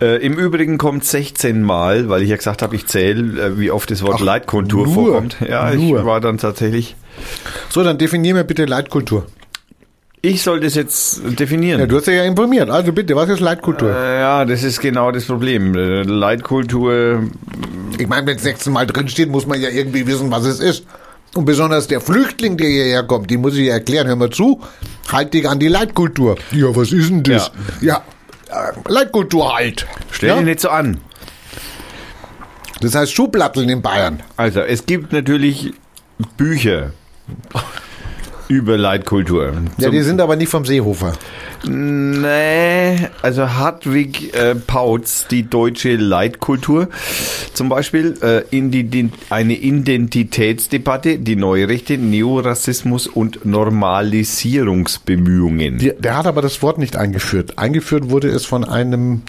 [0.00, 3.70] Äh, Im Übrigen kommt 16 Mal, weil ich ja gesagt habe, ich zähle, äh, wie
[3.70, 4.94] oft das Wort Ach, Leitkultur nur?
[4.94, 5.36] vorkommt.
[5.48, 6.04] Ja, ich Nur?
[6.04, 6.96] war dann tatsächlich.
[7.68, 9.26] So, dann definier mir bitte Leitkultur.
[10.24, 11.80] Ich soll das jetzt definieren.
[11.80, 12.70] Ja, du hast ja informiert.
[12.70, 13.90] Also bitte, was ist Leitkultur?
[13.90, 15.74] Äh, ja, das ist genau das Problem.
[15.74, 17.24] Äh, Leitkultur,
[17.98, 20.86] Ich meine, wenn es 16 Mal drinsteht, muss man ja irgendwie wissen, was es ist.
[21.34, 24.06] Und besonders der Flüchtling, der hierher kommt, den muss ich ja erklären.
[24.06, 24.60] Hör mal zu,
[25.10, 26.36] halt dich an die Leitkultur.
[26.52, 27.50] Ja, was ist denn das?
[27.80, 28.04] Ja,
[28.48, 29.86] äh, Leitkultur halt.
[30.12, 30.36] stell ja?
[30.36, 30.98] dich nicht so an.
[32.80, 34.22] Das heißt Schublatteln in Bayern.
[34.36, 35.72] Also, es gibt natürlich
[36.36, 36.92] Bücher
[38.52, 39.54] über Leitkultur.
[39.78, 41.14] Ja, die sind aber nicht vom Seehofer.
[41.66, 46.90] Nee, also Hartwig äh, Pautz, die deutsche Leitkultur,
[47.54, 55.78] zum Beispiel äh, in die, die, eine Identitätsdebatte, die Neurechte, Neorassismus und Normalisierungsbemühungen.
[55.78, 57.58] Die, der hat aber das Wort nicht eingeführt.
[57.58, 59.22] Eingeführt wurde es von einem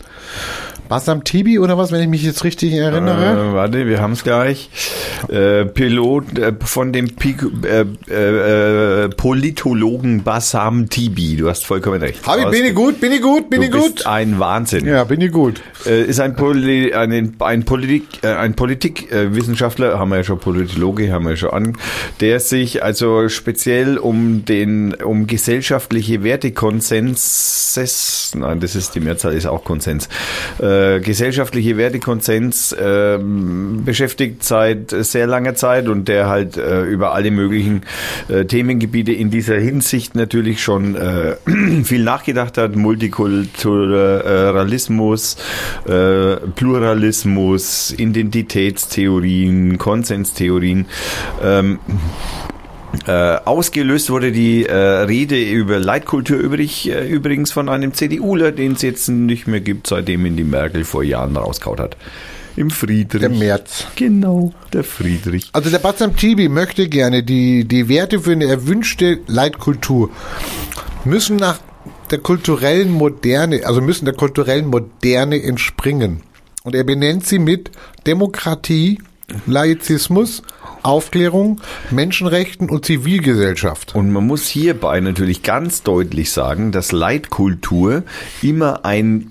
[0.89, 3.51] Basam Tibi oder was, wenn ich mich jetzt richtig erinnere?
[3.51, 4.69] Äh, warte, wir haben es gleich.
[5.29, 11.37] Äh, Pilot äh, von dem Pik äh, äh, äh, Politologen Bassam Tibi.
[11.37, 12.25] Du hast vollkommen recht.
[12.27, 14.07] Hab ich, bin ich gut, bin ich gut, bin ich bist gut?
[14.07, 14.85] ein Wahnsinn.
[14.85, 15.61] Ja, bin ich gut.
[15.85, 21.31] Ist ein, Poli ein, ein Politik, ein Politikwissenschaftler, haben wir ja schon Politologe, haben wir
[21.31, 21.77] ja schon an,
[22.19, 29.45] der sich also speziell um den, um gesellschaftliche Wertekonsenses, nein, das ist die Mehrzahl, ist
[29.45, 30.09] auch Konsens,
[30.59, 30.65] äh,
[31.01, 37.81] gesellschaftliche Wertekonsens ähm, beschäftigt seit sehr langer Zeit und der halt äh, über alle möglichen
[38.29, 41.35] äh, Themengebiete in dieser Hinsicht natürlich schon äh,
[41.83, 45.37] viel nachgedacht hat, Multikulturalismus,
[45.85, 50.87] äh, Pluralismus, Identitätstheorien, Konsenstheorien.
[51.41, 51.79] Ähm,
[53.07, 58.73] äh, ausgelöst wurde die äh, Rede über Leitkultur übrig, äh, übrigens von einem CDUler, den
[58.73, 61.97] es jetzt nicht mehr gibt, seitdem ihn die Merkel vor Jahren rauskaut hat.
[62.55, 63.21] Im Friedrich.
[63.21, 63.87] Der März.
[63.95, 65.49] Genau, der Friedrich.
[65.53, 70.11] Also der Basam Tibi möchte gerne die, die Werte für eine erwünschte Leitkultur
[71.03, 71.59] müssen nach
[72.11, 76.21] der kulturellen Moderne, also müssen der kulturellen Moderne entspringen.
[76.63, 77.71] Und er benennt sie mit
[78.05, 78.99] Demokratie,
[79.45, 80.43] Laizismus,
[80.81, 83.95] Aufklärung, Menschenrechten und Zivilgesellschaft.
[83.95, 88.03] Und man muss hierbei natürlich ganz deutlich sagen, dass Leitkultur
[88.41, 89.29] immer ein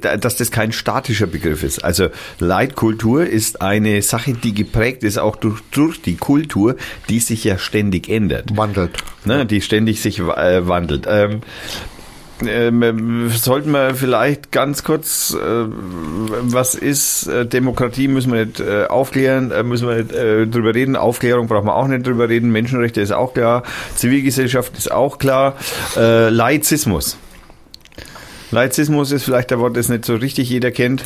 [0.00, 1.82] dass das kein statischer Begriff ist.
[1.82, 2.08] Also
[2.38, 6.76] Leitkultur ist eine Sache, die geprägt ist auch durch, durch die Kultur,
[7.08, 8.56] die sich ja ständig ändert.
[8.56, 8.98] Wandelt.
[9.24, 11.06] Ne, die ständig sich äh, wandelt.
[11.08, 11.40] Ähm,
[12.46, 18.86] ähm, sollten wir vielleicht ganz kurz, äh, was ist äh, Demokratie, müssen wir nicht äh,
[18.86, 22.50] aufklären, äh, müssen wir nicht äh, drüber reden, Aufklärung brauchen wir auch nicht drüber reden,
[22.50, 23.62] Menschenrechte ist auch klar,
[23.94, 25.56] Zivilgesellschaft ist auch klar,
[25.96, 27.16] äh, Laizismus.
[28.50, 31.04] Laizismus ist vielleicht ein Wort, das nicht so richtig jeder kennt.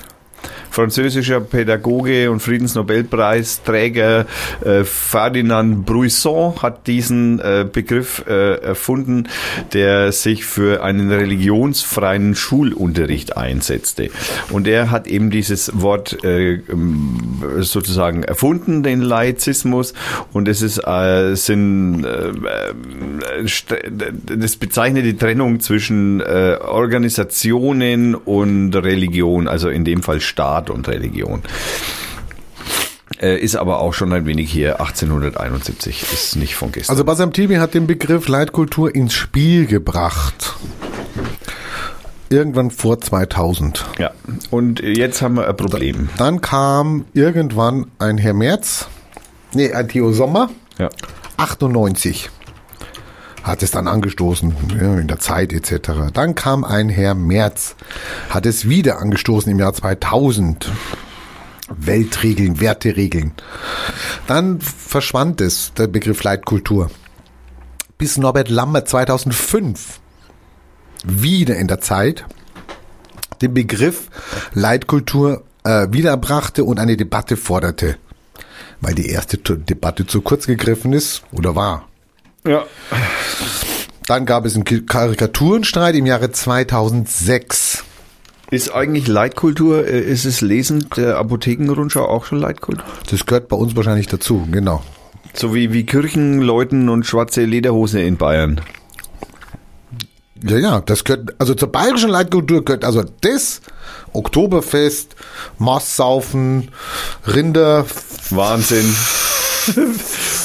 [0.71, 4.27] Französischer Pädagoge und Friedensnobelpreisträger
[4.65, 9.29] äh, Ferdinand Bruisson hat diesen äh, Begriff äh, erfunden,
[9.73, 14.11] der sich für einen religionsfreien Schulunterricht einsetzte.
[14.51, 19.95] Und er hat eben dieses Wort äh, ähm, sozusagen erfunden, den Laizismus.
[20.33, 28.75] Und es ist äh, sind äh, äh, das bezeichnet die Trennung zwischen äh, Organisationen und
[28.75, 31.41] Religion, also in dem Fall Staat und Religion.
[33.23, 36.93] Äh, ist aber auch schon ein wenig hier 1871, ist nicht von gestern.
[36.93, 40.55] Also Basam Tibi hat den Begriff Leitkultur ins Spiel gebracht.
[42.29, 43.87] Irgendwann vor 2000.
[43.99, 44.11] ja,
[44.51, 46.11] und jetzt haben wir ein Problem.
[46.19, 48.89] Dann kam irgendwann ein Herr Merz,
[49.55, 50.91] nee, ein Theo Sommer, Ja.
[51.39, 52.29] 98.
[53.47, 56.11] Hat es dann angestoßen, in der Zeit etc.
[56.13, 57.77] Dann kam ein Herr Merz,
[58.29, 60.73] hat es wieder angestoßen im Jahr 2000.
[61.69, 63.33] Weltregeln, Werteregeln.
[64.27, 66.91] Dann verschwand es, der Begriff Leitkultur.
[67.99, 70.01] Bis Norbert Lammer 2005
[71.05, 72.25] wieder in der Zeit
[73.43, 74.09] den Begriff
[74.55, 77.97] Leitkultur äh, wiederbrachte und eine Debatte forderte.
[78.81, 81.87] Weil die erste Debatte zu kurz gegriffen ist oder war.
[82.47, 82.65] Ja.
[84.07, 87.85] Dann gab es einen Karikaturenstreit im Jahre 2006.
[88.51, 92.85] Ist eigentlich Leitkultur, äh, ist es Lesen der Apothekenrundschau auch schon Leitkultur?
[93.11, 94.85] Das gehört bei uns wahrscheinlich dazu, genau.
[95.35, 98.61] So wie, wie Kirchenleuten und schwarze Lederhose in Bayern.
[100.43, 103.63] Ja, ja, das gehört, also zur bayerischen Leitkultur gehört also das,
[104.13, 105.17] Oktoberfest,
[105.59, 106.71] Mastsaufen,
[107.27, 107.85] Rinder,
[108.31, 108.95] Wahnsinn.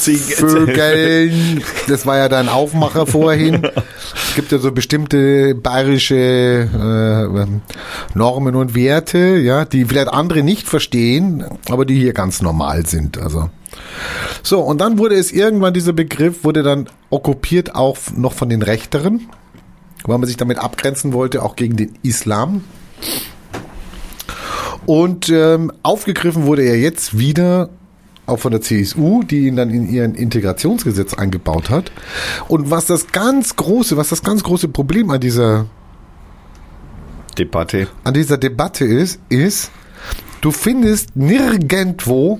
[0.10, 3.68] Vögeln, das war ja dein Aufmacher vorhin.
[4.14, 10.68] Es gibt ja so bestimmte bayerische äh, Normen und Werte, ja, die vielleicht andere nicht
[10.68, 13.18] verstehen, aber die hier ganz normal sind.
[13.18, 13.49] Also
[14.44, 18.61] so und dann wurde es irgendwann dieser Begriff wurde dann okkupiert auch noch von den
[18.61, 19.30] Rechteren,
[20.06, 22.64] weil man sich damit abgrenzen wollte, auch gegen den Islam.
[24.86, 27.69] Und ähm, aufgegriffen wurde er jetzt wieder
[28.32, 31.91] auch von der CSU, die ihn dann in ihren Integrationsgesetz eingebaut hat.
[32.48, 35.68] Und was das ganz große, was das ganz große Problem an dieser,
[37.38, 37.88] Debatte.
[38.03, 39.72] an dieser Debatte ist, ist,
[40.41, 42.40] du findest nirgendwo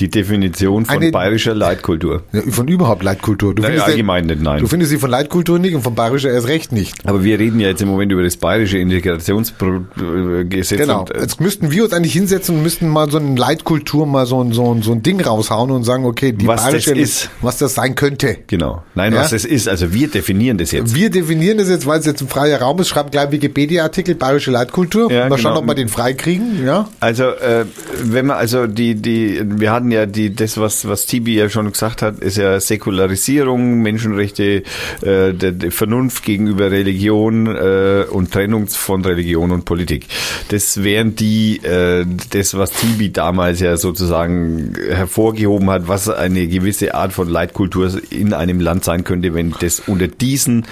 [0.00, 2.22] Die Definition von Eine- bayerischer Leitkultur.
[2.50, 3.54] Von überhaupt Leitkultur.
[3.54, 4.60] Du Nein, findest allgemein nicht, nein.
[4.60, 7.06] Du findest sie von Leitkultur nicht und von bayerischer erst recht nicht.
[7.08, 10.78] Aber wir reden ja jetzt im Moment über das bayerische Integrationsgesetz.
[10.78, 11.00] Genau.
[11.00, 14.26] Und, äh, Jetzt müssten wir uns eigentlich hinsetzen und müssten mal so eine Leitkultur, mal
[14.26, 16.92] so ein, so ein, so ein Ding raushauen und sagen, okay, die Was das bayerische,
[16.94, 17.30] ist.
[17.40, 18.38] was das sein könnte.
[18.46, 18.82] genau.
[18.94, 19.20] Nein, Ja?
[19.20, 19.68] was es ist.
[19.68, 20.94] Also wir definieren das jetzt.
[20.94, 24.50] Wir definieren das jetzt, weil es jetzt ein freier Raum ist, schreiben gleich Wikipedia-Artikel, bayerische
[24.50, 25.10] Leitkultur.
[25.10, 25.60] Ja, mal schauen, genau.
[25.62, 26.88] ob wir den frei kriegen, ja.
[27.00, 27.64] Also, äh,
[28.02, 31.70] wenn man also die, die, wir hatten ja die, das, was, was Tibi ja schon
[31.70, 34.62] gesagt hat, ist ja Säkularisierung, Menschenrechte,
[35.02, 40.06] äh, der, der Vernunft gegenüber Religion äh, und Trennung von Religion und Politik.
[40.48, 46.94] Das wären die, äh, das, was Tibi damals ja sozusagen hervorgehoben hat, was eine gewisse
[46.94, 50.66] Art von Leitkultur in einem Land sein könnte, wenn das unter diesen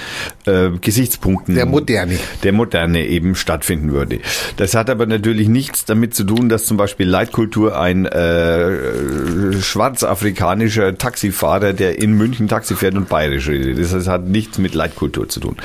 [0.47, 2.19] äh, Gesichtspunkten Der Moderne.
[2.43, 4.21] der Moderne eben stattfinden würde.
[4.57, 8.77] Das hat aber natürlich nichts damit zu tun, dass zum Beispiel Leitkultur ein äh,
[9.61, 13.79] schwarzafrikanischer Taxifahrer, der in München Taxi fährt und bayerisch redet.
[13.79, 15.57] Das heißt, hat nichts mit Leitkultur zu tun.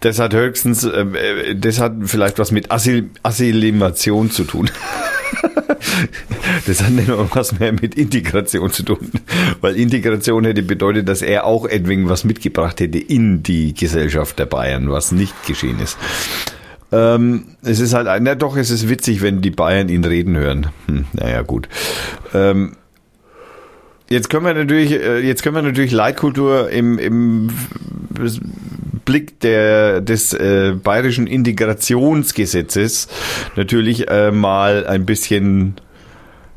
[0.00, 4.70] Das hat höchstens, äh, das hat vielleicht was mit Assil Assimilation zu tun.
[6.66, 9.10] Das hat nicht nur was mehr mit Integration zu tun.
[9.60, 14.46] Weil Integration hätte bedeutet, dass er auch etwas was mitgebracht hätte in die Gesellschaft der
[14.46, 15.96] Bayern, was nicht geschehen ist.
[16.92, 20.68] Ähm, es ist halt, na doch, es ist witzig, wenn die Bayern ihn reden hören.
[20.86, 21.68] Hm, naja, gut.
[22.34, 22.72] Ähm,
[24.12, 27.48] Jetzt können wir natürlich, äh, jetzt können wir natürlich Leitkultur im, im
[29.04, 33.06] Blick der, des äh, bayerischen Integrationsgesetzes
[33.54, 35.76] natürlich äh, mal ein bisschen,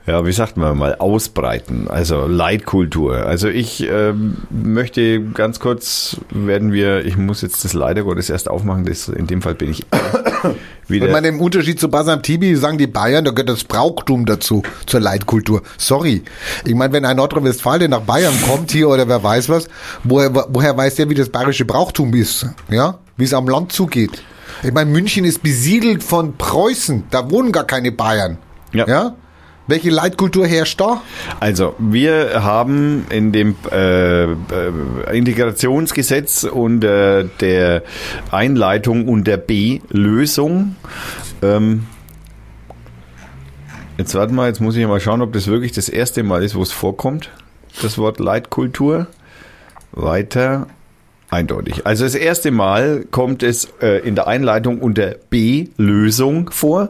[0.06, 1.88] ja, wie sagt man mal, ausbreiten.
[1.88, 3.26] Also Leitkultur.
[3.26, 8.50] Also ich ähm, möchte ganz kurz, werden wir, ich muss jetzt das leider Gottes erst
[8.50, 9.86] aufmachen, das, in dem Fall bin ich
[10.90, 11.06] wieder.
[11.06, 14.62] Ich meine, im Unterschied zu Basam Tibi sagen die Bayern, da gehört das Brauchtum dazu,
[14.86, 15.62] zur Leitkultur.
[15.78, 16.24] Sorry.
[16.66, 19.70] Ich meine, wenn ein Nordrhein-Westfalen nach Bayern kommt hier oder wer weiß was,
[20.04, 22.46] woher, woher weiß der, wie das bayerische Brauchtum ist?
[22.70, 23.00] Ja?
[23.16, 24.22] Wie es am Land zugeht.
[24.64, 27.06] Ich meine, München ist besiedelt von Preußen.
[27.10, 28.38] Da wohnen gar keine Bayern.
[28.74, 28.88] Ja.
[28.88, 29.16] ja?
[29.66, 31.02] Welche Leitkultur herrscht da?
[31.40, 34.36] Also, wir haben in dem äh, äh,
[35.14, 37.84] Integrationsgesetz unter der
[38.30, 40.76] Einleitung unter B Lösung.
[41.42, 41.88] Ähm,
[43.98, 46.56] jetzt warte mal, jetzt muss ich mal schauen, ob das wirklich das erste Mal ist,
[46.56, 47.30] wo es vorkommt.
[47.82, 49.08] Das Wort Leitkultur.
[49.94, 50.68] Weiter.
[51.34, 51.88] Eindeutig.
[51.88, 56.90] Also das erste Mal kommt es äh, in der Einleitung unter B-Lösung vor.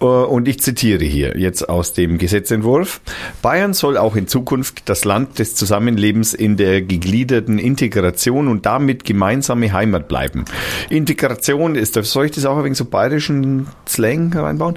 [0.00, 3.00] Äh, und ich zitiere hier jetzt aus dem Gesetzentwurf.
[3.42, 9.04] Bayern soll auch in Zukunft das Land des Zusammenlebens in der gegliederten Integration und damit
[9.04, 10.44] gemeinsame Heimat bleiben.
[10.88, 14.76] Integration ist, soll ich das auch wenig so bayerischen Slang reinbauen?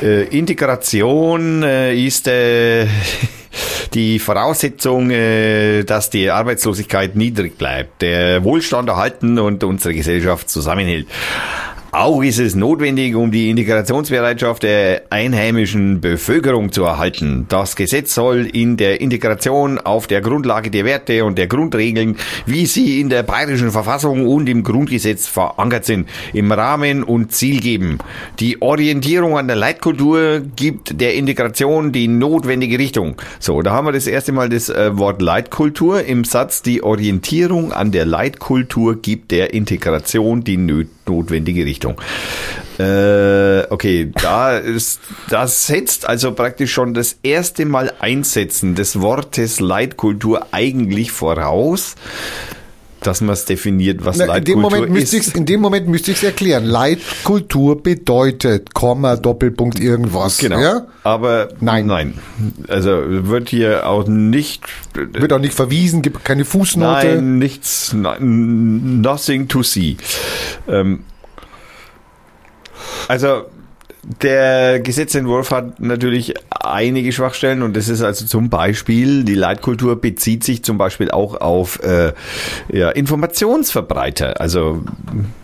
[0.00, 2.86] Äh, Integration äh, ist äh,
[3.94, 11.06] die Voraussetzung, äh, dass die Arbeitslosigkeit niedrig bleibt, der Wohlstand erhalten und unsere Gesellschaft zusammenhält.
[11.98, 17.46] Auch ist es notwendig, um die Integrationsbereitschaft der einheimischen Bevölkerung zu erhalten.
[17.48, 22.66] Das Gesetz soll in der Integration auf der Grundlage der Werte und der Grundregeln, wie
[22.66, 27.96] sie in der bayerischen Verfassung und im Grundgesetz verankert sind, im Rahmen und Ziel geben.
[28.40, 33.16] Die Orientierung an der Leitkultur gibt der Integration die notwendige Richtung.
[33.38, 36.60] So, da haben wir das erste Mal das äh, Wort Leitkultur im Satz.
[36.60, 42.00] Die Orientierung an der Leitkultur gibt der Integration die nö- notwendige Richtung.
[42.78, 45.00] Äh, okay, da ist,
[45.30, 51.94] das setzt also praktisch schon das erste Mal Einsetzen des Wortes Leitkultur eigentlich voraus,
[53.00, 55.36] dass man es definiert, was Na, in, dem Leitkultur Moment müsste ist.
[55.36, 56.64] in dem Moment müsste ich es erklären.
[56.64, 60.38] Leitkultur bedeutet, Komma, Doppelpunkt, irgendwas.
[60.38, 60.58] Genau.
[60.58, 60.86] Ja?
[61.04, 61.86] Aber Nein.
[61.86, 62.14] nein.
[62.68, 64.64] Also wird hier auch nicht
[64.94, 67.06] Wird auch nicht verwiesen, gibt keine Fußnote.
[67.06, 69.96] Nein, nichts, nothing to see.
[70.68, 71.00] Ähm,
[73.08, 73.44] also
[74.22, 80.44] der Gesetzentwurf hat natürlich einige Schwachstellen und das ist also zum Beispiel, die Leitkultur bezieht
[80.44, 82.12] sich zum Beispiel auch auf äh,
[82.72, 84.84] ja, Informationsverbreiter, also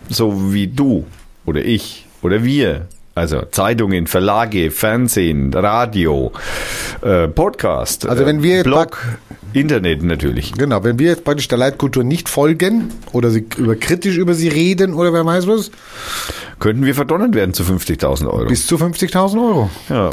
[0.09, 1.05] so wie du
[1.45, 2.87] oder ich oder wir.
[3.15, 6.31] Also Zeitungen, Verlage, Fernsehen, Radio,
[7.03, 9.19] äh, Podcast, Also wenn wir jetzt Blog,
[9.53, 10.53] Internet natürlich.
[10.53, 14.47] Genau, wenn wir jetzt praktisch der Leitkultur nicht folgen oder sie über kritisch über sie
[14.47, 15.71] reden oder wer weiß was,
[16.59, 18.47] könnten wir verdonnert werden zu 50.000 Euro.
[18.47, 19.69] bis zu 50.000 Euro.
[19.89, 20.11] ja.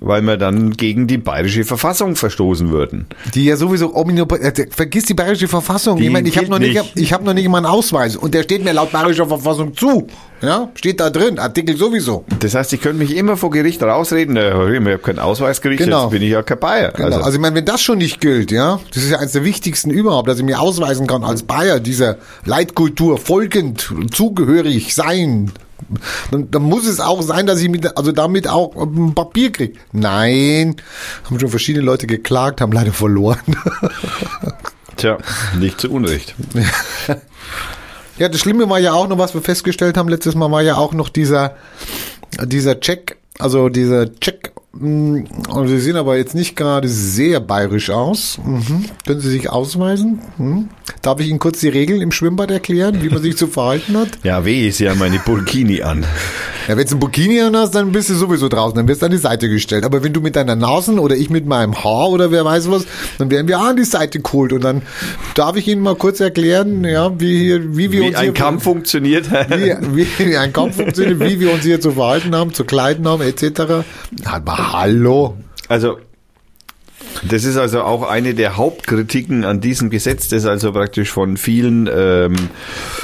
[0.00, 3.06] Weil wir dann gegen die bayerische Verfassung verstoßen würden.
[3.34, 5.98] Die ja sowieso äh, vergiss die bayerische Verfassung.
[5.98, 6.96] Die ich meine, ich habe noch nicht, nicht.
[6.96, 10.06] ich habe noch nicht mal einen Ausweis und der steht mir laut bayerischer Verfassung zu.
[10.40, 12.24] Ja, steht da drin, Artikel sowieso.
[12.38, 16.04] Das heißt, ich könnte mich immer vor Gericht rausreden, äh, ich habe keinen Ausweisgericht, Genau.
[16.04, 16.92] jetzt bin ich ja kein Bayer.
[16.92, 17.16] Genau.
[17.16, 19.90] Also, ich meine, wenn das schon nicht gilt, ja, das ist ja eines der wichtigsten
[19.90, 25.50] überhaupt, dass ich mir ausweisen kann als Bayer dieser Leitkultur folgend, zugehörig sein.
[26.30, 29.78] Dann, dann muss es auch sein, dass ich mit, also damit auch ein Papier kriege.
[29.92, 30.76] Nein,
[31.24, 33.38] haben schon verschiedene Leute geklagt, haben leider verloren.
[34.96, 35.18] Tja,
[35.58, 36.34] nicht zu Unrecht.
[38.18, 40.76] Ja, das Schlimme war ja auch noch, was wir festgestellt haben letztes Mal, war ja
[40.76, 41.54] auch noch dieser,
[42.42, 48.38] dieser Check, also dieser Check, Sie sehen aber jetzt nicht gerade sehr bayerisch aus.
[48.44, 48.84] Mhm.
[49.06, 50.20] Können Sie sich ausweisen?
[50.36, 50.68] Mhm.
[51.02, 54.10] Darf ich Ihnen kurz die Regeln im Schwimmbad erklären, wie man sich zu verhalten hat?
[54.22, 56.04] Ja, weh ist ja meine Burkini an.
[56.68, 59.06] Ja, wenn du ein Bikini an hast, dann bist du sowieso draußen, dann wirst du
[59.06, 59.84] an die Seite gestellt.
[59.86, 62.84] Aber wenn du mit deiner Nase oder ich mit meinem Haar oder wer weiß was,
[63.16, 64.52] dann werden wir auch an die Seite geholt.
[64.52, 64.82] Und dann
[65.34, 68.34] darf ich Ihnen mal kurz erklären, ja, wie, hier, wie wir Wie uns ein hier
[68.34, 69.30] Kampf funktioniert.
[69.30, 73.08] wie, wie, wie ein Kampf funktioniert, wie wir uns hier zu verhalten haben, zu kleiden
[73.08, 73.86] haben, etc.
[74.26, 75.36] Aber hallo.
[75.68, 75.98] Also,
[77.28, 81.88] das ist also auch eine der Hauptkritiken an diesem Gesetz, das also praktisch von vielen,
[81.92, 82.34] ähm,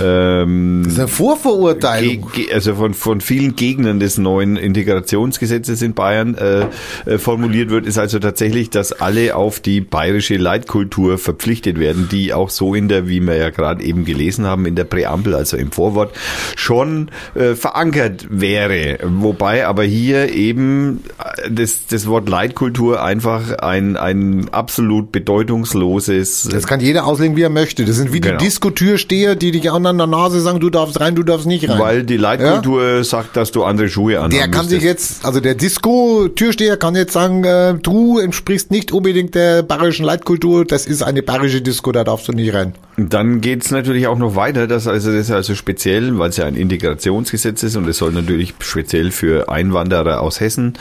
[0.00, 2.30] ähm, Das ist eine Vorverurteilung.
[2.52, 6.66] Also von, von vielen Gegnern des neuen Integrationsgesetzes in Bayern äh,
[7.06, 12.32] äh, formuliert wird, ist also tatsächlich, dass alle auf die bayerische Leitkultur verpflichtet werden, die
[12.32, 15.56] auch so in der, wie wir ja gerade eben gelesen haben, in der Präambel, also
[15.56, 16.14] im Vorwort,
[16.56, 18.98] schon äh, verankert wäre.
[19.02, 26.66] Wobei aber hier eben äh, das, das Wort Leitkultur einfach ein, ein absolut bedeutungsloses Das
[26.66, 27.84] kann jeder auslegen, wie er möchte.
[27.84, 28.38] Das sind wie Genau.
[28.38, 31.78] die Diskotürsteher, die dich an der Nase sagen, du darfst rein, du darfst nicht rein.
[31.78, 35.54] weil die Leitkultur sagt, dass du andere Schuhe anhaben der kann sich jetzt, also der
[35.54, 41.22] Disco-Türsteher kann jetzt sagen, äh, du entsprichst nicht unbedingt der bayerischen Leitkultur, das ist eine
[41.22, 42.74] bayerische Disco, da darfst du nicht rein.
[42.96, 46.44] Dann geht's natürlich auch noch weiter, dass also das ist also speziell, weil es ja
[46.46, 50.74] ein Integrationsgesetz ist und es soll natürlich speziell für Einwanderer aus Hessen,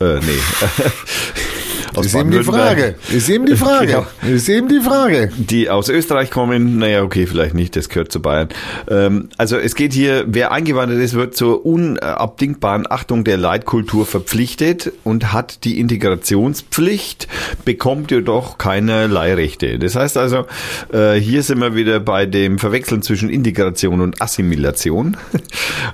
[0.00, 0.20] äh, nee,
[1.96, 2.94] aus ist eben die Frage.
[3.12, 3.86] Ist eben die Frage.
[3.86, 4.34] Genau.
[4.34, 5.30] Ist eben die Frage.
[5.36, 8.48] die aus Österreich kommen, naja, okay, vielleicht nicht, das gehört zu Bayern.
[8.88, 14.92] Ähm, also es geht hier, wer eingewandert ist, wird zur unabdingbaren Achtung der Leitkultur verpflichtet
[15.04, 17.28] und hat die Integrationspflicht,
[17.64, 19.78] bekommt jedoch keinerlei Rechte.
[19.78, 20.46] Das heißt also,
[20.92, 25.16] äh, hier sind wir wieder bei dem Verwechseln zwischen Integration und Assimilation.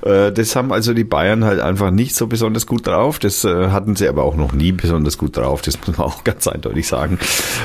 [0.02, 3.18] Äh, das haben also die Bayern halt einfach nicht so besonders gut drauf.
[3.18, 5.62] Das äh, hatten sie aber auch noch nie besonders gut drauf.
[5.62, 7.18] Das muss man auch ganz eindeutig sagen.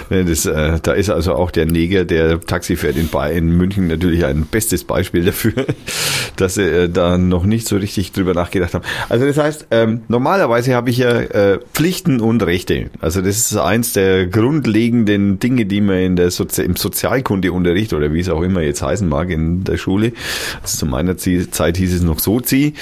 [0.09, 3.57] Ne, Das, äh, da ist also auch der Neger, der Taxi fährt in, Bayern, in
[3.57, 5.65] München natürlich ein bestes Beispiel dafür,
[6.35, 8.85] dass sie äh, da noch nicht so richtig drüber nachgedacht haben.
[9.09, 12.89] Also das heißt, ähm, normalerweise habe ich ja äh, Pflichten und Rechte.
[12.99, 18.13] Also das ist eins der grundlegenden Dinge, die man in der Sozi im Sozialkundeunterricht oder
[18.13, 20.13] wie es auch immer jetzt heißen mag in der Schule,
[20.61, 22.73] also zu meiner Zeit hieß es noch Sozi,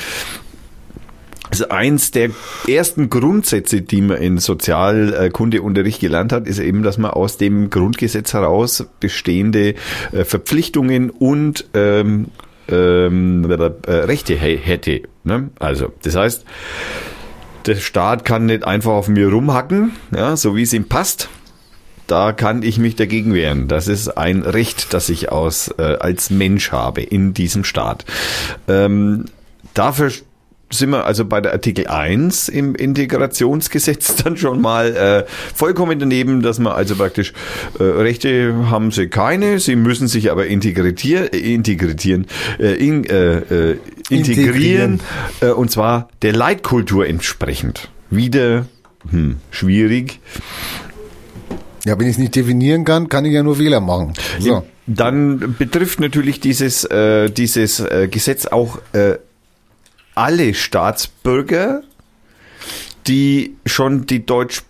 [1.49, 2.30] also eins der
[2.67, 8.34] ersten Grundsätze, die man in Sozialkundeunterricht gelernt hat, ist eben, dass man aus dem Grundgesetz
[8.34, 9.76] heraus bestehende
[10.11, 12.27] äh, Verpflichtungen und ähm,
[12.67, 15.01] ähm, äh, Rechte hä- hätte.
[15.23, 15.49] Ne?
[15.59, 16.45] Also, das heißt,
[17.65, 21.30] der Staat kann nicht einfach auf mir rumhacken, ja, so wie es ihm passt.
[22.07, 23.67] Da kann ich mich dagegen wehren.
[23.67, 28.05] Das ist ein Recht, das ich aus, äh, als Mensch habe in diesem Staat.
[28.67, 29.26] Ähm,
[29.73, 30.11] dafür
[30.77, 36.41] sind wir also bei der Artikel 1 im Integrationsgesetz dann schon mal äh, vollkommen daneben,
[36.41, 37.34] dass man also praktisch
[37.80, 42.27] äh, Rechte haben sie keine, sie müssen sich aber integrieren, äh, integrieren,
[42.60, 43.77] äh, in, äh, äh,
[44.10, 44.99] integrieren, Integrieren.
[45.41, 47.89] Äh, und zwar der Leitkultur entsprechend.
[48.10, 48.65] Wieder
[49.10, 50.19] hm, schwierig.
[51.85, 54.14] Ja, wenn ich es nicht definieren kann, kann ich ja nur Fehler machen.
[54.39, 54.64] So.
[54.88, 59.15] Dann betrifft natürlich dieses, äh, dieses äh, Gesetz auch äh,
[60.15, 61.83] alle Staatsbürger,
[63.07, 64.63] die schon die Deutsch,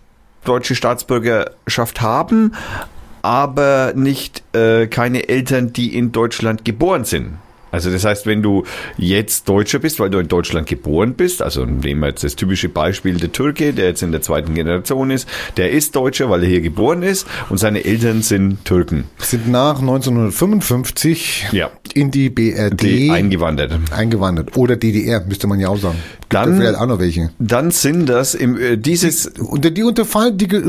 [0.44, 2.52] deutsche Staatsbürgerschaft haben,
[3.22, 7.38] aber nicht äh, keine Eltern, die in Deutschland geboren sind.
[7.76, 8.64] Also das heißt, wenn du
[8.96, 12.70] jetzt Deutscher bist, weil du in Deutschland geboren bist, also nehmen wir jetzt das typische
[12.70, 15.28] Beispiel der Türke, der jetzt in der zweiten Generation ist,
[15.58, 19.04] der ist Deutscher, weil er hier geboren ist und seine Eltern sind Türken.
[19.18, 21.70] Sind nach 1955 Ja.
[21.94, 23.72] in die BRD Die eingewandert.
[23.90, 24.56] eingewandert.
[24.56, 25.96] Oder DDR, müsste man ja auch sagen.
[26.28, 27.30] Gibt Dann- da vielleicht auch noch welche.
[27.38, 30.60] Dann sind das im, äh, dieses, Unter die unterfallen, die, die,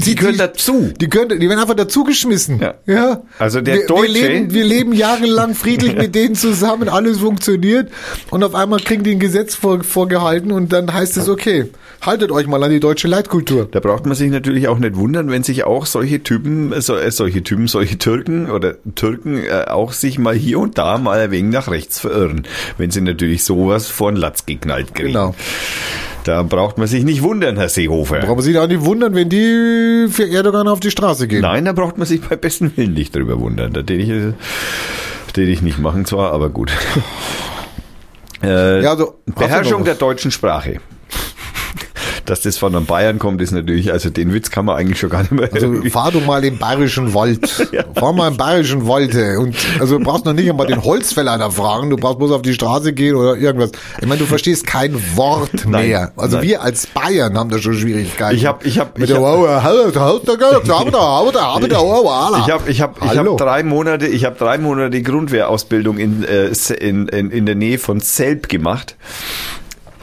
[0.00, 0.92] die gehören dazu.
[1.00, 2.58] Die, gehören, die werden einfach dazugeschmissen.
[2.60, 2.74] Ja.
[2.86, 3.22] Ja.
[3.38, 6.55] Also der wir, Deutsche- Wir leben, wir leben jahrelang friedlich mit denen zusammen.
[6.58, 7.90] Zusammen, alles funktioniert
[8.30, 11.66] und auf einmal kriegen die ein Gesetz vor, vorgehalten und dann heißt es, okay,
[12.00, 13.68] haltet euch mal an die deutsche Leitkultur.
[13.70, 16.96] Da braucht man sich natürlich auch nicht wundern, wenn sich auch solche Typen, äh, so,
[16.96, 21.20] äh, solche Typen, solche Türken oder Türken äh, auch sich mal hier und da mal
[21.20, 22.46] ein wenig nach rechts verirren,
[22.78, 25.08] wenn sie natürlich sowas vor den Latz geknallt kriegen.
[25.08, 25.34] Genau.
[26.24, 28.18] Da braucht man sich nicht wundern, Herr Seehofer.
[28.18, 31.42] Brauchen Sie sich auch nicht wundern, wenn die für Erdogan auf die Straße gehen.
[31.42, 33.72] Nein, da braucht man sich bei besten Willen nicht drüber wundern.
[33.72, 34.34] Da den ich,
[35.36, 36.70] äh, den ich nicht machen zwar, aber gut.
[38.42, 40.80] Äh, Ja, also, Beherrschung der deutschen Sprache
[42.26, 45.10] dass das von einem Bayern kommt, ist natürlich, also den Witz kann man eigentlich schon
[45.10, 45.48] gar nicht mehr.
[45.52, 47.68] Also fahr du mal im bayerischen Wald.
[47.72, 47.84] ja.
[47.94, 49.14] Fahr mal im bayerischen Wald.
[49.14, 52.42] Und also du brauchst noch nicht einmal den Holzfäller da fragen, du brauchst bloß auf
[52.42, 53.72] die Straße gehen oder irgendwas.
[54.00, 56.12] Ich meine, du verstehst kein Wort nein, mehr.
[56.16, 56.46] Also nein.
[56.46, 58.36] wir als Bayern haben da schon Schwierigkeiten.
[58.36, 59.10] Ich habe ich habe ich
[62.50, 66.50] habe ich habe ich habe drei Monate, ich habe drei Monate Grundwehrausbildung in, äh,
[66.80, 68.96] in in in der Nähe von Selb gemacht.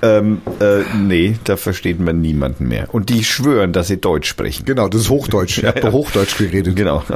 [0.04, 2.94] Ähm, äh, nee, da versteht man niemanden mehr.
[2.94, 4.66] Und die schwören, dass sie Deutsch sprechen.
[4.66, 5.58] Genau, das ist Hochdeutsch.
[5.58, 5.82] Ich Ja, hab ja.
[5.84, 6.76] da Hochdeutsch geredet.
[6.76, 7.04] Genau.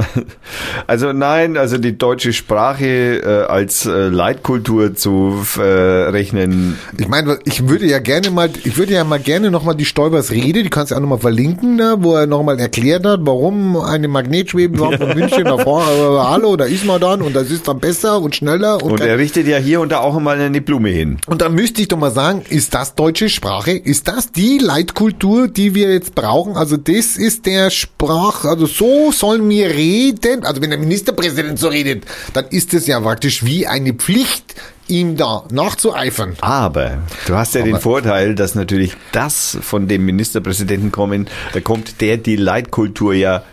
[0.88, 6.78] Also nein, also die deutsche Sprache äh, als äh, Leitkultur zu äh, rechnen.
[6.98, 10.32] Ich meine, ich würde ja gerne mal, ich würde ja mal gerne nochmal die Stoibers
[10.32, 14.08] Rede, die kannst du auch nochmal verlinken, ne, wo er nochmal erklärt hat, warum eine
[14.08, 18.22] Magnetschwebebahn von München nach äh, hallo, da ist man dann und das ist dann besser
[18.22, 21.18] und schneller und, Und er richtet ja hier und da auch mal eine Blume hin.
[21.28, 23.72] und dann müsste ich doch mal sagen, ist das deutsche Sprache?
[23.72, 26.56] Ist das die Leitkultur, die wir jetzt brauchen?
[26.56, 30.46] Also das ist der Sprach, also so sollen wir reden.
[30.46, 34.54] Also wenn der Ministerpräsident so redet, dann ist es ja praktisch wie eine Pflicht,
[34.88, 36.36] ihm da nachzueifern.
[36.42, 41.60] Aber du hast ja den Aber- Vorteil, dass natürlich das von dem Ministerpräsidenten kommen, da
[41.62, 43.44] kommt, der die Leitkultur ja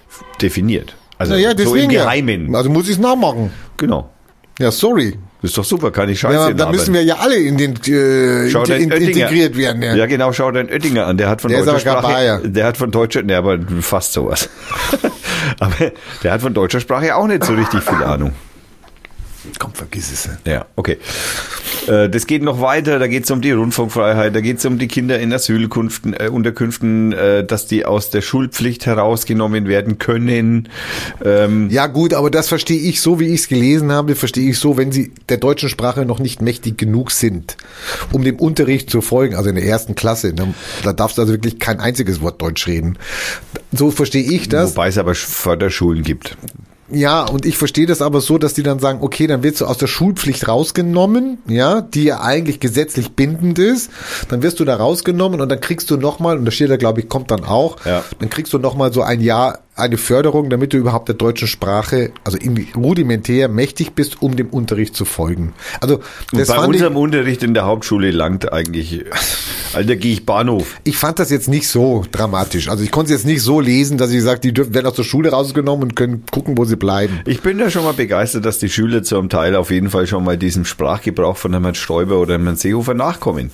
[0.42, 0.94] definiert.
[1.16, 2.02] Also Naja, so im ja.
[2.02, 2.55] Geheimen.
[2.55, 3.51] Also muss ich es nachmachen.
[3.78, 4.10] Genau.
[4.59, 5.18] Ja, sorry.
[5.44, 7.74] Das ist doch super, kann ich scheiße Ja, da müssen wir ja alle in den
[7.74, 9.82] äh, Schau in, in, integriert werden.
[9.82, 9.94] Ja.
[9.94, 10.06] Ja.
[10.06, 11.18] genau, schau den Oettinger an.
[11.18, 12.38] Der hat von Der deutscher Sprache, Bayer.
[12.38, 14.48] der hat von deutscher, ne, aber fast sowas.
[15.60, 15.92] aber
[16.22, 18.32] der hat von deutscher Sprache auch nicht so richtig viel Ahnung.
[19.58, 20.28] Komm, vergiss es.
[20.46, 20.98] Ja, okay.
[21.86, 24.78] Äh, Das geht noch weiter, da geht es um die Rundfunkfreiheit, da geht es um
[24.78, 30.68] die Kinder in Asylunterkünften, äh, Unterkünften, äh, dass die aus der Schulpflicht herausgenommen werden können.
[31.24, 34.58] Ähm, Ja gut, aber das verstehe ich so, wie ich es gelesen habe, verstehe ich
[34.58, 37.56] so, wenn sie der deutschen Sprache noch nicht mächtig genug sind,
[38.12, 41.32] um dem Unterricht zu folgen, also in der ersten Klasse, ne, da darfst du also
[41.34, 42.98] wirklich kein einziges Wort Deutsch reden.
[43.72, 44.70] So verstehe ich das.
[44.70, 46.36] Wobei es aber Förderschulen gibt.
[46.90, 49.66] Ja, und ich verstehe das aber so, dass die dann sagen, okay, dann wirst du
[49.66, 53.90] aus der Schulpflicht rausgenommen, ja, die ja eigentlich gesetzlich bindend ist,
[54.28, 57.01] dann wirst du da rausgenommen und dann kriegst du nochmal, und das steht da, glaube
[57.01, 58.05] ich, kommt dann auch, Ja.
[58.19, 62.12] dann kriegst du nochmal so ein Jahr eine Förderung, damit du überhaupt der deutschen Sprache,
[62.22, 62.38] also
[62.76, 65.52] rudimentär mächtig bist, um dem Unterricht zu folgen.
[65.80, 69.05] Also Und das bei fand ich, unserem Unterricht in der Hauptschule langt eigentlich,
[69.72, 70.76] Alter, gehe ich Bahnhof.
[70.84, 72.68] ich fand das jetzt nicht so dramatisch.
[72.68, 74.94] Also ich konnte es jetzt nicht so lesen, dass ich sage, die dürfen, werden aus
[74.94, 77.20] der Schule rausgenommen und können gucken, wo sie bleiben.
[77.26, 80.22] Ich bin da schon mal begeistert, dass die Schüler zum Teil auf jeden Fall schon
[80.22, 83.51] mal diesem Sprachgebrauch von Herrn Stoiber oder Herrn Seehofer nachkommen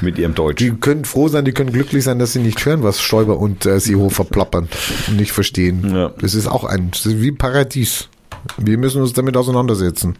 [0.00, 0.58] mit ihrem Deutsch.
[0.58, 3.64] Die können froh sein, die können glücklich sein, dass sie nicht hören, was Stoiber und
[3.64, 4.68] äh, Seehofer plappern
[5.06, 5.51] und nicht verstehen.
[5.94, 6.12] Ja.
[6.20, 8.08] Das ist auch ein, ist wie ein Paradies.
[8.56, 10.16] Wir müssen uns damit auseinandersetzen.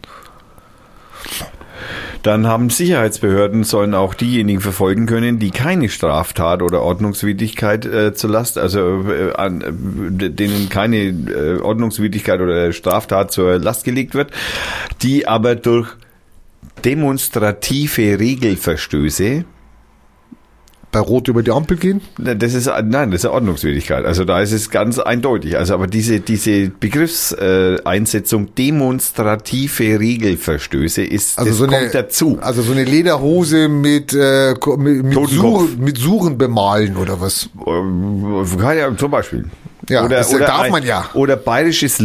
[2.23, 8.29] Dann haben Sicherheitsbehörden sollen auch diejenigen verfolgen können, die keine Straftat oder Ordnungswidrigkeit äh, zur
[8.29, 14.31] Last, also äh, an, äh, denen keine äh, Ordnungswidrigkeit oder Straftat zur Last gelegt wird,
[15.01, 15.89] die aber durch
[16.85, 19.43] demonstrative Regelverstöße
[20.93, 21.99] Bei Rot über die Ampel gehen?
[22.17, 24.05] Das ist nein, das ist eine Ordnungswidrigkeit.
[24.05, 25.57] Also da ist es ganz eindeutig.
[25.57, 32.37] Also aber diese diese Begriffseinsetzung Einsetzung demonstrative Regelverstöße ist Also das so eine, kommt dazu.
[32.41, 35.29] Also so eine Lederhose mit, äh, mit, mit.
[35.29, 37.49] Suren, mit Suren bemalen oder was?
[37.65, 39.45] Ähm, Kann ja zum Beispiel.
[39.89, 41.09] Ja, das darf man ja.
[41.13, 41.99] Oder bayerisches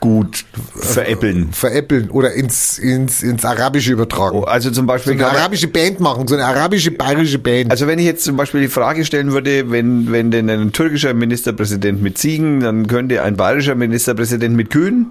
[0.00, 0.44] Liedgut
[0.76, 1.48] veräppeln.
[1.52, 4.44] Veräppeln oder ins, ins, ins Arabische übertragen.
[4.44, 5.12] Also zum So Beispiel.
[5.14, 7.70] eine kann man- arabische Band machen, so eine arabische, bayerische Band.
[7.70, 11.14] Also wenn ich jetzt zum Beispiel die Frage stellen würde, wenn, wenn denn ein türkischer
[11.14, 15.06] Ministerpräsident mit Ziegen, dann könnte ein bayerischer Ministerpräsident mit Kühen?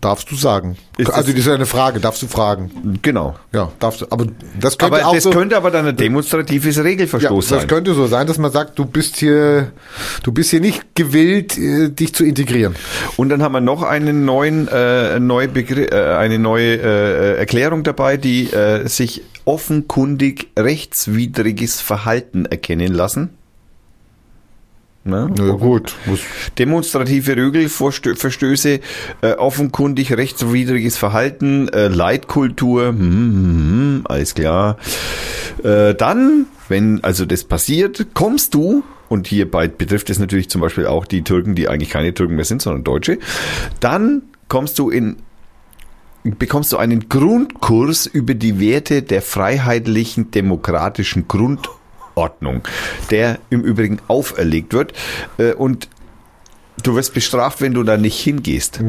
[0.00, 0.76] Darfst du sagen.
[0.96, 2.98] Ist also das- das ist eine Frage, darfst du fragen.
[3.02, 3.36] Genau.
[3.52, 4.06] Ja, darfst du.
[4.10, 4.26] Aber
[4.60, 7.68] das könnte Aber auch das so, könnte aber dann ein demonstratives Ja, Regelverstoß das sein.
[7.68, 9.72] könnte so sein, dass man sagt, du bist hier,
[10.22, 12.74] du bist hier nicht gewillt, äh, dich zu integrieren.
[13.16, 17.82] Und dann haben wir noch einen neuen, äh, neue Begr äh, eine neue äh, Erklärung
[17.84, 23.30] dabei, die äh, sich offenkundig rechtswidriges Verhalten erkennen lassen.
[25.04, 25.28] Ne?
[25.36, 25.94] Na ja, gut.
[26.58, 28.80] Demonstrative Rügelverstöße,
[29.22, 34.76] äh, offenkundig rechtswidriges Verhalten, äh, Leitkultur, hm, hm, alles klar.
[35.64, 40.86] Äh, dann, wenn also das passiert, kommst du, und hierbei betrifft es natürlich zum Beispiel
[40.86, 43.18] auch die Türken, die eigentlich keine Türken mehr sind, sondern Deutsche,
[43.80, 45.16] dann kommst du in
[46.24, 51.26] bekommst du einen Grundkurs über die Werte der freiheitlichen demokratischen
[52.14, 52.62] Grundordnung,
[53.10, 54.92] der im Übrigen auferlegt wird
[55.38, 55.88] äh, und
[56.82, 58.80] du wirst bestraft, wenn du da nicht hingehst.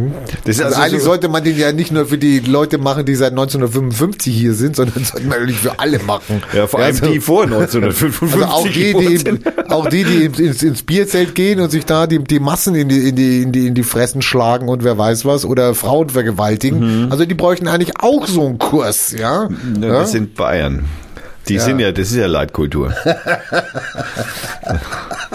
[0.46, 2.80] Das ist also, also eigentlich so, sollte man den ja nicht nur für die Leute
[2.80, 6.42] machen, die seit 1955 hier sind, sondern sollte man natürlich für alle machen.
[6.54, 9.72] ja, vor allem also- die vor 1955 Also auch die, die, sind.
[9.72, 13.10] auch die, die ins, ins Bierzelt gehen und sich da die, die Massen in die,
[13.10, 17.12] in, die, in, die, in die Fressen schlagen und wer weiß was oder Frauen vergewaltigen.
[17.12, 19.50] Also die bräuchten eigentlich auch so einen Kurs, ja.
[19.80, 19.88] Ja, ja?
[20.00, 20.86] Das sind Bayern.
[21.50, 22.94] Die sind ja, das ist ja Leitkultur.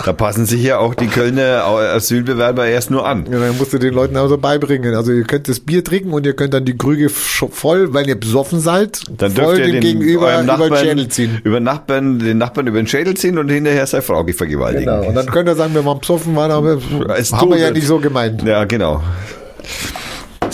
[0.05, 3.27] da passen sich ja auch die Kölner Asylbewerber erst nur an.
[3.31, 4.95] Ja, dann musst du den Leuten also beibringen.
[4.95, 8.19] Also ihr könnt das Bier trinken und ihr könnt dann die Krüge voll, weil ihr
[8.19, 11.41] besoffen seid, Dann voll dürft ihr dem den, Gegenüber eurem über den Nachbarn, Schädel ziehen.
[11.45, 14.87] über Nachbarn, den Nachbarn über den Schädel ziehen und hinterher seine Frau vergewaltigen.
[14.87, 15.09] Genau.
[15.09, 16.79] Und dann könnt ihr sagen, wir waren besoffen, waren aber
[17.17, 18.43] Es haben wir ja nicht so gemeint.
[18.43, 19.03] Ja, genau.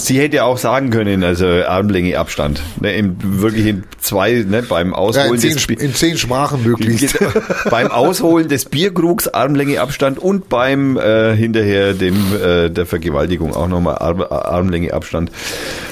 [0.05, 2.60] Sie hätte auch sagen können, also Armlänge Abstand.
[2.81, 6.18] Ne, im, wirklich in zwei, ne, beim Ja, Ausholen in, zehn, des Bi- in zehn
[6.18, 7.18] Sprachen möglichst.
[7.70, 13.66] beim Ausholen des Bierkrugs Armlänge Abstand und beim äh, hinterher dem äh, der Vergewaltigung auch
[13.68, 15.31] nochmal Arm, Armlänge Abstand.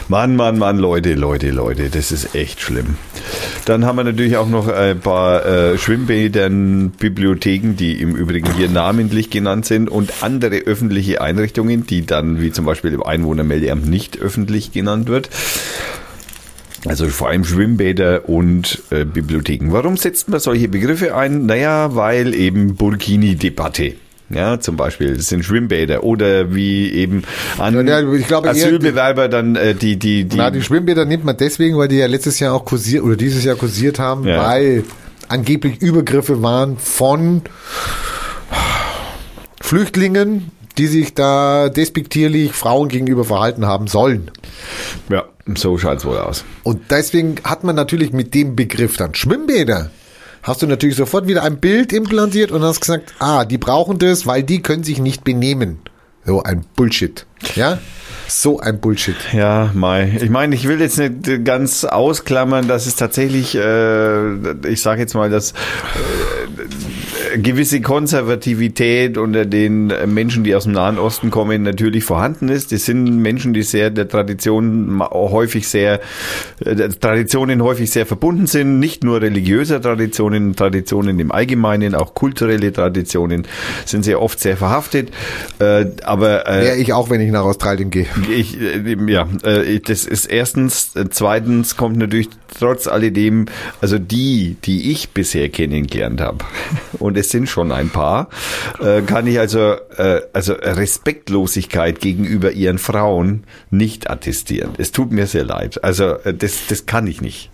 [0.08, 2.96] Mann, Mann, Mann, Leute, Leute, Leute, das ist echt schlimm.
[3.64, 8.68] Dann haben wir natürlich auch noch ein paar äh, Schwimmbädern, Bibliotheken, die im Übrigen hier
[8.68, 14.01] namentlich genannt sind und andere öffentliche Einrichtungen, die dann wie zum Beispiel im Einwohnermeldeamt nicht
[14.20, 15.28] öffentlich genannt wird.
[16.84, 19.68] Also vor allem Schwimmbäder und äh, Bibliotheken.
[19.70, 21.46] Warum setzt man solche Begriffe ein?
[21.46, 23.94] Naja, weil eben Burkini-Debatte.
[24.30, 27.22] Ja, zum Beispiel, das sind Schwimmbäder oder wie eben
[27.58, 31.24] an Ja, ja, ich glaube Asylbewerber dann äh, die, die, die, Na, die Schwimmbäder nimmt
[31.24, 34.42] man deswegen, weil die ja letztes Jahr auch kursiert oder dieses Jahr kursiert haben, Ja.
[34.42, 34.84] weil
[35.28, 37.42] angeblich Übergriffe waren von
[39.60, 44.30] Flüchtlingen, die sich da despektierlich Frauen gegenüber verhalten haben sollen.
[45.08, 45.24] ja,
[45.54, 46.44] so schaut's wohl aus.
[46.62, 49.90] Und deswegen hat man natürlich mit dem Begriff dann Schwimmbäder.
[50.42, 54.26] Hast du natürlich sofort wieder ein Bild implantiert und hast gesagt, ah, die brauchen das,
[54.26, 55.78] weil die können sich nicht benehmen.
[56.24, 57.26] So ein Bullshit.
[57.54, 57.78] Ja?
[58.28, 59.16] So ein Bullshit.
[59.32, 60.18] Ja, Mai.
[60.22, 65.14] Ich meine, ich will jetzt nicht ganz ausklammern, dass es tatsächlich, äh, ich sage jetzt
[65.14, 72.04] mal, dass äh, gewisse Konservativität unter den Menschen, die aus dem Nahen Osten kommen, natürlich
[72.04, 72.72] vorhanden ist.
[72.72, 76.00] Das sind Menschen, die sehr der Tradition häufig sehr,
[76.64, 82.72] äh, Traditionen häufig sehr verbunden sind, nicht nur religiöser Traditionen, Traditionen im Allgemeinen, auch kulturelle
[82.72, 83.46] Traditionen
[83.84, 85.10] sind sehr oft sehr verhaftet.
[85.58, 88.06] Äh, aber äh, Ja, ich auch, wenn ich nach Australien gehe.
[88.30, 90.94] ich, äh, ja, äh, das ist erstens.
[90.94, 92.28] Äh, Zweitens kommt natürlich
[92.58, 93.46] trotz alledem,
[93.80, 96.44] also die, die ich bisher kennengelernt habe,
[96.98, 98.28] und es sind schon ein paar,
[99.06, 99.76] kann ich also,
[100.32, 104.72] also Respektlosigkeit gegenüber ihren Frauen nicht attestieren.
[104.78, 105.82] Es tut mir sehr leid.
[105.82, 107.50] Also das, das kann ich nicht.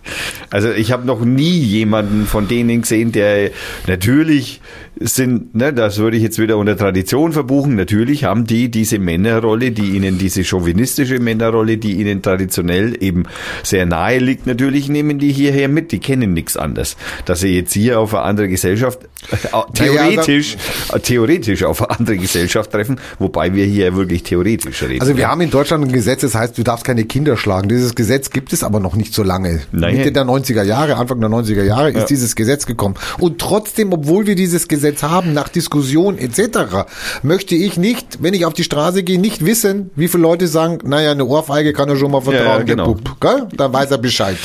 [0.51, 3.51] Also ich habe noch nie jemanden von denen gesehen, der
[3.87, 4.61] natürlich
[5.01, 7.77] sind, ne, das würde ich jetzt wieder unter Tradition verbuchen.
[7.77, 13.25] Natürlich haben die diese Männerrolle, die ihnen diese chauvinistische Männerrolle, die ihnen traditionell eben
[13.63, 15.93] sehr nahe liegt, natürlich nehmen die hierher mit.
[15.93, 16.97] Die kennen nichts anderes.
[17.25, 19.01] Dass sie jetzt hier auf eine andere Gesellschaft,
[19.31, 19.37] äh,
[19.75, 20.57] theoretisch,
[20.93, 25.01] äh, theoretisch auf eine andere Gesellschaft treffen, wobei wir hier wirklich theoretisch reden.
[25.01, 27.69] Also wir haben in Deutschland ein Gesetz, das heißt, du darfst keine Kinder schlagen.
[27.69, 29.61] Dieses Gesetz gibt es aber noch nicht so lange.
[29.73, 29.97] Nein.
[29.97, 32.97] Mitte der 90er Jahre, Anfang der 90er Jahre ist dieses Gesetz gekommen.
[33.19, 36.87] Und trotzdem, obwohl wir dieses Gesetz haben, nach Diskussion etc.,
[37.23, 40.79] möchte ich nicht, wenn ich auf die Straße gehe, nicht wissen, wie viele Leute sagen,
[40.85, 42.95] naja, eine Ohrfeige kann er schon mal vertrauen, Ja, ja, der genau.
[42.95, 43.21] Bub.
[43.21, 43.47] Gell?
[43.57, 44.37] Dann weiß er Bescheid.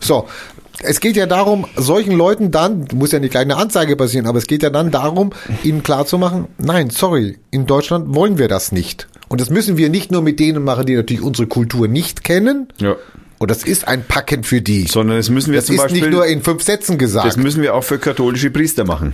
[0.00, 0.26] So.
[0.82, 4.38] Es geht ja darum, solchen Leuten dann, muss ja nicht gleich eine Anzeige passieren, aber
[4.38, 5.30] es geht ja dann darum,
[5.62, 9.06] ihnen klarzumachen, nein, sorry, in Deutschland wollen wir das nicht.
[9.28, 12.68] Und das müssen wir nicht nur mit denen machen, die natürlich unsere Kultur nicht kennen.
[12.78, 12.96] Ja.
[13.38, 14.86] Und das ist ein Packen für die.
[14.86, 17.36] Sondern das müssen wir das zum ist Beispiel, nicht nur in fünf Sätzen das gesagt.
[17.36, 19.12] müssen wir auch für katholische Priester machen.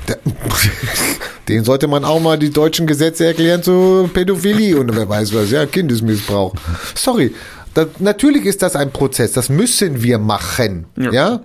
[1.49, 5.51] Den sollte man auch mal die deutschen Gesetze erklären zu Pädophilie und wer weiß was,
[5.51, 6.55] ja, Kindesmissbrauch.
[6.95, 7.35] Sorry.
[7.75, 10.87] Da, natürlich ist das ein Prozess, das müssen wir machen.
[10.97, 11.41] Ja.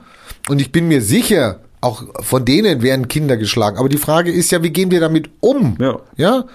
[0.50, 3.78] Und ich bin mir sicher, auch von denen werden Kinder geschlagen.
[3.78, 5.78] Aber die Frage ist ja, wie gehen wir damit um?
[5.80, 6.00] Ja.
[6.18, 6.46] Ja.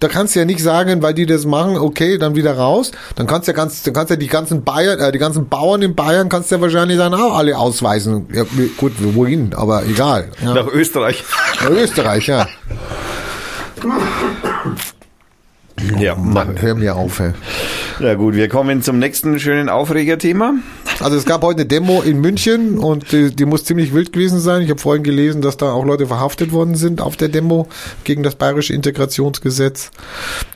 [0.00, 2.90] Da kannst du ja nicht sagen, weil die das machen, okay, dann wieder raus.
[3.16, 5.48] Dann kannst du ja ganz, dann kannst du ja die ganzen Bayern, äh, die ganzen
[5.48, 8.26] Bauern in Bayern kannst du ja wahrscheinlich dann auch alle ausweisen.
[8.32, 8.44] Ja,
[8.78, 10.30] gut, wohin, aber egal.
[10.42, 10.54] Ja.
[10.54, 11.24] Nach Österreich.
[11.68, 12.48] Österreich, ja.
[15.98, 17.20] Ja, Mann, hör mir auf.
[17.20, 17.32] Ey.
[18.00, 20.54] Ja gut, wir kommen zum nächsten schönen Aufregerthema.
[21.00, 24.40] Also es gab heute eine Demo in München und die, die muss ziemlich wild gewesen
[24.40, 24.62] sein.
[24.62, 27.68] Ich habe vorhin gelesen, dass da auch Leute verhaftet worden sind auf der Demo
[28.04, 29.90] gegen das bayerische Integrationsgesetz.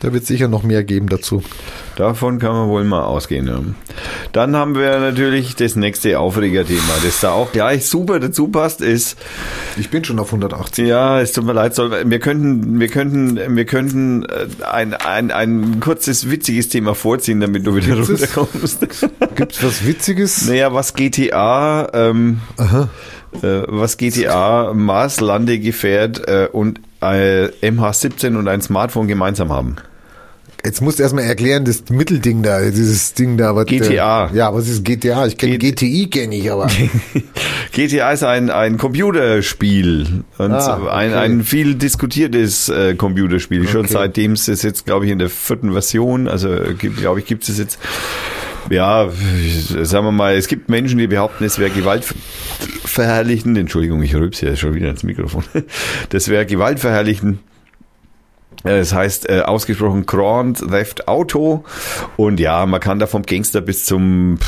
[0.00, 1.42] Da wird sicher noch mehr geben dazu.
[1.96, 3.46] Davon kann man wohl mal ausgehen.
[3.46, 3.60] Ja.
[4.32, 9.16] Dann haben wir natürlich das nächste Aufregerthema, das da auch gleich super dazu passt, ist,
[9.76, 10.86] Ich bin schon auf 180.
[10.86, 15.30] ja, es tut mir leid, soll, wir könnten, wir könnten, wir könnten äh, ein, ein,
[15.30, 18.36] ein kurzes, witziges Thema vorziehen, damit du wieder Gibt's es?
[18.36, 18.80] runterkommst.
[19.36, 20.46] Gibt's was Witziges?
[20.46, 28.60] Naja, was GTA, ähm, äh, was GTA, Mars, Landegefährt äh, und äh, MH17 und ein
[28.60, 29.76] Smartphone gemeinsam haben.
[30.64, 33.54] Jetzt musst du erstmal erklären, das Mittelding da, dieses Ding da.
[33.54, 34.30] Was, GTA.
[34.30, 35.26] Äh, ja, was ist GTA?
[35.26, 36.68] Ich kenne GTI, kenne ich, aber.
[37.72, 40.88] GTA ist ein, ein Computerspiel und Ah, okay.
[40.88, 43.68] ein, ein viel diskutiertes äh, Computerspiel.
[43.68, 43.92] Schon Okay.
[43.92, 47.46] seitdem es es jetzt, glaube ich, in der vierten Version, also äh, glaube ich, gibt
[47.46, 47.78] es jetzt,
[48.70, 49.10] ja,
[49.82, 54.56] sagen wir mal, es gibt Menschen, die behaupten, es wäre gewaltverherrlichen, Entschuldigung, ich rülpse ja
[54.56, 55.44] schon wieder ins Mikrofon,
[56.08, 57.40] das wäre gewaltverherrlichen.
[58.64, 61.64] Äh, Es heißt äh, ausgesprochen Grand Theft Auto.
[62.16, 64.38] Und ja, man kann da vom Gangster bis zum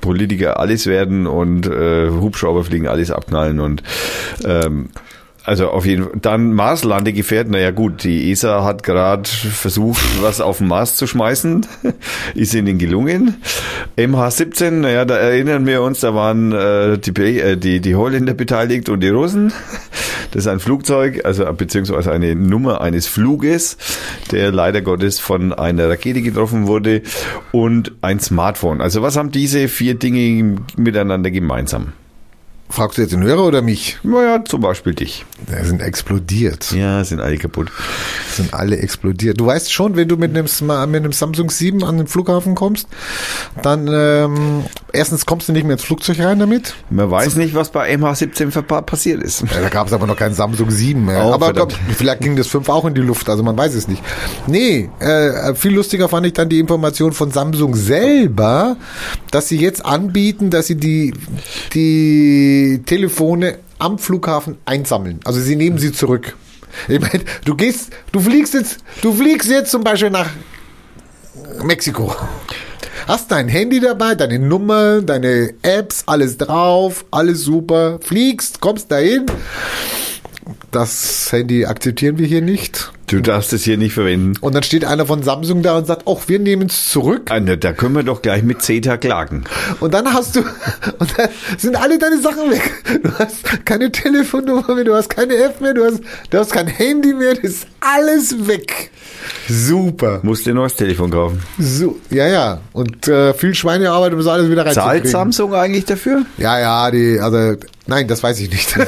[0.00, 3.82] Politiker alles werden und äh, Hubschrauber fliegen, alles abknallen und
[4.44, 4.90] ähm,
[5.44, 6.12] also auf jeden Fall.
[6.20, 7.48] Dann Marslandegefährt.
[7.48, 11.66] Naja gut, die ESA hat gerade versucht, was auf den Mars zu schmeißen.
[12.34, 13.36] Ist ihnen gelungen.
[13.96, 18.88] MH17, naja, da erinnern wir uns, da waren äh, die, äh, die, die Holländer beteiligt
[18.88, 19.52] und die Russen.
[20.30, 23.76] Das ist ein Flugzeug, also beziehungsweise eine Nummer eines Fluges,
[24.30, 27.02] der leider Gottes von einer Rakete getroffen wurde
[27.50, 28.80] und ein Smartphone.
[28.80, 31.92] Also was haben diese vier Dinge miteinander gemeinsam?
[32.72, 33.98] Fragst du jetzt den Hörer oder mich?
[34.02, 35.26] Naja, zum Beispiel dich.
[35.46, 36.72] Die sind explodiert.
[36.72, 37.70] Ja, sind alle kaputt.
[38.34, 39.38] Sind alle explodiert.
[39.38, 40.46] Du weißt schon, wenn du mit einem,
[40.90, 42.88] mit einem Samsung 7 an den Flughafen kommst,
[43.62, 46.74] dann ähm, erstens kommst du nicht mehr ins Flugzeug rein damit.
[46.88, 49.42] Man weiß nicht, was bei MH17 verpa- passiert ist.
[49.42, 51.26] Ja, da gab es aber noch keinen Samsung 7 mehr.
[51.26, 53.86] Oh, aber glaub, vielleicht ging das 5 auch in die Luft, also man weiß es
[53.86, 54.02] nicht.
[54.46, 58.76] Nee, äh, viel lustiger fand ich dann die Information von Samsung selber,
[59.30, 61.12] dass sie jetzt anbieten, dass sie die,
[61.74, 65.20] die Telefone am Flughafen einsammeln.
[65.24, 66.36] Also sie nehmen sie zurück.
[66.88, 70.30] Ich meine, du gehst, du fliegst jetzt, du fliegst jetzt zum Beispiel nach
[71.62, 72.14] Mexiko.
[73.06, 77.98] Hast dein Handy dabei, deine Nummer, deine Apps, alles drauf, alles super.
[78.00, 79.26] Fliegst, kommst dahin.
[80.72, 82.92] Das Handy akzeptieren wir hier nicht.
[83.06, 84.38] Du darfst es hier nicht verwenden.
[84.40, 87.28] Und dann steht einer von Samsung da und sagt, ach, wir nehmen es zurück.
[87.28, 89.44] Ah, Da können wir doch gleich mit CETA klagen.
[89.80, 90.40] Und dann hast du,
[90.98, 91.28] und dann
[91.58, 92.72] sind alle deine Sachen weg.
[93.02, 96.00] Du hast keine Telefonnummer mehr, du hast keine App mehr, du hast,
[96.30, 98.90] du hast kein Handy mehr, das ist alles weg.
[99.50, 100.20] Super.
[100.22, 101.42] Musst dir ein neues Telefon kaufen.
[101.58, 102.60] So, ja, ja.
[102.72, 105.10] Und äh, viel Schweinearbeit, um das alles wieder Zahlt reinzukriegen.
[105.10, 106.24] Samsung eigentlich dafür?
[106.38, 108.74] Ja, ja, die, also, nein, das weiß ich nicht.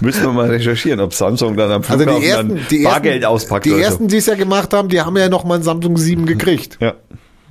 [0.00, 3.22] Müssen wir mal recherchieren, ob Samsung dann am Also Flughafen die ersten, dann die Bargeld
[3.22, 5.62] ersten, auspackt die ersten, die es ja gemacht haben, die haben ja noch mal ein
[5.62, 6.78] Samsung 7 gekriegt.
[6.80, 6.86] so.
[6.86, 6.94] Ja,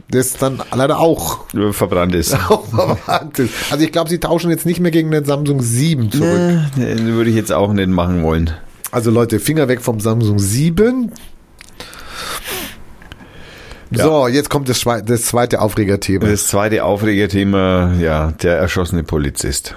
[0.10, 1.45] Das dann leider auch.
[1.72, 2.34] verbrannt ist.
[2.49, 3.53] auch verwandt ist.
[3.72, 6.61] Also ich glaube, sie tauschen jetzt nicht mehr gegen den Samsung 7 zurück.
[6.76, 8.52] Nee, den würde ich jetzt auch nicht machen wollen.
[8.91, 11.11] Also Leute, Finger weg vom Samsung 7.
[13.91, 14.03] Ja.
[14.03, 16.28] So, jetzt kommt das, das zweite Aufregerthema.
[16.28, 19.76] Das zweite Aufregerthema, ja, der erschossene Polizist.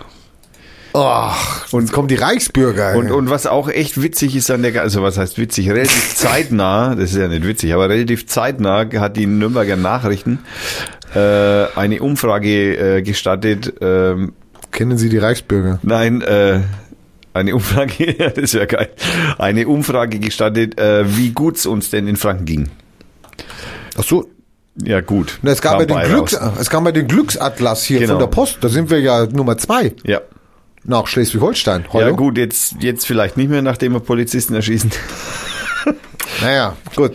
[0.94, 2.97] Och, und kommen die Reichsbürger.
[2.97, 6.94] Und, und was auch echt witzig ist an der, also was heißt witzig, relativ zeitnah,
[6.94, 10.40] das ist ja nicht witzig, aber relativ zeitnah hat die Nürnberger Nachrichten
[11.14, 11.19] äh,
[11.77, 14.32] eine Umfrage äh, gestattet, ähm,
[14.70, 15.78] Kennen Sie die Reichsbürger?
[15.82, 16.60] nein, äh,
[17.35, 18.90] eine Umfrage, ja, das wäre geil,
[19.39, 22.69] eine Umfrage gestattet, äh, wie gut es uns denn in Franken ging.
[23.98, 24.28] Ach so,
[24.82, 25.39] Ja gut.
[25.43, 26.52] na, es, gab kam ja den bei Glücks, raus.
[26.60, 28.12] es kam ja den Glücksatlas hier Genau.
[28.12, 28.59] von der Post.
[28.60, 30.20] Da sind wir ja Nummer zwei Ja.
[30.84, 31.84] Nach Schleswig-Holstein.
[31.92, 34.90] Ja gut, jetzt, jetzt vielleicht nicht mehr, nachdem wir Polizisten erschießen.
[36.40, 37.12] Naja, gut.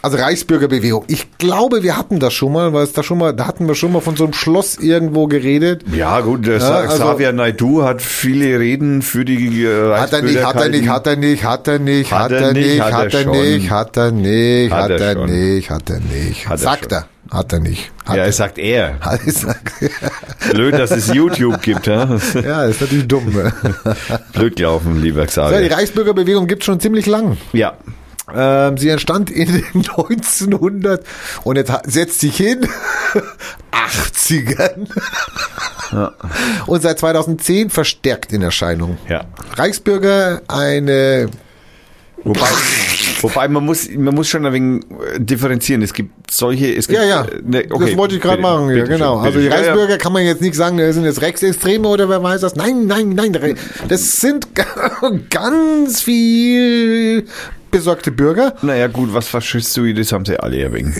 [0.00, 1.04] Also Reichsbürgerbewegung.
[1.08, 3.74] Ich glaube, wir hatten das schon mal, weil es da schon mal, da hatten wir
[3.74, 5.82] schon mal von so einem Schloss irgendwo geredet.
[5.92, 10.22] Ja, gut, der Ja, also- Xavier Naidu hat viele Reden für die äh, Hat er
[10.22, 13.24] nicht, hat er nicht, hat er nicht, hat er nicht, hat er nicht, hat er
[13.24, 16.46] nicht, hat er nicht, Hat er nicht, hat er nicht.
[16.48, 16.92] Hat er Sagt schon.
[16.92, 17.06] er.
[17.30, 17.90] Hat er nicht.
[18.06, 18.28] Hat Ja, er.
[18.28, 18.98] es sagt er.
[20.52, 22.04] Blöd, dass es YouTube gibt, ja?
[22.42, 23.32] ja, ist natürlich dumm.
[24.32, 25.72] Blöd gelaufen, lieber Ja, die Xavier.
[25.72, 27.36] Reichsbürgerbewegung gibt's schon ziemlich lang.
[27.52, 27.74] Ja.
[28.34, 31.02] Ähm, sie entstand in den 1900
[31.44, 32.66] und jetzt setzt sich hin
[33.72, 34.86] 80ern
[36.66, 38.98] und seit 2010 verstärkt in Erscheinung.
[39.08, 39.24] Ja.
[39.56, 41.30] Reichsbürger eine
[42.24, 42.48] Wobei,
[43.20, 44.84] Wobei man muss, man muss schon ein wenig
[45.14, 45.82] äh, differenzieren.
[45.82, 47.24] Es gibt solche, es gibt, Ja, ja.
[47.24, 48.68] äh, ne, okay, das wollte ich gerade machen.
[48.70, 49.16] Ja, bitte genau.
[49.16, 49.52] schön, also die schön.
[49.52, 49.66] Ja, ja.
[49.66, 52.54] Reichsbürger kann man jetzt nicht sagen, das sind jetzt Rechtsextreme oder wer weiß das.
[52.56, 53.56] Nein, nein, nein.
[53.88, 54.48] Das sind
[55.30, 57.26] ganz viel
[57.78, 58.54] besorgte Bürger.
[58.62, 60.96] Naja, gut, was Faschistoides haben sie alle wenig.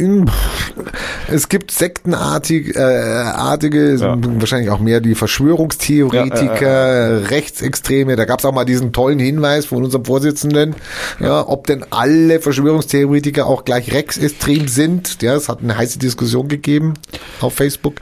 [1.31, 4.17] Es gibt sektenartige, äh, artige, Ja.
[4.19, 8.17] wahrscheinlich auch mehr die Verschwörungstheoretiker, Rechtsextreme.
[8.17, 10.75] Da gab es auch mal diesen tollen Hinweis von unserem Vorsitzenden,
[11.21, 15.23] ja, ob denn alle Verschwörungstheoretiker auch gleich rechtsextrem sind.
[15.23, 16.95] Ja, es hat eine heiße Diskussion gegeben
[17.41, 17.95] auf Facebook.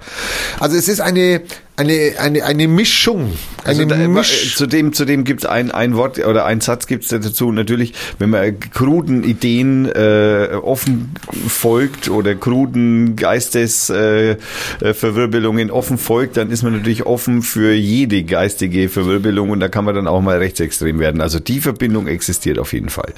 [0.61, 1.43] Also es ist eine
[1.77, 3.33] eine eine eine Mischung,
[3.65, 6.87] eine Also da, äh, Misch zudem, zudem gibt es ein, ein Wort oder ein Satz
[6.87, 7.53] gibt es dazu.
[7.53, 11.15] Natürlich, wenn man kruden Ideen äh, offen
[11.47, 14.39] folgt oder kruden Geistesverwirbelungen
[14.81, 19.69] äh, Verwirbelungen offen folgt, dann ist man natürlich offen für jede geistige Verwirbelung und da
[19.69, 21.21] kann man dann auch mal rechtsextrem werden.
[21.21, 23.13] Also die Verbindung existiert auf jeden Fall.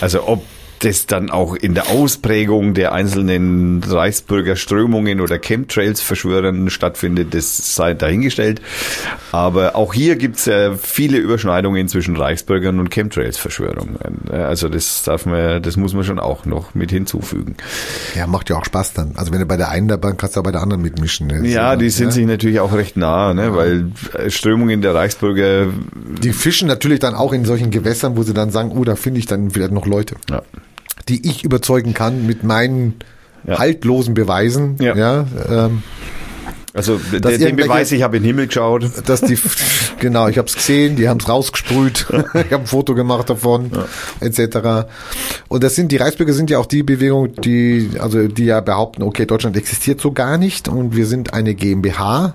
[0.00, 0.44] Also ob
[0.78, 8.60] das dann auch in der Ausprägung der einzelnen Reichsbürgerströmungen oder Chemtrails-Verschwörern stattfindet, das sei dahingestellt.
[9.32, 13.98] Aber auch hier gibt es äh, viele Überschneidungen zwischen Reichsbürgern und Chemtrails-Verschwörungen.
[14.30, 17.56] Also das darf man, das muss man schon auch noch mit hinzufügen.
[18.14, 19.12] ja, macht ja auch Spaß dann.
[19.16, 21.26] Also wenn du bei der einen dabei kannst du auch bei der anderen mitmischen.
[21.26, 21.46] ne?
[21.48, 22.12] Ja, die sind ja.
[22.12, 23.54] sich natürlich auch recht nah, ne?
[23.54, 25.66] weil äh, Strömungen der Reichsbürger,
[26.22, 29.20] Die fischen natürlich dann auch in solchen Gewässern, wo sie dann sagen, oh, da finde
[29.20, 30.16] ich dann vielleicht noch Leute.
[30.30, 30.42] ja,
[31.08, 32.94] die ich überzeugen kann mit meinen
[33.46, 33.58] Ja.
[33.58, 35.26] haltlosen Beweisen, ja, Ja.
[35.48, 35.82] ähm,
[36.74, 38.84] also der, den Beweis, ich habe in den Himmel geschaut.
[39.06, 39.38] dass die,
[40.00, 43.70] genau, ich habe es gesehen, die haben es rausgesprüht, ich habe ein Foto gemacht davon,
[44.20, 44.86] etc.
[45.48, 49.02] Und das sind die Reichsbürger sind ja auch die Bewegung, die also die ja behaupten,
[49.02, 52.34] okay, Deutschland existiert so gar nicht und wir sind eine GmbH.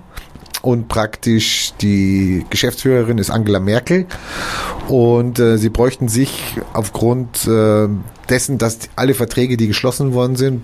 [0.64, 4.06] Und praktisch die Geschäftsführerin ist Angela Merkel.
[4.88, 7.86] Und äh, sie bräuchten sich aufgrund äh,
[8.30, 10.62] dessen, dass alle Verträge, die geschlossen worden sind,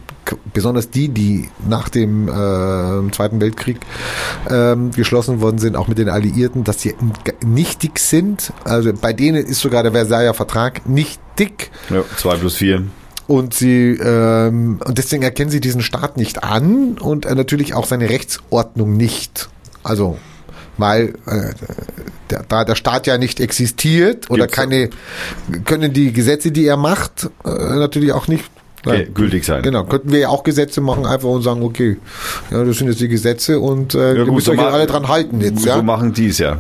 [0.55, 3.81] besonders die, die nach dem äh, Zweiten Weltkrieg
[4.48, 6.94] ähm, geschlossen worden sind, auch mit den Alliierten, dass die
[7.24, 8.55] g- nichtig sind.
[8.64, 11.70] Also bei denen ist sogar der Versailler Vertrag nichtig.
[11.90, 12.85] Ja, zwei plus vier.
[13.27, 17.86] Und sie ähm, und deswegen erkennen sie diesen Staat nicht an und äh, natürlich auch
[17.86, 19.51] seine Rechtsordnung nicht.
[19.82, 20.19] Also
[20.78, 21.52] weil äh,
[22.31, 24.90] der, da der Staat ja nicht existiert oder Gibt's keine
[25.65, 28.44] können die Gesetze, die er macht, äh, natürlich auch nicht
[28.86, 29.62] Okay, gültig sein.
[29.62, 31.98] Genau, könnten wir ja auch Gesetze machen, einfach und sagen, okay,
[32.51, 35.09] ja, das sind jetzt die Gesetze und äh, ihr müsst so euch ja alle dran
[35.09, 35.82] halten jetzt, So ja.
[35.82, 36.57] machen die es ja.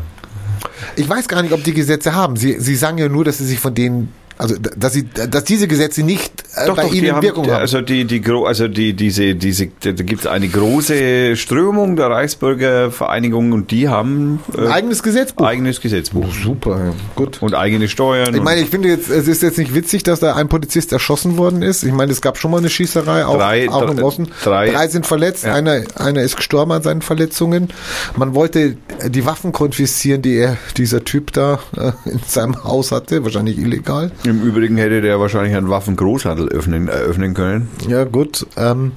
[0.96, 2.36] Ich weiß gar nicht, ob die Gesetze haben.
[2.36, 5.68] Sie, sie sagen ja nur, dass sie sich von denen, also dass sie, dass diese
[5.68, 7.60] Gesetze nicht äh, bei ihnen die haben, Wirkung haben.
[7.60, 13.52] Also die, die, also die, diese, diese, da gibt es eine große Strömung der Reichsbürgervereinigung
[13.52, 15.46] und die haben Ein äh, eigenes Gesetzbuch.
[15.46, 16.92] eigenes Gesetzbuch Super, ja.
[17.14, 17.42] gut.
[17.42, 18.34] und eigene Steuern.
[18.34, 21.36] Ich meine, ich finde jetzt, es ist jetzt nicht witzig, dass da ein Polizist erschossen
[21.36, 21.82] worden ist.
[21.82, 24.28] Ich meine, es gab schon mal eine Schießerei, auch, Drei- auch im drei- Osten.
[24.44, 25.54] drei- drei sind verletzt, Ja.
[25.54, 27.68] einer, einer ist gestorben an seinen Verletzungen.
[28.16, 28.76] Man wollte
[29.06, 34.12] die Waffen konfiszieren, die er, dieser Typ da äh, in seinem Haus hatte, wahrscheinlich illegal.
[34.24, 37.68] und Im Übrigen hätte der wahrscheinlich einen Waffengroßhandel öffnen, eröffnen können.
[37.88, 38.46] Ja, gut.
[38.56, 38.92] Ähm,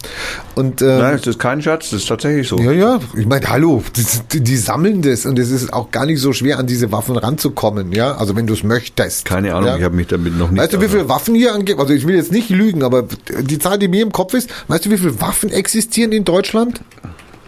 [0.53, 2.59] und ähm, Nein, das ist kein Schatz, das ist tatsächlich so.
[2.59, 3.83] Ja, ja, ich meine, hallo,
[4.31, 7.17] die, die sammeln das und es ist auch gar nicht so schwer, an diese Waffen
[7.17, 9.25] ranzukommen, ja, also wenn du es möchtest.
[9.25, 9.77] Keine Ahnung, ja?
[9.77, 10.61] ich habe mich damit noch nicht.
[10.61, 11.79] Weißt du, wie viele Waffen hier angeben?
[11.79, 13.07] Also ich will jetzt nicht lügen, aber
[13.41, 16.81] die Zahl, die mir im Kopf ist, weißt du, wie viele Waffen existieren in Deutschland?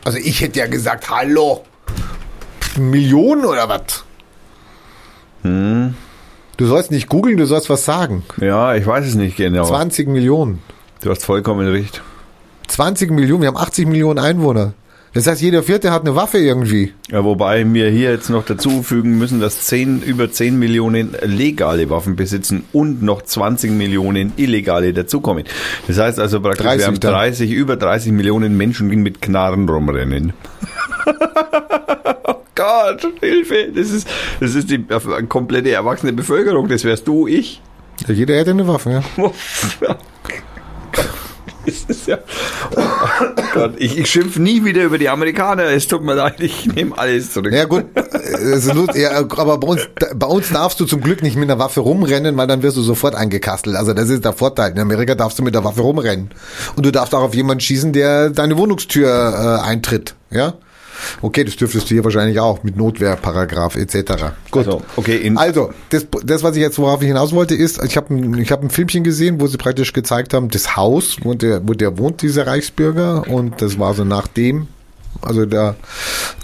[0.03, 1.63] Also ich hätte ja gesagt, hallo,
[2.79, 4.03] Millionen oder was?
[5.43, 5.93] Hm.
[6.57, 8.23] Du sollst nicht googeln, du sollst was sagen.
[8.39, 9.65] Ja, ich weiß es nicht genau.
[9.65, 10.59] 20 Millionen.
[11.01, 12.01] Du hast vollkommen recht.
[12.67, 14.73] 20 Millionen, wir haben 80 Millionen Einwohner.
[15.13, 16.93] Das heißt, jeder Vierte hat eine Waffe irgendwie.
[17.09, 21.89] Ja, wobei wir hier jetzt noch dazu fügen müssen, dass 10, über 10 Millionen legale
[21.89, 25.45] Waffen besitzen und noch 20 Millionen illegale dazukommen.
[25.87, 27.13] Das heißt also praktisch, 30 wir haben dann.
[27.13, 30.33] 30, über 30 Millionen Menschen, die mit Knarren rumrennen.
[32.55, 33.71] Gott, Hilfe!
[33.75, 34.07] Das ist,
[34.39, 34.83] das ist die
[35.27, 36.67] komplette erwachsene Bevölkerung.
[36.67, 37.61] Das wärst du, ich.
[38.07, 39.03] Ja, jeder hätte eine Waffe, ja.
[41.65, 42.19] Das ist ja,
[42.75, 45.63] oh Gott, ich, ich schimpf nie wieder über die Amerikaner.
[45.63, 47.51] Es tut mir leid, ich nehme alles zurück.
[47.51, 47.85] Ja gut,
[48.73, 49.81] lustig, ja, aber bei uns,
[50.15, 52.81] bei uns darfst du zum Glück nicht mit einer Waffe rumrennen, weil dann wirst du
[52.83, 53.75] sofort eingekastelt.
[53.77, 54.73] Also das ist der Vorteil.
[54.73, 56.29] In Amerika darfst du mit der Waffe rumrennen.
[56.75, 60.13] Und du darfst auch auf jemanden schießen, der deine Wohnungstür äh, eintritt.
[60.29, 60.53] Ja?
[61.21, 63.95] Okay, das dürftest du hier wahrscheinlich auch mit Notwehrparagraph etc.
[64.51, 64.65] Gut.
[64.67, 67.97] Also, okay, in- also das, das, was ich jetzt worauf ich hinaus wollte, ist, ich
[67.97, 71.33] habe ein, ich hab ein Filmchen gesehen, wo sie praktisch gezeigt haben, das Haus, wo
[71.33, 73.27] der, wo der wohnt, dieser Reichsbürger.
[73.27, 74.67] Und das war so nach dem,
[75.21, 75.75] also der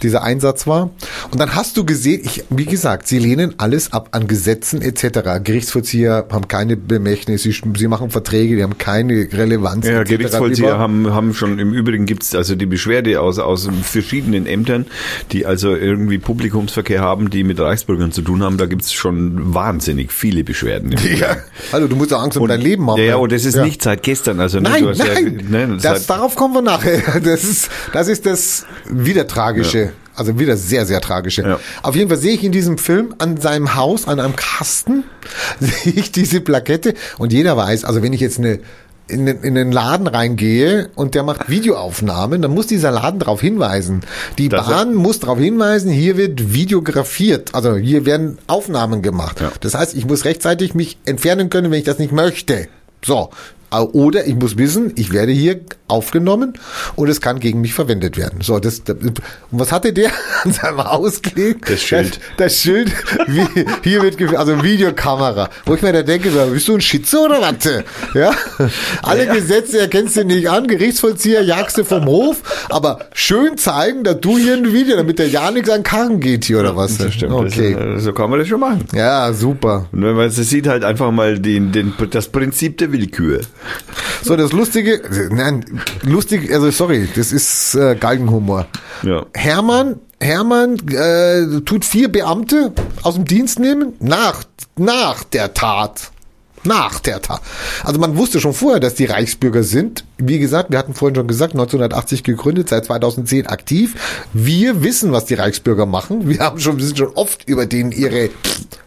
[0.01, 0.89] dieser Einsatz war.
[1.31, 5.19] Und dann hast du gesehen, ich, wie gesagt, sie lehnen alles ab an Gesetzen etc.
[5.43, 9.87] Gerichtsvollzieher haben keine Bemächtnis, sie, sie machen Verträge, die haben keine Relevanz.
[9.87, 10.03] Ja.
[10.03, 14.85] Gerichtsvollzieher haben, haben schon im Übrigen gibt's also die Beschwerde aus, aus verschiedenen Ämtern,
[15.31, 18.57] die also irgendwie Publikumsverkehr haben, die mit Reichsbürgern zu tun haben.
[18.57, 20.95] Da gibt's schon wahnsinnig viele Beschwerden.
[21.11, 21.35] Ja.
[21.71, 22.97] Also du musst auch Angst um dein Leben haben.
[22.97, 23.17] Ja, ja, ne?
[23.19, 23.63] und das ist Ja.
[23.65, 24.39] nicht seit gestern.
[24.39, 27.01] Also ne, Nein, hast ja- nein, ne, das das, hat- darauf kommen wir nachher.
[27.23, 29.91] Das ist das, ist das wieder tragische.
[30.13, 31.41] Also wieder sehr, sehr tragische.
[31.41, 31.59] Ja.
[31.83, 35.05] Auf jeden Fall sehe ich in diesem Film an seinem Haus, an einem Kasten,
[35.59, 38.59] sehe ich diese Plakette und jeder weiß, also wenn ich jetzt eine
[39.07, 43.41] in den, in den Laden reingehe und der macht Videoaufnahmen, dann muss dieser Laden darauf
[43.41, 44.01] hinweisen.
[44.37, 49.41] Die Dass er- Bahn muss darauf hinweisen, hier wird videografiert, also hier werden Aufnahmen gemacht.
[49.41, 49.51] Ja.
[49.61, 52.67] Das heißt, ich muss rechtzeitig mich entfernen können, wenn ich das nicht möchte.
[53.03, 53.31] So.
[53.71, 56.53] Oder ich muss wissen, ich werde hier aufgenommen
[56.95, 58.41] und es kann gegen mich verwendet werden.
[58.41, 59.21] So, das, das und
[59.51, 60.11] was hatte der
[60.43, 61.69] an seinem Haus gelegt?
[61.69, 62.19] Das Schild.
[62.37, 62.91] Das, das Schild,
[63.27, 63.45] wie,
[63.83, 65.49] hier wird, also Videokamera.
[65.65, 67.51] Wo ich mir da denke, bist du ein Schitze oder was?
[68.13, 68.31] Ja?
[69.03, 74.19] Alle Gesetze erkennst du nicht an, Gerichtsvollzieher jagst du vom Hof, aber schön zeigen, dass
[74.19, 76.97] du hier ein Video, damit der ja nichts an Karren geht hier oder was?
[76.97, 77.33] Das stimmt.
[77.33, 77.75] Okay.
[77.77, 78.85] Das, so kann man das schon machen.
[78.93, 79.87] Ja, super.
[79.91, 83.41] Und wenn man es sieht halt einfach mal den, den, das Prinzip der Willkür.
[84.23, 85.01] So, das Lustige,
[85.31, 88.67] nein, lustig, also sorry, das ist äh, Galgenhumor.
[89.03, 89.25] Ja.
[89.33, 94.43] Hermann, Hermann äh, tut vier Beamte aus dem Dienst nehmen nach,
[94.77, 96.11] nach der Tat.
[96.63, 97.41] Nach der Tat.
[97.83, 100.05] Also man wusste schon vorher, dass die Reichsbürger sind.
[100.27, 103.95] Wie gesagt, wir hatten vorhin schon gesagt, 1980 gegründet, seit 2010 aktiv.
[104.33, 106.27] Wir wissen, was die Reichsbürger machen.
[106.29, 108.29] Wir haben schon, wir sind schon oft über denen ihre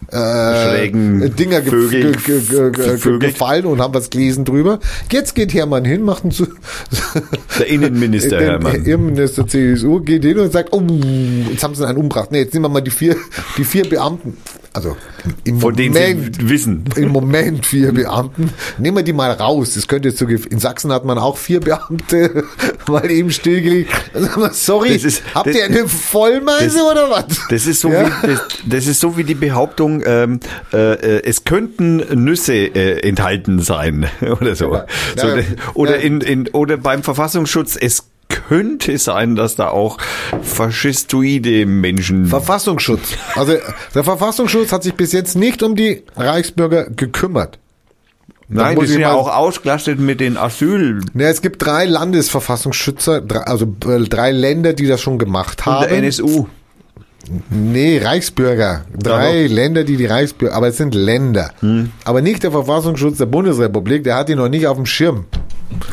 [0.08, 4.78] äh, Schrägen Dinger ge Vögel ge ge ge gefallen und haben was gelesen drüber.
[5.10, 6.46] Jetzt geht Hermann hin, macht einen zu
[7.58, 8.74] Der Innenminister der Hermann.
[8.76, 10.82] Innenminister CSU geht hin und sagt, oh,
[11.50, 12.30] jetzt haben sie einen umgebracht.
[12.30, 13.16] Nee, jetzt nehmen wir mal die vier,
[13.56, 14.36] die vier Beamten.
[14.74, 14.96] Also
[15.44, 16.84] im Von denen Moment, sie wissen.
[16.96, 18.50] im Moment vier Beamten.
[18.76, 19.74] Nehmen wir die mal raus.
[19.74, 22.44] Das könnte zu in Sachsen hat man auch vier Beamte
[22.88, 23.90] mal eben stillgelegt.
[24.52, 27.24] Sorry, ist- habt das- ihr eine Vollmeise das- oder was?
[27.50, 28.06] Das ist so Ja.
[28.22, 30.40] wie das, das ist so wie die Behauptung, ähm,
[30.72, 34.06] äh, äh, es könnten Nüsse äh, enthalten sein
[34.40, 34.72] oder so.
[34.74, 34.86] Ja.
[35.16, 35.34] so Ja.
[35.36, 35.44] de-
[35.74, 38.04] oder in, in oder beim Verfassungsschutz es
[38.48, 39.98] könnte sein, dass da auch
[40.42, 43.10] faschistoide Menschen Verfassungsschutz.
[43.34, 43.54] Also
[43.94, 47.58] der Verfassungsschutz hat sich bis jetzt nicht um die Reichsbürger gekümmert.
[48.48, 53.20] Nein, muss die sind ja auch ausgelastet mit den Asyl Ja, es gibt drei Landesverfassungsschützer,
[53.22, 55.84] drei, also äh, drei Länder, die das schon gemacht haben.
[55.84, 56.46] und der NSU.
[57.48, 58.84] Nee, Reichsbürger.
[58.98, 61.52] Drei Länder, die die Reichsbürger, aber es sind Länder.
[61.60, 61.90] Hm.
[62.04, 65.24] Aber nicht der Verfassungsschutz der Bundesrepublik, der hat die noch nicht auf dem Schirm.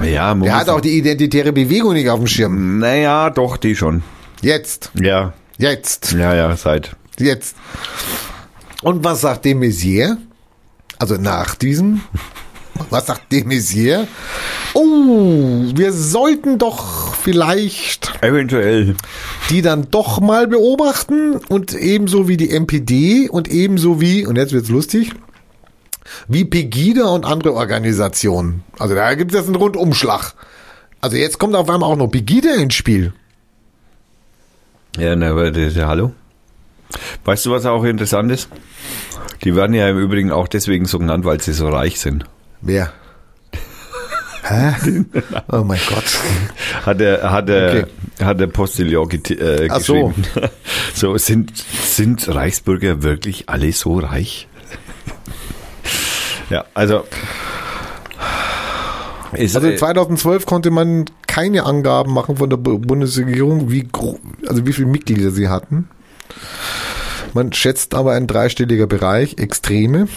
[0.03, 2.80] Ja, man Der muss- hat auch die identitäre Bewegung nicht auf dem Schirm.
[2.80, 4.03] Naja, doch, die schon.
[4.41, 4.91] Jetzt.
[5.02, 6.11] Ja, Jetzt.
[6.11, 6.91] ja, ja, seit.
[7.18, 7.56] Jetzt.
[8.82, 10.18] Und was sagt de Maizière?
[11.02, 12.02] Also nach diesem,
[12.91, 14.06] was sagt de Maizière?
[14.76, 18.95] Oh, wir sollten doch vielleicht Eventuell.
[19.49, 24.53] die dann doch mal beobachten und ebenso wie die MPD und ebenso wie, und jetzt
[24.53, 25.11] wird's lustig,
[26.28, 28.64] wie Pegida und andere Organisationen.
[28.78, 30.36] Also da gibt es jetzt einen Rundumschlag.
[31.02, 33.11] Also jetzt kommt auf einmal auch noch Pegida ins Spiel.
[34.99, 36.11] Ja, na, aber ja, hallo.
[37.26, 38.49] Weißt du, was auch interessant ist?
[39.43, 42.26] Die werden ja im Übrigen auch deswegen so genannt, weil sie so reich sind.
[42.61, 42.91] Wer?
[44.43, 45.03] Hä?
[45.51, 46.03] Oh mein Gott.
[46.85, 47.85] Hat der, hat der, Okay.
[48.26, 50.09] hat der Postillon get- äh, Ach so.
[50.09, 50.49] geschrieben.
[50.93, 51.18] So.
[51.18, 54.47] sind, sind Reichsbürger wirklich alle so reich?
[56.49, 57.03] ja, also.
[59.34, 64.19] Ist, Also äh, 2012 konnte man keine Angaben machen von der Bu- Bundesregierung, wie gro-
[64.47, 65.88] also wie viele Mitglieder sie hatten.
[67.34, 70.08] Man schätzt aber ein dreistelliger Bereich, Extreme.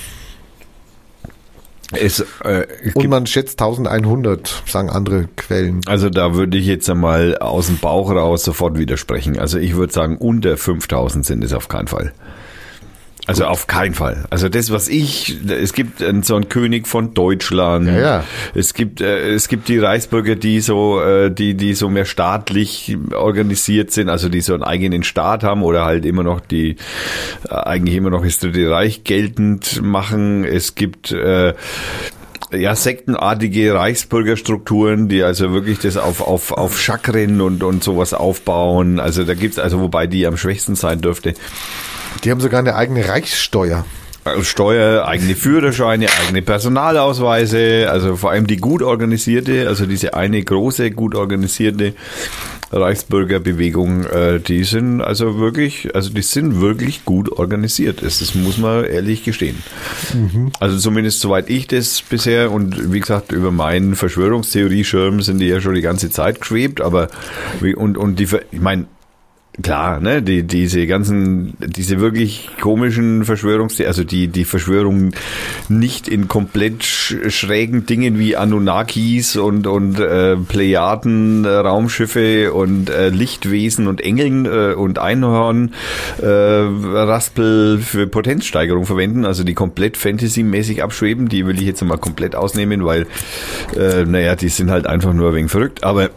[1.93, 5.81] es, äh, Und man schätzt 1100, sagen andere Quellen.
[5.87, 9.39] also da würde ich jetzt einmal aus dem Bauch raus sofort widersprechen.
[9.39, 12.13] Also ich würde sagen, unter 5000 sind es auf keinen Fall.
[13.27, 14.27] Also auf keinen Fall.
[14.29, 17.89] Also das, was ich, es gibt so einen König von Deutschland.
[17.89, 18.25] Ja, ja.
[18.55, 22.99] Es gibt, äh, es gibt die Reichsbürger, die so, äh, die, die so mehr staatlich
[23.15, 26.77] organisiert sind, also die so einen eigenen Staat haben oder halt immer noch die,
[27.49, 30.45] äh, eigentlich immer noch das Dritte Reich geltend machen.
[30.45, 31.55] Es gibt, äh,
[32.53, 39.01] ja, sektenartige Reichsbürgerstrukturen, die also wirklich das auf, auf, auf Chakren und, und sowas aufbauen.
[39.01, 41.35] Also da gibt's also, wobei die am schwächsten sein dürfte.
[42.23, 43.85] Die haben sogar eine eigene Reichssteuer.
[44.25, 50.43] Also Steuer, eigene Führerscheine, eigene Personalausweise, also vor allem die gut organisierte, also diese eine
[50.43, 51.93] große, gut organisierte
[52.73, 58.03] Reichsbürgerbewegung, äh, die sind also wirklich, also die sind wirklich gut organisiert.
[58.03, 59.63] Das, das muss man ehrlich gestehen.
[60.59, 65.61] Also zumindest soweit ich das bisher und wie gesagt, über meinen Verschwörungstheorie-Schirm sind die ja
[65.61, 67.09] schon die ganze Zeit geschwebt, aber
[67.61, 68.87] wie, und, und die, ich meine,
[69.63, 75.13] Klar, ne, die, diese ganzen, diese wirklich komischen Verschwörungs, also die, die Verschwörung
[75.69, 82.91] nicht in komplett sch schrägen Dingen wie Anunnakis und, und äh, Plejaden, äh, Raumschiffe und
[82.91, 85.73] äh, Lichtwesen und Engeln äh, und Einhorn
[86.21, 91.97] äh, Raspel für Potenzsteigerung verwenden, also die komplett Fantasy-mäßig abschweben, die will ich jetzt mal
[91.97, 93.07] komplett ausnehmen, weil,
[93.79, 96.11] äh, naja, die sind halt einfach nur wenig verrückt, aber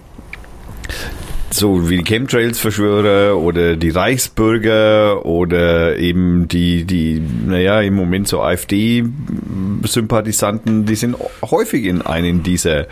[1.49, 8.41] so wie die Chemtrails-Verschwörer oder die Reichsbürger oder eben die, die, naja, im Moment so
[8.41, 12.87] AfD-Sympathisanten, die sind häufig in einen dieser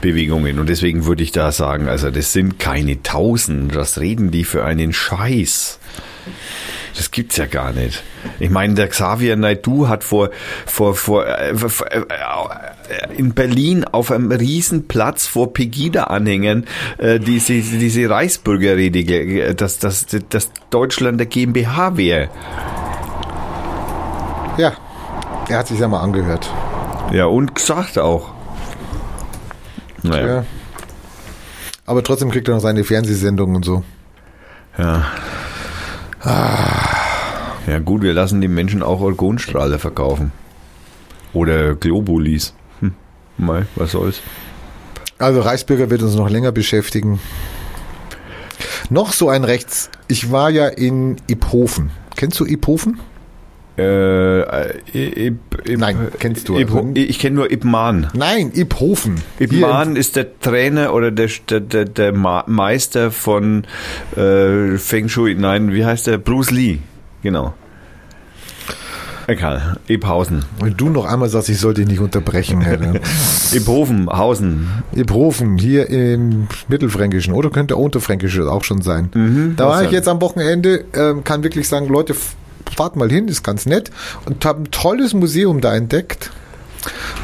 [0.00, 0.58] Bewegungen.
[0.58, 4.64] Und deswegen würde ich da sagen, also das sind keine Tausend, was reden die für
[4.64, 5.78] einen Scheiß?
[6.98, 8.02] Das gibt's ja gar nicht.
[8.40, 10.30] Ich meine, der Xavier Naidu hat vor,
[10.66, 16.64] vor, vor, äh, vor äh, in Berlin auf einem Riesenplatz vor Pegida-Anhängern
[16.98, 22.28] äh, diese, diese Reichsbürgerrede, ge- dass, dass, dass Deutschland der GmbH wäre.
[24.56, 24.72] Ja,
[25.48, 26.50] er hat sich ja mal angehört.
[27.12, 28.30] Ja, und gesagt auch.
[30.02, 30.44] Naja, Ja.
[31.86, 33.84] Aber trotzdem kriegt er noch seine Fernsehsendung und so.
[34.76, 35.04] ja.
[36.24, 40.32] Ja gut, wir lassen die Menschen auch Orgonstrahler verkaufen.
[41.32, 42.54] Oder Globulis.
[42.80, 42.94] Hm,
[43.36, 44.20] mal, was soll's.
[45.18, 47.20] Also Reichsbürger wird uns noch länger beschäftigen.
[48.90, 49.90] Noch so ein Rechts.
[50.06, 51.90] Ich war ja in Iphofen.
[52.16, 53.00] Kennst du Iphofen?
[53.78, 56.90] Äh, äh, Ib, Ib, Nein, kennst du Ib, also.
[56.94, 58.08] ich kenne nur Ibman.
[58.12, 59.16] Nein, Iphofen.
[59.38, 63.64] Hier Ibman ist der Trainer oder der, der, der, Meister von
[64.16, 65.36] äh, Feng Shui.
[65.36, 66.18] Nein, wie heißt der?
[66.18, 66.78] Bruce Lee.
[67.22, 67.54] Genau.
[69.28, 69.76] Egal.
[69.86, 70.44] Ibhausen.
[70.58, 72.80] Wenn du noch einmal sagst, ich soll dich nicht unterbrechen, Herr.
[73.52, 74.68] Ibhofen, Hausen.
[74.96, 79.54] Iphofen, hier im Mittelfränkischen oder könnte Unterfränkische auch schon sein.
[79.56, 82.14] da war ich jetzt am Wochenende, ähm, kann wirklich sagen, Leute,
[82.74, 83.90] fahrt mal hin, ist ganz nett
[84.24, 86.30] und habe ein tolles Museum da entdeckt.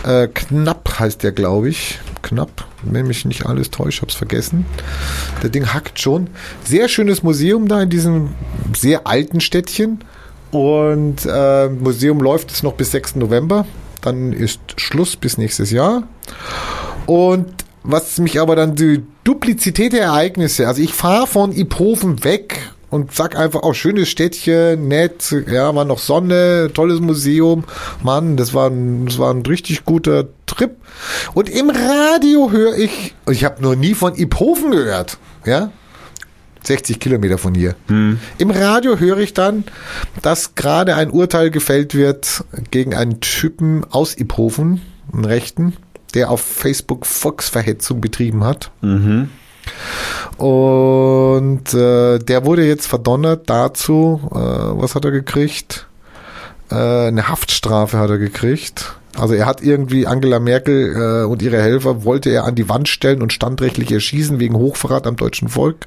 [0.05, 1.99] Äh, Knapp heißt der, glaube ich.
[2.23, 4.65] Knapp, wenn mich nicht alles täuscht, hab's vergessen.
[5.43, 6.29] Der Ding hackt schon.
[6.65, 8.31] Sehr schönes Museum da in diesem
[8.75, 10.01] sehr alten Städtchen.
[10.51, 13.17] Und äh, Museum läuft es noch bis 6.
[13.17, 13.67] November.
[14.01, 16.05] Dann ist Schluss bis nächstes Jahr.
[17.07, 17.47] Und
[17.83, 23.13] was mich aber dann die Duplizität der Ereignisse, also ich fahre von Iphofen weg und
[23.13, 27.65] sag einfach, oh, schönes Städtchen, nett, ja, war noch Sonne, tolles Museum,
[28.05, 30.77] Mann, das war ein, das war ein richtig guter Trip.
[31.35, 35.73] Und im Radio höre ich, ich habe noch nie von Iphofen gehört, ja,
[36.63, 37.75] 60 Kilometer von hier.
[38.39, 39.65] Im Radio höre ich dann,
[40.23, 45.77] dass gerade ein Urteil gefällt wird gegen einen Typen aus Iphofen, einen Rechten,
[46.15, 48.71] der auf Facebook Volksverhetzung betrieben hat.
[50.37, 55.87] Und äh, der wurde jetzt verdonnert dazu, äh, was hat er gekriegt?
[56.71, 56.75] Äh,
[57.09, 58.97] eine Haftstrafe hat er gekriegt.
[59.17, 62.89] Also er hat irgendwie Angela Merkel äh, und ihre Helfer wollte er an die Wand
[62.89, 65.87] stellen und standrechtlich erschießen wegen Hochverrat am deutschen Volk.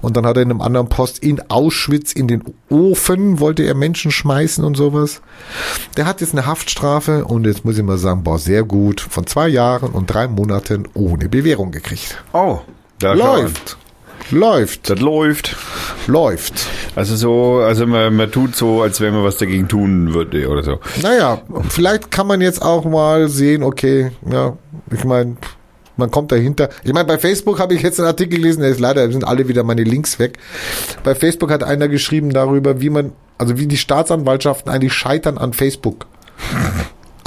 [0.00, 3.74] Und dann hat er in einem anderen Post in Auschwitz in den Ofen wollte er
[3.74, 5.20] Menschen schmeißen und sowas.
[5.96, 9.26] Der hat jetzt eine Haftstrafe und jetzt muss ich mal sagen, boah, sehr gut, von
[9.26, 12.16] zwei Jahren und drei Monaten ohne Bewährung gekriegt.
[12.32, 12.60] Oh,
[12.98, 13.76] da Läuft.
[14.30, 14.90] Läuft.
[14.90, 15.56] Das läuft.
[16.06, 16.66] Läuft.
[16.94, 20.62] Also so, also man, man tut so, als wenn man was dagegen tun würde oder
[20.62, 20.80] so.
[21.02, 24.56] Naja, vielleicht kann man jetzt auch mal sehen, okay, ja,
[24.92, 25.36] ich meine,
[25.96, 26.68] man kommt dahinter.
[26.84, 29.48] Ich meine, bei Facebook habe ich jetzt einen Artikel gelesen, der ist leider, sind alle
[29.48, 30.38] wieder meine Links weg.
[31.04, 35.52] Bei Facebook hat einer geschrieben darüber, wie man, also wie die Staatsanwaltschaften eigentlich scheitern an
[35.52, 36.06] Facebook.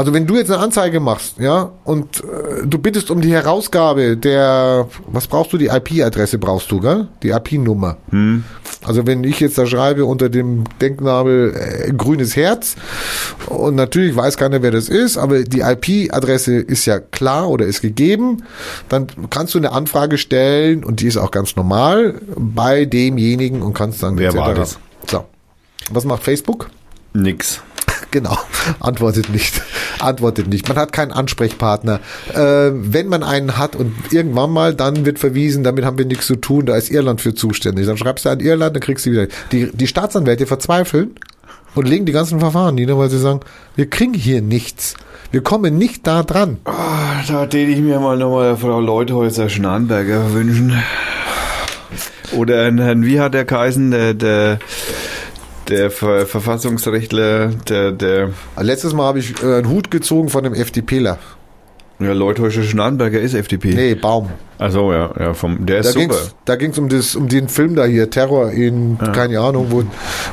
[0.02, 4.18] Also wenn du jetzt eine Anzeige machst, ja, und äh, du bittest um die Herausgabe
[4.18, 7.08] der, was brauchst du, die IP-Adresse brauchst du, gell?
[7.22, 7.98] Die IP-Nummer.
[8.84, 12.78] Also wenn ich jetzt da schreibe unter dem Denknabel äh, grünes Herz
[13.46, 17.82] und natürlich weiß keiner, wer das ist, aber die IP-Adresse ist ja klar oder ist
[17.82, 18.42] gegeben,
[18.90, 23.76] dann kannst du eine Anfrage stellen und die ist auch ganz normal bei demjenigen und
[23.76, 24.80] kannst dann Wer war das?
[25.08, 25.26] So.
[25.92, 26.72] Was macht Facebook?
[27.14, 27.62] Nix.
[28.10, 28.38] Genau,
[28.80, 29.62] antwortet nicht.
[30.00, 30.68] Antwortet nicht.
[30.68, 32.00] Man hat keinen Ansprechpartner.
[32.34, 36.26] Äh, wenn man einen hat und irgendwann mal, dann wird verwiesen, damit haben wir nichts
[36.28, 37.86] zu tun, da ist Irland für zuständig.
[37.86, 39.28] Dann schreibst du an Irland, dann kriegst du wieder.
[39.52, 41.12] Die, die Staatsanwälte verzweifeln
[41.76, 43.42] und legen die ganzen Verfahren nieder, weil sie sagen,
[43.76, 44.96] wir kriegen hier nichts.
[45.32, 46.58] Wir kommen nicht da dran.
[46.66, 50.74] Ah, Da täte ich mir mal nochmal Frau Leuthäuser Schnarnberger wünschen.
[52.34, 54.60] Oder ein wie hat der geheißen, der, der,
[55.68, 60.54] der Ver Verfassungsrechtler, der, der Letztes Mal habe ich äh, einen Hut gezogen von einem
[60.54, 61.18] FDPler.
[62.00, 63.74] ja, Leuthäuscher Schnarrenberger ist FDP.
[63.74, 64.30] Nee, Baum.
[64.62, 66.08] Also ja, ja, vom, der Da ist super.
[66.10, 69.84] ging's, da ging's um das, um den Film da hier, Terror in, keine Ahnung, wo,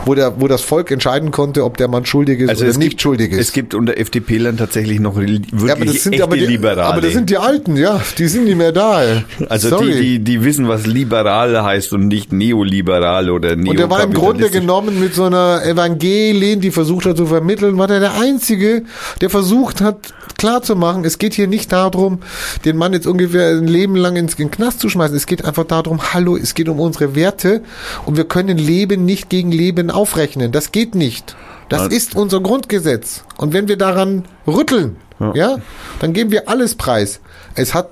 [0.04, 2.76] wo der, wo das Volk entscheiden konnte, ob der Mann schuldig ist Also oder es
[2.76, 3.38] nicht gibt, schuldig ist.
[3.40, 6.44] Es gibt unter FDP-Lern tatsächlich noch li- wirklich ja, aber das sind echte aber die,
[6.44, 6.84] Liberale.
[6.84, 9.02] aber das sind die Alten, ja, die sind nicht mehr da.
[9.02, 9.24] Ey.
[9.48, 9.92] also Sorry.
[9.92, 13.70] die, die, die wissen, was liberal heißt und nicht neoliberal oder neokapitalistisch.
[13.70, 17.78] Und der war im Grunde genommen mit so einer Evangelin, die versucht hat zu vermitteln,
[17.78, 18.82] war der der Einzige,
[19.22, 22.20] der versucht hat, klarzumachen, es geht hier nicht darum,
[22.64, 25.16] den Mann jetzt ungefähr ein Leben lang ins in den Knast zu schmeißen.
[25.16, 27.62] Es geht einfach darum, hallo, es geht um unsere Werte
[28.06, 30.52] und wir können Leben nicht gegen Leben aufrechnen.
[30.52, 31.36] Das geht nicht.
[31.68, 31.90] Das Nein.
[31.92, 33.24] ist unser Grundgesetz.
[33.36, 35.32] Und wenn wir daran rütteln, Ja.
[35.34, 35.56] ja,
[36.00, 37.20] dann geben wir alles preis.
[37.54, 37.88] Es hat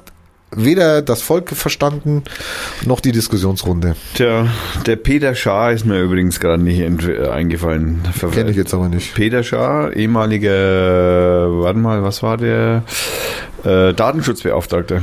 [0.53, 2.23] weder das Volk verstanden,
[2.85, 3.97] noch die Diskussionsrunde.
[4.15, 4.47] Tja,
[4.87, 8.03] der Peter Schaar ist mir übrigens gerade nicht äh, eingefallen.
[8.33, 9.15] Kenne ich jetzt aber nicht.
[9.15, 12.85] Peter Schaar, ehemaliger, warte mal, was war der?
[13.65, 15.03] Äh, Datenschutzbeauftragter.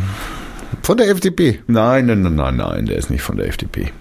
[0.84, 1.62] Von der FDP.
[1.68, 3.92] Nein, nein, nein, nein, nein, der ist nicht von der FDP.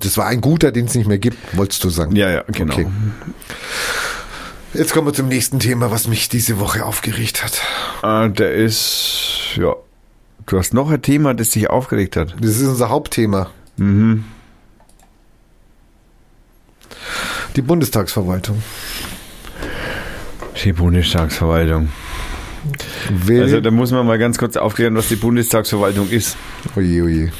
[0.00, 2.16] Das war ein guter, den es nicht mehr gibt, wolltest du sagen.
[2.16, 2.74] Ja, ja, genau.
[2.74, 2.86] Okay.
[4.74, 7.60] Jetzt kommen wir zum nächsten Thema, was mich diese Woche aufgeregt hat.
[8.02, 9.74] Äh, der ist, ja.
[10.46, 12.34] Du hast noch ein Thema, das dich aufgeregt hat.
[12.40, 13.50] Das ist unser Hauptthema.
[13.76, 14.24] Mhm.
[17.54, 18.62] Die Bundestagsverwaltung.
[20.64, 21.90] Die Bundestagsverwaltung.
[23.10, 26.36] Will, Also da muss man mal ganz kurz aufklären, was die Bundestagsverwaltung ist.
[26.76, 27.32] oje, oje.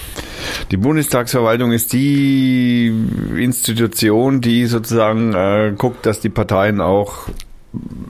[0.70, 2.92] Die Bundestagsverwaltung ist die
[3.36, 7.28] Institution, die sozusagen äh, guckt, dass die Parteien auch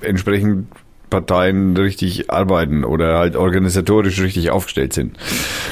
[0.00, 0.66] entsprechend
[1.12, 5.18] Parteien richtig arbeiten oder halt organisatorisch richtig aufgestellt sind.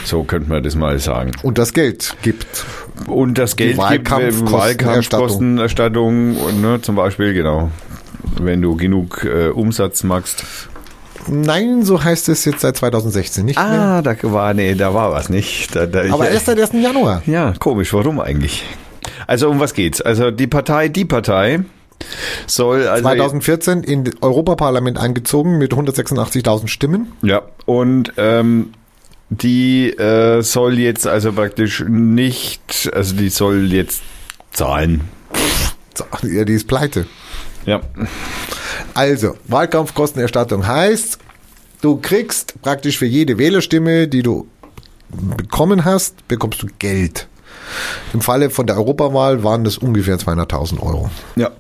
[0.05, 1.31] So könnte man das mal sagen.
[1.43, 2.67] Und das Geld gibt.
[3.07, 4.59] Und das Geld gibt Wahlkampfkostenerstattung.
[4.59, 7.71] Wahlkampfkostenerstattung, ne, zum Beispiel, genau.
[8.39, 10.45] Wenn du genug äh, Umsatz machst.
[11.29, 13.67] Nein, so heißt es jetzt seit 2016 nicht mehr.
[13.67, 15.75] Ah, da war, nee, da war was nicht.
[15.75, 16.73] Da, da, Aber ich, erst seit 1.
[16.83, 17.23] Januar.
[17.27, 18.65] Ja, komisch, warum eigentlich?
[19.27, 20.01] Also um was geht's?
[20.01, 21.61] Also die Partei, die Partei
[22.47, 27.13] soll also 2014 in das Europaparlament eingezogen mit 186.000 Stimmen.
[27.23, 28.73] ja und ähm,
[29.29, 34.03] die äh, soll jetzt also praktisch nicht, also die soll jetzt
[34.53, 35.03] zahlen.
[36.23, 37.07] Ja, die ist pleite.
[37.67, 37.81] Ja,
[38.95, 41.19] Also, Wahlkampfkostenerstattung heißt,
[41.81, 44.49] du kriegst praktisch für jede Wählerstimme, die du
[45.09, 47.29] bekommen hast, bekommst du Geld.
[48.12, 51.11] Im Falle von der Europawahl waren das ungefähr 200.000 Euro.
[51.37, 51.51] ja.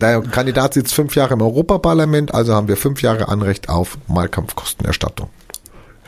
[0.00, 5.28] Der Kandidat sitzt fünf Jahre im Europaparlament, also haben wir fünf Jahre Anrecht auf Wahlkampfkostenerstattung.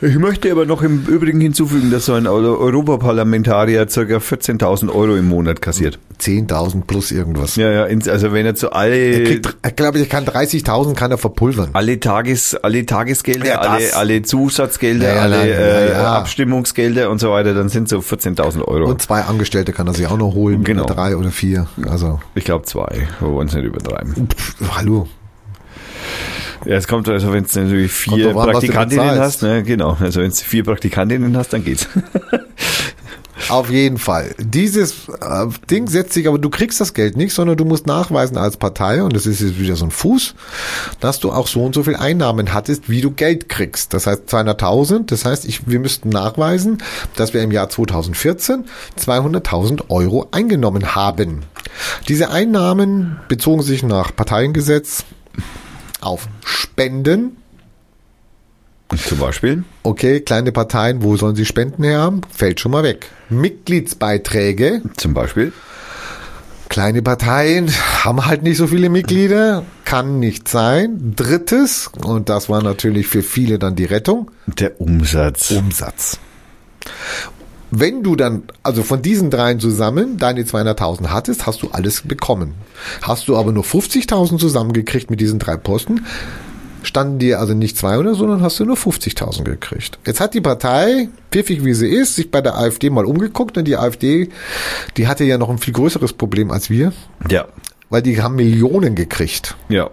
[0.01, 4.01] Ich möchte aber noch im Übrigen hinzufügen, dass so ein Euro- Europaparlamentarier ca.
[4.01, 5.97] 14.000 Euro im Monat kassiert.
[6.19, 7.55] 10.000 plus irgendwas.
[7.55, 11.11] Ja, ja, also wenn er zu Er alle kriegt, ich glaube, ich kann 30.000 kann
[11.11, 11.69] er verpulvern.
[11.73, 15.93] alle Tages, alle Tagesgelder, Ja, alle, alle Zusatzgelder, Ja, ja, alle äh.
[15.95, 18.89] Abstimmungsgelder und so weiter, dann sind so 14.000 Euro.
[18.89, 20.85] Und zwei Angestellte kann er sich auch noch holen, Genau.
[20.85, 21.67] drei oder vier.
[21.89, 24.27] Also, ich glaube zwei, wir wollen es nicht übertreiben.
[24.27, 25.07] pff, hallo.
[26.65, 30.29] Ja, es kommt also, wenn du natürlich vier an, Praktikantinnen hast, ne, genau, also wenn
[30.29, 31.87] du vier Praktikantinnen hast, dann geht's.
[33.49, 34.35] Auf jeden Fall.
[34.37, 38.37] Dieses äh, Ding setzt sich, aber du kriegst das Geld nicht, sondern du musst nachweisen
[38.37, 40.35] als Partei, und das ist jetzt wieder so ein Fuß,
[40.99, 43.93] dass du auch so und so viel Einnahmen hattest, wie du Geld kriegst.
[43.93, 46.77] Das heißt 200.000, das heißt, ich, wir müssten nachweisen,
[47.15, 48.65] dass wir im Jahr 2014
[48.99, 51.41] 200.000 Euro eingenommen haben.
[52.07, 55.05] Diese Einnahmen bezogen sich nach Parteiengesetz
[56.03, 57.37] auf Spenden,
[59.07, 59.63] Zum Beispiel.
[59.81, 62.21] Okay, kleine Parteien, wo sollen sie Spenden her haben?
[62.31, 63.09] Fällt schon mal weg.
[63.29, 64.81] Mitgliedsbeiträge.
[64.97, 65.51] Zum Beispiel.
[66.69, 67.71] Kleine Parteien
[68.03, 69.63] haben halt nicht so viele Mitglieder.
[69.85, 71.13] Kann nicht sein.
[71.15, 75.51] Drittes, und das war natürlich für viele dann die Rettung, Der Umsatz.
[75.51, 76.19] Umsatz.
[77.75, 82.53] Wenn du dann, also von diesen dreien zusammen, deine 200.000 hattest, hast du alles bekommen.
[83.01, 86.05] Hast du aber nur 50.000 zusammengekriegt mit diesen drei Posten,
[86.83, 89.97] standen dir also nicht 200, sondern hast du nur 50.000 gekriegt.
[90.05, 93.65] Jetzt hat die Partei, pfiffig wie sie ist, sich bei der AfD mal umgeguckt und
[93.67, 94.29] die AfD,
[94.97, 96.93] die hatte ja noch ein viel größeres Problem als wir,
[97.29, 97.45] Ja.
[97.89, 99.55] weil die haben Millionen gekriegt.
[99.69, 99.89] Ja.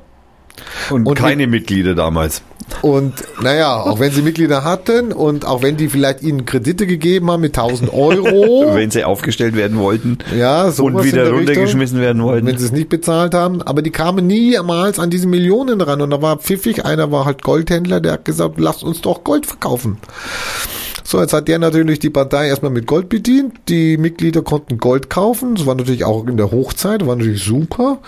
[0.91, 2.43] Und, Und keine Mitglieder damals.
[2.83, 7.31] Und naja, auch wenn sie Mitglieder hatten und auch wenn die vielleicht ihnen Kredite gegeben
[7.31, 12.01] haben mit 1000 Euro, Wenn sie aufgestellt werden wollten ja, sowas und wieder der runtergeschmissen
[12.01, 12.47] werden wollten.
[12.47, 16.11] wenn sie es nicht bezahlt haben, aber die kamen niemals an diese Millionen ran und
[16.11, 19.99] da war pfiffig, einer war halt Goldhändler, der hat gesagt, lasst uns doch Gold verkaufen.
[21.11, 23.55] So, jetzt hat der natürlich die Partei erstmal mit Gold bedient.
[23.69, 25.57] Die Mitglieder konnten Gold kaufen.
[25.57, 27.99] Das war natürlich auch in der Hochzeit, war natürlich super.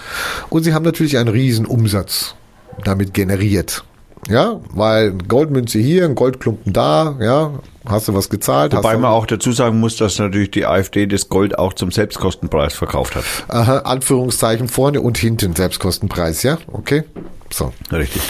[0.51, 2.37] Und sie haben natürlich einen riesen Umsatz
[2.85, 3.83] damit generiert.
[4.29, 8.73] Ja, weil Goldmünze hier, ein Goldklumpen da, ja, hast du was gezahlt.
[8.75, 12.75] Wobei man auch dazu sagen muss, dass natürlich die AfD das Gold auch zum Selbstkostenpreis
[12.75, 13.25] verkauft hat.
[13.49, 17.03] Aha, Anführungszeichen vorne und hinten Selbstkostenpreis, ja, okay.
[17.51, 18.23] So, Richtig.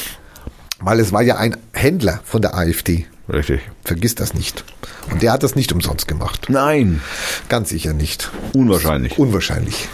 [0.80, 3.06] weil es war ja ein Händler von der AfD.
[3.30, 3.60] Richtig.
[3.84, 4.64] Vergiss das nicht.
[5.10, 6.46] Und der hat das nicht umsonst gemacht.
[6.48, 7.02] Nein,
[7.48, 8.30] Ganz sicher nicht.
[8.54, 9.18] unwahrscheinlich.
[9.18, 9.88] Unwahrscheinlich.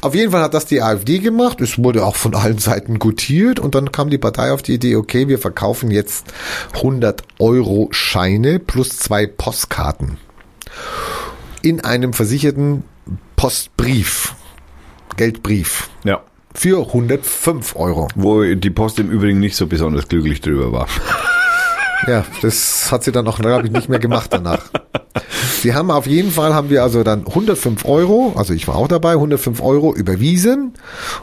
[0.00, 1.60] Auf jeden Fall hat das die AfD gemacht.
[1.60, 4.96] Es wurde auch von allen Seiten gutiert und dann kam die Partei auf die Idee,
[4.96, 6.26] okay, wir verkaufen jetzt
[6.74, 10.18] 100 Euro Scheine plus zwei Postkarten
[11.62, 12.84] in einem versicherten
[13.36, 14.34] Postbrief,
[15.16, 16.22] Geldbrief Ja.
[16.54, 18.08] für 105 Euro.
[18.14, 20.86] Wo die Post im Übrigen nicht so besonders glücklich drüber war.
[22.06, 24.64] Ja, das hat sie dann auch, glaube ich, nicht mehr gemacht danach.
[25.60, 28.88] Sie haben auf jeden Fall, haben wir also dann 105 Euro, also ich war auch
[28.88, 30.74] dabei, 105 Euro überwiesen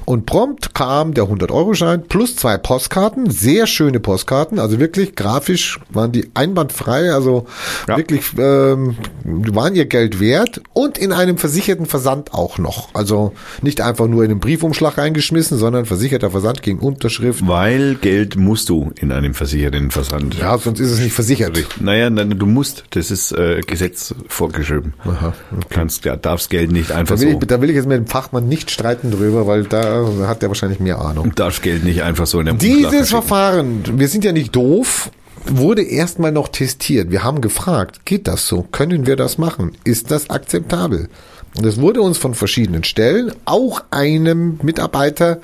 [0.06, 6.12] und prompt kam der 100-Euro-Schein plus zwei Postkarten, sehr schöne Postkarten, also wirklich grafisch waren
[6.12, 7.46] die einwandfrei, also
[7.88, 7.98] Ja.
[7.98, 12.90] wirklich ähm, waren ihr Geld wert und in einem versicherten Versand auch noch.
[12.96, 17.48] Also nicht einfach nur in einen Briefumschlag reingeschmissen, sondern versicherter Versand gegen Unterschrift.
[17.48, 20.36] Weil Geld musst du in einem versicherten Versand.
[20.40, 21.58] Ja, sonst ist es nicht versichert.
[21.80, 22.84] Naja, nein, du musst.
[22.92, 24.94] Das ist äh, Gesetz vorgeschrieben.
[25.06, 25.34] Aha,
[25.70, 27.40] Kannst, ja, darfst Geld nicht einfach Da will, so.
[27.40, 30.50] ich, da will ich jetzt mit dem Fachmann nicht streiten drüber, weil da hat er
[30.50, 31.34] wahrscheinlich mehr Ahnung.
[31.36, 33.10] darfst Geld nicht einfach so in der Dieses.
[33.10, 35.12] Verfahren, wir sind ja nicht doof,
[35.46, 37.12] wurde erstmal noch testiert.
[37.12, 38.64] Wir haben gefragt, geht das so?
[38.64, 39.74] Können wir das machen?
[39.84, 41.10] Ist das akzeptabel?
[41.56, 45.40] Und es wurde uns von verschiedenen Stellen, auch einem Mitarbeiter,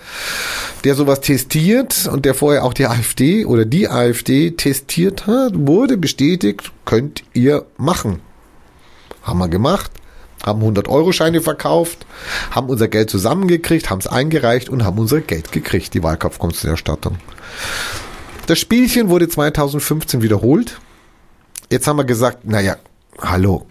[0.83, 5.97] der sowas testiert und der vorher auch die AfD oder die AfD testiert hat, wurde
[5.97, 8.21] bestätigt, könnt ihr machen.
[9.21, 9.91] Haben wir gemacht,
[10.43, 12.07] haben 100-Euro-Scheine verkauft,
[12.51, 17.17] haben unser Geld zusammengekriegt, haben es eingereicht und haben unser Geld gekriegt, die Wahlkampfkunstenerstattung.
[18.47, 20.79] Das Spielchen wurde 2015 wiederholt.
[21.69, 22.77] Jetzt haben wir gesagt, naja,
[23.21, 23.67] hallo.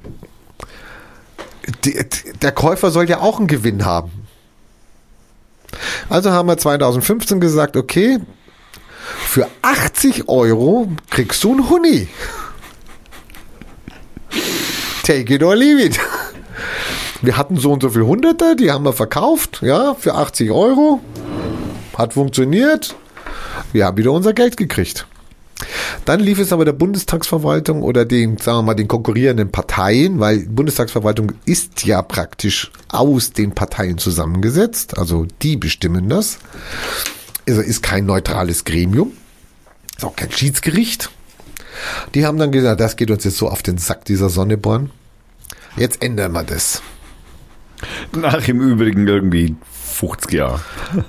[2.43, 4.27] Der Käufer soll ja auch einen Gewinn haben.
[6.09, 8.19] Also haben wir 2015 gesagt, okay,
[9.27, 12.09] für 80 Euro kriegst du einen Huni.
[15.03, 15.99] Take it or leave it.
[17.21, 21.01] Wir hatten so und so viel Hunderte, die haben wir verkauft, ja, für 80 Euro.
[21.97, 22.95] Hat funktioniert.
[23.73, 25.07] Wir haben wieder unser Geld gekriegt.
[26.05, 30.47] Dann lief es aber der Bundestagsverwaltung oder den, sagen wir mal, den konkurrierenden Parteien, weil
[30.47, 36.39] Bundestagsverwaltung ist ja praktisch aus den Parteien zusammengesetzt, also die bestimmen das.
[37.49, 39.13] Also ist kein neutrales Gremium,
[39.97, 41.11] ist auch kein Schiedsgericht.
[42.15, 44.91] Die haben dann gesagt, das geht uns jetzt so auf den Sack, dieser Sonneborn.
[45.77, 46.83] Jetzt ändern wir das.
[48.13, 49.57] Nach im Übrigen irgendwie
[49.95, 50.61] 50 Jahre.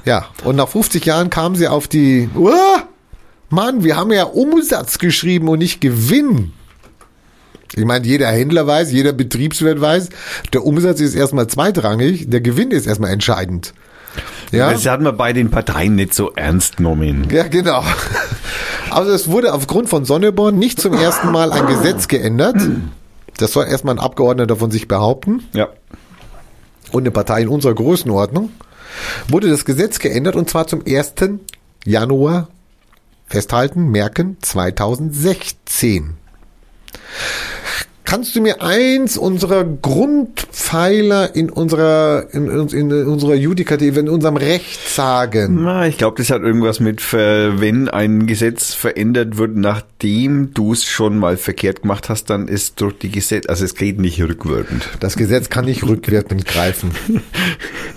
[0.06, 2.88] Ja, und nach 50 Jahren kamen sie auf die, Uah,
[3.50, 6.54] Mann, wir haben ja Umsatz geschrieben und nicht Gewinn.
[7.76, 10.10] Ich meine, jeder Händler weiß, jeder Betriebswirt weiß,
[10.54, 13.74] der Umsatz ist erstmal zweitrangig, der Gewinn ist erstmal entscheidend.
[14.52, 17.28] Ja, Das hat man bei den Parteien nicht so ernst genommen.
[17.32, 17.84] ja genau.
[18.92, 22.56] Also es wurde aufgrund von Sonneborn nicht zum ersten Mal ein Gesetz geändert.
[23.38, 25.44] Das soll erstmal ein Abgeordneter von sich behaupten.
[25.54, 25.68] Ja.
[26.92, 28.50] und eine Partei in unserer Größenordnung,
[29.28, 31.14] wurde das Gesetz geändert und zwar zum 1.
[31.86, 32.48] Januar,
[33.30, 36.16] festhalten, merken, 2016.
[38.06, 44.36] Kannst du mir eins unserer Grundpfeiler in unserer, in, in, in unserer Judikative, in unserem
[44.36, 45.60] Recht sagen?
[45.64, 50.86] Na, ich glaube, das hat irgendwas mit, wenn ein Gesetz verändert wird, nachdem du es
[50.86, 54.90] schon mal verkehrt gemacht hast, dann ist durch die Gesetz, also es geht nicht rückwirkend.
[55.00, 56.92] Das Gesetz kann nicht rückwirkend greifen.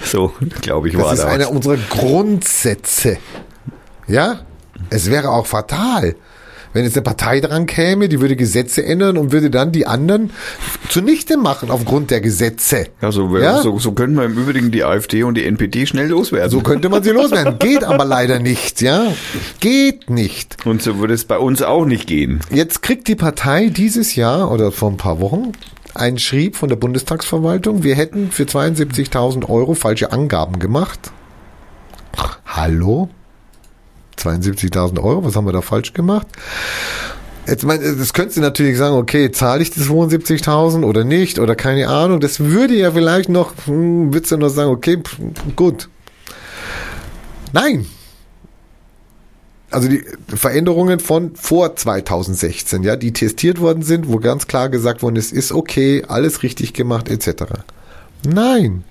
[0.05, 1.29] So, glaube ich, Das war ist da.
[1.29, 3.17] einer unserer Grundsätze.
[4.09, 4.41] Ja?
[4.91, 6.15] Es wäre auch fatal,
[6.73, 10.31] wenn jetzt eine Partei dran käme, die würde Gesetze ändern und würde dann die anderen
[10.89, 12.87] zunichte machen aufgrund der Gesetze.
[13.03, 13.61] ja, so, Ja?
[13.61, 16.51] so, so können wir im Übrigen die AfD und die NPD schnell loswerden.
[16.51, 17.59] So könnte man sie loswerden.
[17.59, 19.13] Geht aber leider nicht, ja?
[19.61, 20.57] Geht nicht.
[20.65, 22.41] und so würde es bei uns auch nicht gehen.
[22.51, 25.53] Jetzt kriegt die Partei dieses Jahr oder vor ein paar Wochen
[25.95, 31.11] ein Schrieb von der Bundestagsverwaltung, wir hätten für 72.000 Euro falsche Angaben gemacht.
[32.47, 33.11] Hallo?
[34.19, 36.27] 72.000 Euro, was haben wir da falsch gemacht?
[37.47, 41.57] Jetzt mein, das könntest du natürlich sagen, okay, zahle ich die 72.000 oder nicht oder
[41.57, 42.21] keine Ahnung.
[42.21, 45.19] Das würde ja vielleicht noch, hm, würdest du noch sagen, okay, pff,
[45.57, 45.89] gut.
[47.53, 47.87] Nein.
[49.71, 55.03] also die Veränderungen von vor 2016, ja, die testiert worden sind, wo ganz klar gesagt
[55.03, 57.45] worden ist, ist okay, alles richtig gemacht, etc.
[58.25, 58.85] Nein.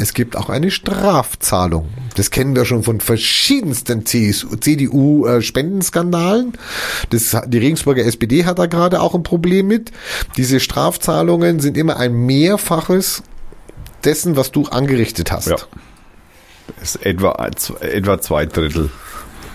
[0.00, 1.88] Es gibt auch eine Strafzahlung.
[2.14, 6.52] Das kennen wir schon von verschiedensten CDU-Spendenskandalen.
[7.10, 9.90] Das, die Regensburger SPD hat da gerade auch ein Problem mit.
[10.36, 13.24] Diese Strafzahlungen sind immer ein Mehrfaches
[14.04, 15.48] dessen, was du angerichtet hast.
[15.48, 15.56] Ja.
[16.78, 17.50] Das ist etwa,
[17.80, 18.90] etwa zwei Drittel.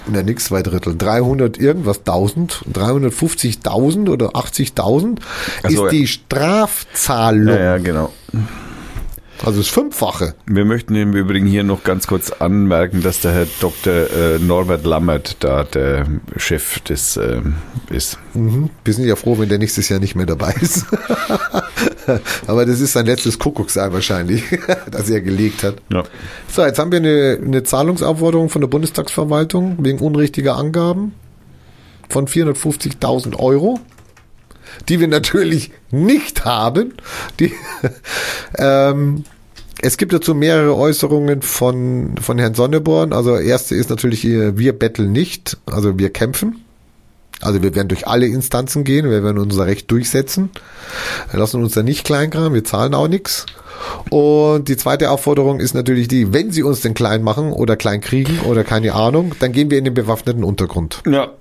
[0.08, 0.98] Na, nix, zwei Drittel.
[0.98, 5.20] 300 irgendwas, 1000, 350.000 oder 80.000
[5.64, 5.92] Ach ist so, ja.
[5.92, 7.56] die Strafzahlung.
[7.56, 8.12] Ja, ja, genau.
[9.44, 10.36] Also das Fünffache.
[10.46, 13.94] Wir möchten im Übrigen hier noch ganz kurz anmerken, dass der Herr Dr.
[13.94, 16.08] äh, Norbert Lammert da der
[16.38, 17.56] Chef des ähm,
[17.90, 18.18] ist.
[18.34, 18.70] Mhm.
[18.86, 20.86] Wir sind ja froh, wenn der nächstes Jahr nicht mehr dabei ist.
[22.48, 24.44] Aber das ist sein letztes Kuckucksei wahrscheinlich,
[24.92, 25.76] das er gelegt hat.
[25.92, 26.04] Ja.
[26.48, 31.14] So, jetzt haben wir eine, eine Zahlungsaufforderung von der Bundestagsverwaltung wegen unrichtiger Angaben
[32.08, 33.80] von 450.000 Euro,
[34.88, 36.94] die wir natürlich nicht haben.
[37.40, 37.54] Die,
[38.58, 39.26] ähm,
[39.84, 43.12] es gibt dazu mehrere Äußerungen von, von Herrn Sonneborn.
[43.12, 46.63] Also erste ist natürlich, äh, wir betteln nicht, also wir kämpfen.
[47.44, 50.50] Also wir werden durch alle Instanzen gehen, wir werden unser Recht durchsetzen.
[51.32, 53.46] Wir lassen uns da nicht kleinkramen, wir zahlen auch nichts.
[54.10, 58.02] Und die zweite Aufforderung ist natürlich die, wenn sie uns denn klein machen oder klein
[58.02, 61.02] kriegen oder keine Ahnung, dann gehen wir in den bewaffneten Untergrund.
[61.10, 61.32] ja,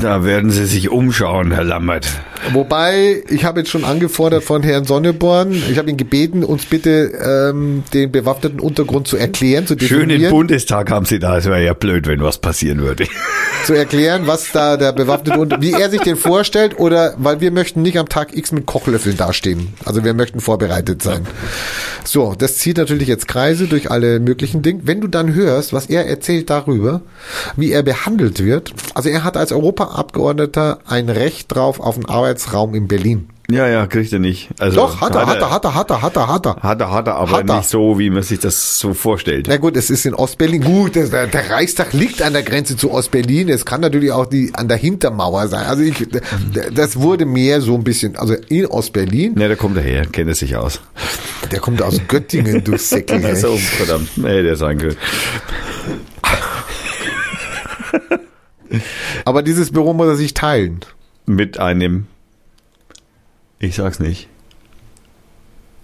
[0.00, 2.08] da werden Sie sich umschauen, Herr Lammert.
[2.52, 7.12] Wobei, ich habe jetzt schon angefordert von Herrn Sonneborn, ich habe ihn gebeten, uns bitte
[7.50, 11.38] ähm, den bewaffneten Untergrund zu erklären, zu Schönen definieren, Bundestag haben Sie da.
[11.38, 13.06] Es wäre ja blöd, wenn was passieren würde.
[13.64, 17.50] zu erklären, was da der bewaffnete Untergrund, wie er sich den vorstellt oder, weil wir
[17.50, 19.74] möchten nicht am Tag X mit Kochlöffeln dastehen.
[19.84, 21.26] Also wir möchten vorbereitet sein.
[22.04, 24.82] So, das zieht natürlich jetzt Kreise durch alle möglichen Dinge.
[24.84, 27.02] Wenn du dann hörst, was er erzählt darüber,
[27.56, 32.74] wie er behandelt wird, also er hat als Europaabgeordneter ein Recht drauf auf einen Arbeitsraum
[32.74, 33.28] in Berlin.
[33.50, 34.50] Ja, ja, kriegt er nicht.
[34.58, 36.56] Also, Doch, hat er, hat er, hat er, hat er, hat er, hat er.
[36.56, 37.56] Hat er, hat er, aber Hat er.
[37.56, 39.46] nicht so, wie man sich das so vorstellt.
[39.48, 40.60] Na gut, es ist in Ostberlin.
[40.62, 43.48] Gut, der, der Reichstag liegt an der Grenze zu Ostberlin.
[43.48, 45.64] Es kann natürlich auch die an der Hintermauer sein.
[45.64, 46.06] Also ich,
[46.74, 49.32] das wurde mehr so ein bisschen, also in Ostberlin.
[49.32, 50.82] Ne, da kommt er her, kennt er sich aus.
[51.50, 53.34] Der kommt aus Göttingen, du Säckel.
[53.36, 54.10] So, verdammt.
[54.18, 54.96] Nee, der sein können.
[59.24, 60.80] Aber dieses Büro muss er sich teilen.
[61.24, 62.08] Mit einem.
[63.58, 64.28] Ich sag's nicht.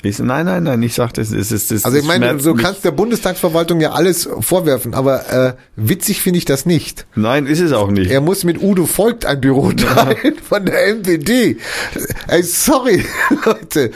[0.03, 1.31] Ich, nein, nein, nein, ich sag das.
[1.31, 1.85] Es ist das.
[1.87, 2.63] Also ich meine, schmerzt du mich.
[2.63, 7.07] kannst der Bundestagsverwaltung ja alles vorwerfen, aber äh, witzig finde ich das nicht.
[7.15, 8.11] Nein, ist es auch nicht.
[8.11, 11.57] Er muss mit Udo Volkt ein Büro teilen von der MPD.
[12.29, 13.03] Ey, sorry,
[13.47, 13.93] Leute.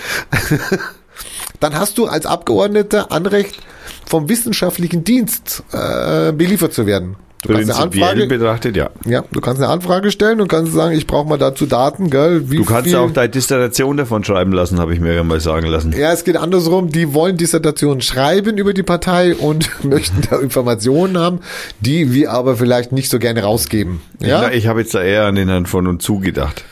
[1.60, 3.58] Dann hast du als Abgeordneter Anrecht,
[4.06, 7.16] vom wissenschaftlichen Dienst äh, beliefert zu werden.
[7.42, 8.90] Du kannst eine Prinzipiell Anfrage, betrachtet, ja.
[9.06, 12.50] ja, du kannst eine Anfrage stellen und kannst sagen, ich brauche mal dazu Daten, gell?
[12.50, 15.22] Wie Du kannst viel, ja auch deine Dissertation davon schreiben lassen, habe ich mir ja
[15.22, 15.94] mal sagen lassen.
[15.96, 16.90] Ja, es geht andersrum.
[16.90, 21.38] Die wollen Dissertationen schreiben über die Partei und möchten da Informationen haben,
[21.78, 24.00] die wir aber vielleicht nicht so gerne rausgeben.
[24.18, 26.64] Ja, Ich, habe jetzt da eher an den Herrn von und zu gedacht.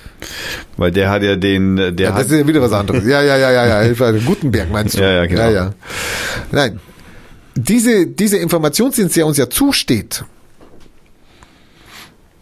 [0.77, 3.07] Weil der hat ja den, der Ja, hat, das ist ja wieder was anderes.
[3.07, 4.13] Ja, ja, ja, ja, ja.
[4.25, 5.03] Gutenberg meinst du?
[5.03, 5.43] Ja, ja, genau.
[5.43, 5.71] Ja, ja.
[6.51, 6.81] Nein.
[7.55, 10.25] Diese, diese Informationsdienst, der uns ja zusteht,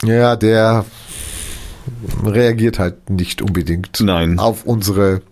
[0.02, 0.84] ja, der
[2.24, 4.38] reagiert halt nicht unbedingt Nein.
[4.38, 5.22] auf unsere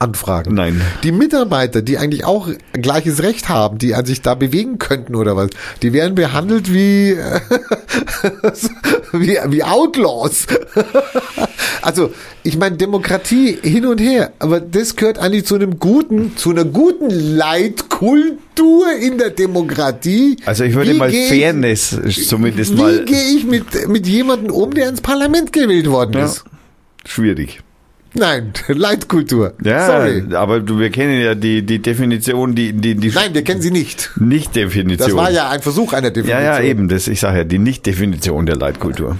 [0.00, 0.54] Anfragen.
[0.54, 0.80] Nein.
[1.02, 5.34] Die Mitarbeiter, die eigentlich auch gleiches Recht haben, die an sich da bewegen könnten oder
[5.34, 5.50] was,
[5.82, 7.16] die werden behandelt wie,
[9.12, 10.46] wie, wie Outlaws.
[11.82, 12.12] also,
[12.44, 16.64] ich meine, Demokratie hin und her, aber das gehört eigentlich zu einem guten, zu einer
[16.64, 20.36] guten Leitkultur in der Demokratie.
[20.46, 21.96] also ich würde Wie mal geh ich- Fairness
[22.28, 26.24] zumindest Wie mal gehe ich mit, mit jemandem um, der ins Parlament gewählt worden Ja.
[26.26, 26.44] ist?
[27.04, 27.60] schwierig.
[28.14, 29.54] Nein, Leitkultur.
[29.62, 30.24] Ja, Sorry.
[30.34, 33.70] aber du, wir kennen ja die, die Definition, die, die, die Nein, wir kennen sie
[33.70, 34.10] nicht.
[34.16, 35.08] Nicht-Definition.
[35.08, 36.42] Das war ja ein Versuch einer Ja, Definition.
[36.44, 39.16] ja, eben, das, ich sage ja, die Nicht-Definition der Leitkultur.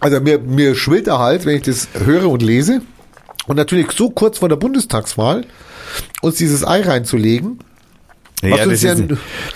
[0.00, 2.80] Also mir, mir schwillt der Hals, wenn ich das höre und lese.
[3.46, 5.44] Und natürlich so kurz vor der Bundestagswahl
[6.22, 7.58] uns dieses Ei reinzulegen.
[8.42, 9.04] Ja, das ist,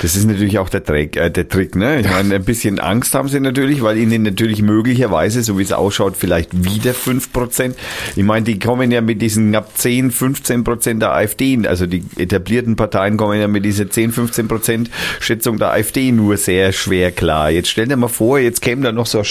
[0.02, 2.00] das ist natürlich auch der Trick, äh, der Trick, ne?
[2.00, 5.72] Ich meine, ein bisschen Angst haben sie natürlich, weil ihnen natürlich möglicherweise, so wie es
[5.72, 7.74] ausschaut, vielleicht wieder 5%.
[8.14, 12.76] Ich meine, die kommen ja mit diesen knapp 10, 15% der AfD, also die etablierten
[12.76, 14.88] Parteien kommen ja mit dieser 10, 15%
[15.18, 17.50] Schätzung der AfD nur sehr schwer klar.
[17.50, 19.22] Jetzt stell dir mal vor, jetzt käme da noch so,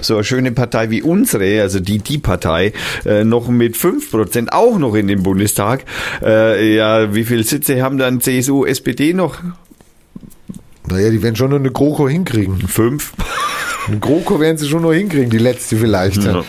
[0.00, 2.72] so eine schöne Partei wie unsere, also die, die Partei,
[3.04, 5.84] äh, noch mit 5% auch noch in den Bundestag.
[6.22, 9.38] Äh, ja, wie viele Sitze haben dann CSU, SPD noch?
[10.88, 12.58] Naja, die werden schon noch eine GroKo hinkriegen.
[12.68, 13.12] Fünf.
[13.88, 16.22] Ein GroKo werden sie schon noch hinkriegen, die letzte vielleicht.
[16.22, 16.44] Ja.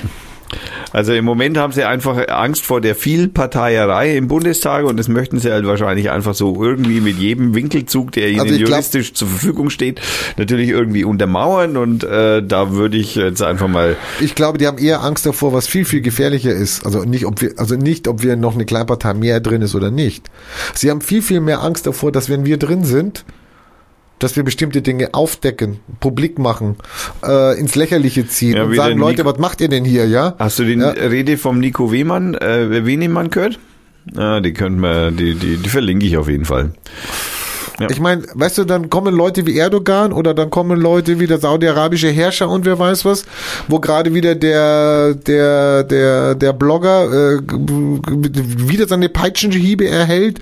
[0.91, 5.39] Also im Moment haben sie einfach Angst vor der Vielparteierei im Bundestag und das möchten
[5.39, 9.13] sie halt wahrscheinlich einfach so irgendwie mit jedem Winkelzug, der ihnen Also ich glaub- juristisch
[9.13, 10.01] zur Verfügung steht,
[10.37, 14.77] natürlich irgendwie untermauern und äh, da würde ich jetzt einfach mal Ich glaube, die haben
[14.77, 16.85] eher Angst davor, was viel, viel gefährlicher ist.
[16.85, 19.91] Also nicht, ob wir, also nicht, ob wir noch eine Kleinpartei mehr drin ist oder
[19.91, 20.29] nicht.
[20.73, 23.25] Sie haben viel, viel mehr Angst davor, dass wenn wir drin sind,
[24.23, 26.77] dass wir bestimmte Dinge aufdecken, publik machen,
[27.27, 30.35] äh, ins Lächerliche ziehen Ja, und sagen, Leute, was macht ihr denn hier, ja?
[30.39, 30.91] Hast du die Ja.
[30.91, 33.59] Rede vom Nico Wehmann, äh, Wenemann gehört?
[34.15, 36.71] Ah, die könnten wir, die, die, die verlinke ich auf jeden Fall.
[37.79, 37.89] Ja.
[37.89, 41.39] Ich meine, weißt du, dann kommen Leute wie Erdogan oder dann kommen Leute wie der
[41.39, 43.25] saudi-arabische Herrscher und wer weiß was,
[43.67, 50.39] wo gerade wieder der der der der Blogger äh, wieder seine Peitschenhiebe erhält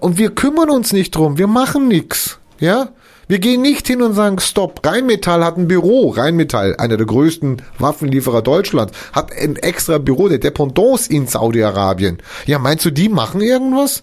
[0.00, 2.88] und wir kümmern uns nicht drum, wir machen nix, ja?
[3.32, 6.10] Wir gehen nicht hin und sagen, stopp, Rheinmetall hat ein Büro.
[6.10, 12.18] Rheinmetall, einer der größten Waffenlieferer Deutschlands, hat ein extra Büro der Dependance in Saudi-Arabien.
[12.44, 14.02] Ja, meinst du, die machen irgendwas?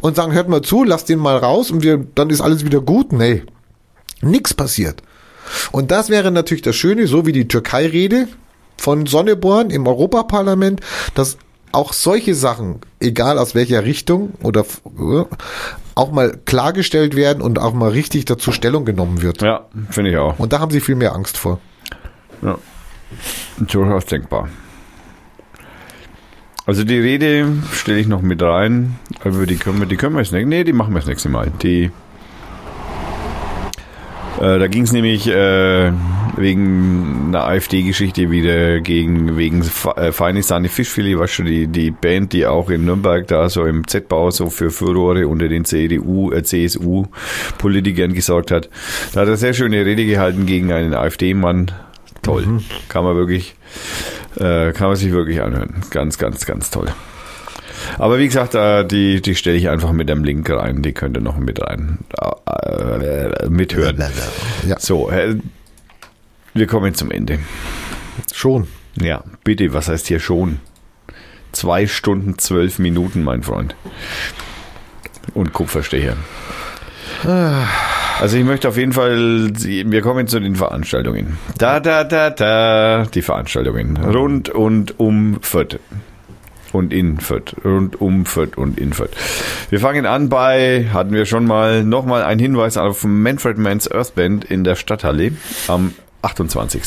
[0.00, 2.80] Und sagen, hört mal zu, lasst den mal raus und wir, dann ist alles wieder
[2.80, 3.12] gut?
[3.12, 3.42] Nee.
[4.22, 5.02] Nix passiert.
[5.72, 8.28] Und das wäre natürlich das Schöne, so wie die Türkei-Rede
[8.78, 10.80] von Sonneborn im Europaparlament,
[11.14, 11.36] dass
[11.72, 15.24] auch solche Sachen, egal aus welcher Richtung oder äh,
[16.00, 19.42] auch mal klargestellt werden und auch mal richtig dazu Stellung genommen wird.
[19.42, 20.38] Ja, finde ich auch.
[20.38, 21.60] Und da haben sie viel mehr Angst vor.
[22.42, 22.58] Ja.
[23.58, 24.48] Durchaus denkbar.
[26.66, 28.98] Also die Rede stelle ich noch mit rein.
[29.22, 30.46] Aber die können wir, die können wir jetzt nicht.
[30.46, 31.52] Nee, die machen wir das nächste Mal.
[31.62, 31.90] Die
[34.40, 35.92] äh, da ging es nämlich äh,
[36.36, 39.62] wegen einer AfD-Geschichte wieder gegen wegen
[39.96, 43.64] äh, Feine Sahne Fischfilet, was schon die, die Band, die auch in Nürnberg da so
[43.64, 48.68] im Z-Bau so für Furore unter den CDU, äh, CSU-Politikern gesorgt hat.
[49.12, 51.72] Da hat er sehr schöne Rede gehalten gegen einen AfD-Mann.
[52.22, 52.60] Toll.
[52.88, 53.54] Kann man wirklich,
[54.36, 55.82] äh, kann man sich wirklich anhören.
[55.90, 56.88] Ganz, ganz, ganz toll.
[57.98, 60.82] Aber wie gesagt, äh, die, die stelle ich einfach mit einem Link rein.
[60.82, 61.98] Die könnt ihr noch mit rein
[62.46, 64.02] äh, mithören.
[64.66, 65.36] Ja, So, äh,
[66.60, 67.38] wir kommen zum Ende.
[68.34, 68.68] schon.
[69.00, 70.60] Ja, bitte, was heißt hier schon?
[71.52, 73.74] Zwei Stunden, zwölf Minuten, mein Freund.
[75.34, 76.16] Und Kupferstecher.
[78.20, 81.38] Also ich möchte auf jeden Fall, wir kommen zu den Veranstaltungen.
[81.56, 83.96] Da, da, da, da, die Veranstaltungen.
[83.96, 85.78] Rund und um Fürth.
[86.72, 87.56] Und in Fürth.
[87.64, 89.10] Rund um Fürth und in Fürth.
[89.70, 94.14] Wir fangen an bei, hatten wir schon mal, nochmal ein Hinweis auf Manfred Mann's Earth
[94.14, 95.32] Band in der Stadthalle
[95.66, 96.82] am 28.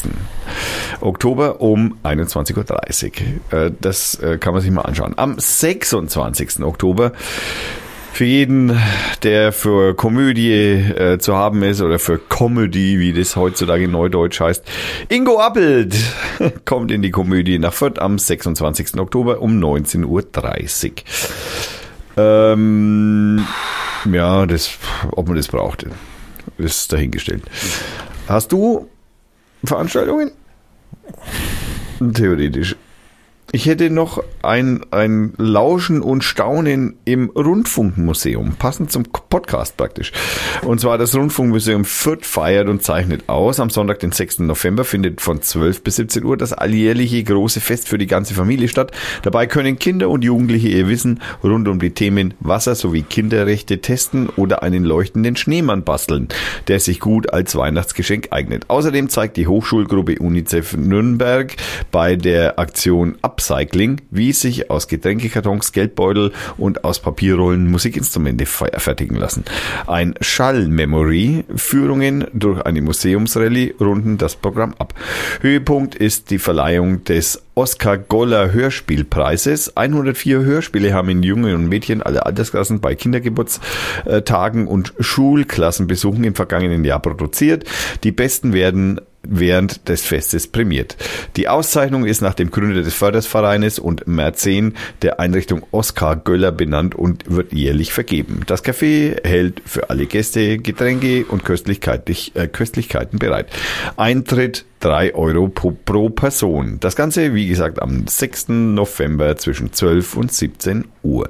[1.01, 3.11] Oktober um 21.30
[3.51, 3.59] Uhr.
[3.59, 5.13] Äh, Das äh, kann man sich mal anschauen.
[5.17, 6.61] Am 26.
[6.63, 7.11] Oktober
[8.13, 8.79] für jeden,
[9.23, 14.39] der für Komödie äh, zu haben ist oder für Comedy, wie das heutzutage in Neudeutsch
[14.39, 14.63] heißt.
[15.09, 15.95] Ingo Appelt
[16.65, 18.99] kommt in die Komödie nach Fürth am 26.
[18.99, 20.93] Oktober um 19.30 Uhr.
[22.15, 23.47] Ähm,
[24.11, 24.77] ja, das,
[25.11, 25.87] ob man das braucht,
[26.59, 27.41] ist dahingestellt.
[28.27, 28.89] Hast du
[29.63, 30.31] Veranstaltungen?
[32.13, 32.75] Theoretisch.
[33.55, 40.11] Ich hätte noch ein, ein Lauschen und Staunen im Rundfunkmuseum, passend zum Podcast praktisch.
[40.63, 43.59] Und zwar das Rundfunkmuseum Fürth feiert und zeichnet aus.
[43.59, 44.39] Am Sonntag, den 6.
[44.39, 48.67] November, findet von 12 bis 17 Uhr das alljährliche große Fest für die ganze Familie
[48.67, 48.91] statt.
[49.21, 54.29] Dabei können Kinder und Jugendliche ihr Wissen rund um die Themen Wasser sowie Kinderrechte testen
[54.29, 56.27] oder einen leuchtenden Schneemann basteln,
[56.69, 58.71] der sich gut als Weihnachtsgeschenk eignet.
[58.71, 61.55] Außerdem zeigt die Hochschulgruppe UNICEF Nürnberg
[61.91, 69.17] bei der Aktion Upcycling, wie sich aus Getränkekartons, Geldbeutel und aus Papierrollen Musikinstrumente fe- fertigen
[69.17, 69.43] lassen.
[69.85, 74.93] Ein Schallmemory, Führungen durch eine Museumsrallye runden das Programm ab.
[75.41, 79.75] Höhepunkt ist die Verleihung des Oskar Goller Hörspielpreises.
[79.75, 86.85] 104 Hörspiele haben in Jungen und Mädchen aller Altersklassen bei Kindergeburtstagen und Schulklassenbesuchen im vergangenen
[86.85, 87.65] Jahr produziert.
[88.03, 90.97] Die besten werden während des Festes prämiert.
[91.35, 96.95] Die Auszeichnung ist nach dem Gründer des Fördersvereines und Mäzen der Einrichtung Oskar Göller benannt
[96.95, 98.41] und wird jährlich vergeben.
[98.45, 103.47] Das Café hält für alle Gäste Getränke und Köstlichkeiten, äh, Köstlichkeiten bereit.
[103.97, 106.77] Eintritt 3 Euro pro Person.
[106.81, 108.49] Das Ganze, wie gesagt, am 6.
[108.49, 111.27] November zwischen 12 und 17 Uhr.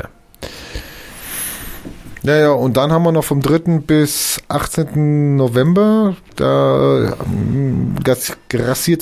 [2.23, 3.79] Ja, ja, und dann haben wir noch vom 3.
[3.85, 5.35] bis 18.
[5.35, 8.37] November, da ähm, das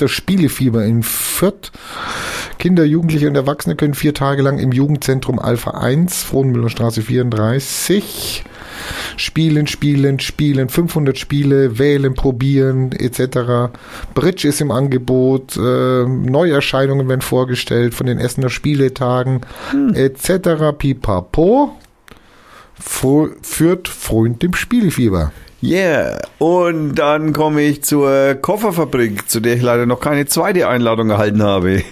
[0.07, 1.71] Spielefieber in Fürth.
[2.57, 8.43] Kinder, Jugendliche und Erwachsene können vier Tage lang im Jugendzentrum Alpha 1, Frohnmüllerstraße 34,
[9.17, 13.71] Spielen, spielen, spielen, 500 Spiele, wählen, probieren, etc.
[14.15, 19.41] Bridge ist im Angebot, äh, Neuerscheinungen werden vorgestellt von den Essener Spieletagen,
[19.93, 20.75] etc.
[20.75, 21.77] Pipapo.
[22.81, 25.31] Führt Freund dem Spielfieber.
[25.63, 26.19] Yeah.
[26.39, 31.43] Und dann komme ich zur Kofferfabrik, zu der ich leider noch keine zweite Einladung erhalten
[31.43, 31.83] habe.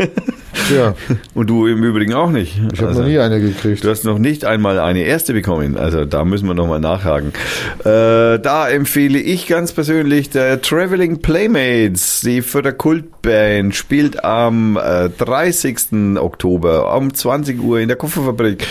[0.75, 0.93] Ja,
[1.35, 2.59] Und du im Übrigen auch nicht.
[2.73, 3.83] ich habe Also, noch nie eine gekriegt.
[3.83, 5.77] Du hast noch nicht einmal eine erste bekommen.
[5.77, 7.31] Also da müssen wir nochmal nachhaken.
[7.79, 12.21] Äh, da empfehle ich ganz persönlich der Traveling Playmates.
[12.21, 16.17] Die Fürther Kultband spielt am äh, 30.
[16.19, 18.65] Oktober um 20 Uhr in der Kofferfabrik.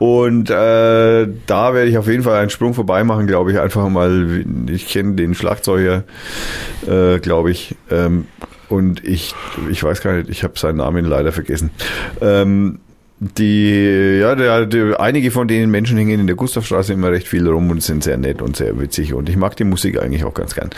[0.00, 3.58] Und äh, da werde ich auf jeden Fall einen Sprung vorbei machen, glaube ich.
[3.60, 4.31] Einfach mal,
[4.70, 6.04] ich kenne den Schlagzeuger,
[6.86, 7.76] äh, glaube ich.
[7.90, 8.26] Ähm,
[8.68, 9.34] und ich,
[9.70, 11.70] ich weiß gar nicht, ich habe seinen Namen leider vergessen.
[12.20, 12.78] Ähm,
[13.38, 17.46] die, ja, der, der, einige von den Menschen hängen in der Gustavstraße immer recht viel
[17.48, 20.34] rum und sind sehr nett und sehr witzig und ich mag die Musik eigentlich auch
[20.34, 20.70] ganz gern.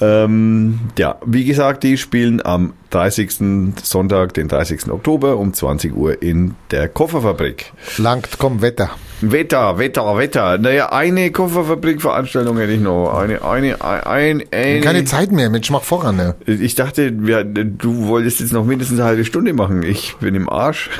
[0.00, 3.74] Ähm, ja, wie gesagt, die spielen am 30.
[3.82, 4.88] Sonntag, den 30.
[4.90, 7.72] Oktober um 20 Uhr in der Kofferfabrik.
[7.98, 8.90] Langt, komm, Wetter.
[9.22, 10.58] Wetter, Wetter, Wetter.
[10.58, 13.14] Naja, eine Kofferfabrik-Veranstaltung hätte ich noch.
[13.14, 16.34] Eine, eine, ein, ein, Keine Zeit mehr, Mensch, mach voran, ne?
[16.46, 19.82] ich dachte, ja, du wolltest jetzt noch mindestens eine halbe Stunde machen.
[19.82, 20.90] Ich bin im Arsch.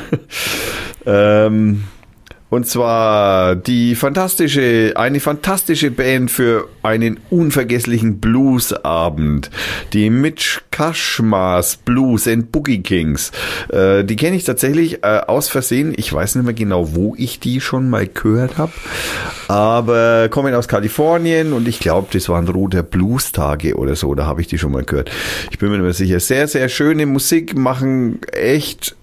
[1.06, 1.84] ähm,
[2.50, 9.50] und zwar die fantastische, eine fantastische Band für einen unvergesslichen Bluesabend.
[9.92, 13.30] Die Mitch Kashmas Blues and Boogie Kings.
[13.68, 15.94] Äh, die kenne ich tatsächlich äh, aus Versehen.
[15.96, 18.72] Ich weiß nicht mehr genau, wo ich die schon mal gehört habe.
[19.46, 24.14] Aber kommen aus Kalifornien und ich glaube, das waren Roter Blues-Tage oder so.
[24.14, 25.10] Da habe ich die schon mal gehört.
[25.50, 26.18] Ich bin mir nicht mehr sicher.
[26.18, 28.96] Sehr, sehr schöne Musik, machen echt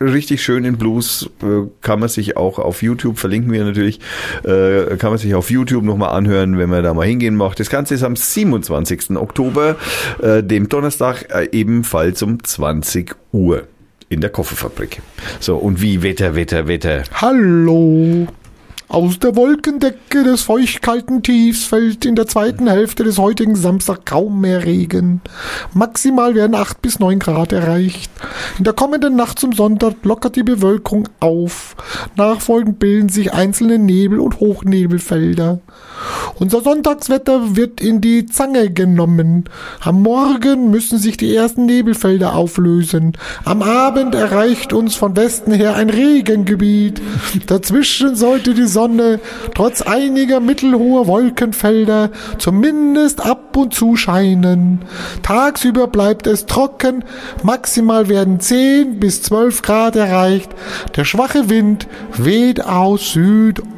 [0.00, 4.00] richtig schönen Blues äh, kann man sich auch auf YouTube, verlinken wir natürlich,
[4.44, 7.60] äh, kann man sich auf YouTube nochmal anhören, wenn man da mal hingehen macht.
[7.60, 9.16] Das Ganze ist am 27.
[9.16, 9.76] Oktober,
[10.22, 13.66] äh, dem Donnerstag, ebenfalls um 20 Uhr
[14.08, 15.02] in der Kofferfabrik.
[15.38, 17.04] So, und wie Wetter, Wetter, Wetter.
[17.12, 18.26] Hallo.
[18.90, 24.40] Aus der Wolkendecke des feuchtkalten Tiefs fällt in der zweiten Hälfte des heutigen Samstag kaum
[24.40, 25.20] mehr Regen.
[25.72, 28.10] Maximal werden 8 bis 9 Grad erreicht.
[28.58, 31.76] In der kommenden Nacht zum Sonntag lockert die Bewölkung auf.
[32.16, 35.60] Nachfolgend bilden sich einzelne Nebel- und Hochnebelfelder.
[36.40, 39.44] Unser Sonntagswetter wird in die Zange genommen.
[39.80, 43.12] Am Morgen müssen sich die ersten Nebelfelder auflösen.
[43.44, 47.00] Am Abend erreicht uns von Westen her ein Regengebiet.
[47.46, 48.79] Dazwischen sollte die Sonne
[49.54, 54.80] trotz einiger mittelhoher Wolkenfelder zumindest ab und zu scheinen.
[55.22, 57.04] Tagsüber bleibt es trocken,
[57.42, 60.50] maximal werden 10 bis 12 Grad erreicht.
[60.96, 61.86] Der schwache Wind
[62.16, 63.70] weht aus Südost.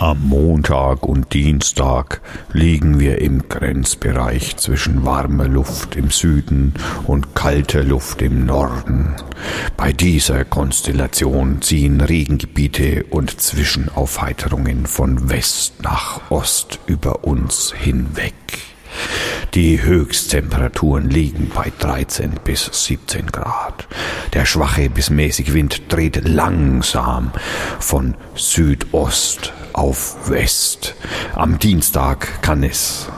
[0.00, 2.22] Am Montag und Dienstag
[2.54, 6.72] liegen wir im Grenzbereich zwischen warmer Luft im Süden
[7.06, 9.14] und kalter Luft im Norden.
[9.76, 18.32] Bei dieser Konstellation ziehen Regengebiete und Zwischenaufheiterungen von West nach Ost über uns hinweg.
[19.52, 23.86] Die Höchsttemperaturen liegen bei 13 bis 17 Grad.
[24.32, 27.32] Der schwache bis mäßige Wind dreht langsam
[27.78, 30.94] von Südost auf West.
[31.34, 33.08] Am Dienstag kann es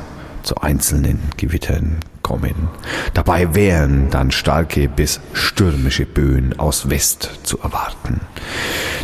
[0.44, 2.68] zu einzelnen Gewittern kommen.
[3.14, 8.20] Dabei wären dann starke bis stürmische Böen aus West zu erwarten.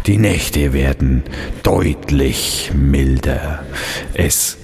[0.06, 1.24] Die Nächte werden
[1.64, 3.64] deutlich milder.
[4.14, 4.56] Es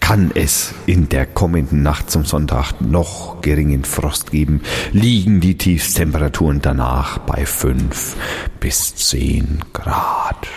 [0.00, 6.60] kann es in der kommenden Nacht zum Sonntag noch geringen Frost geben, liegen die Tiefstemperaturen
[6.60, 8.16] danach bei 5
[8.58, 10.48] bis 10 Grad.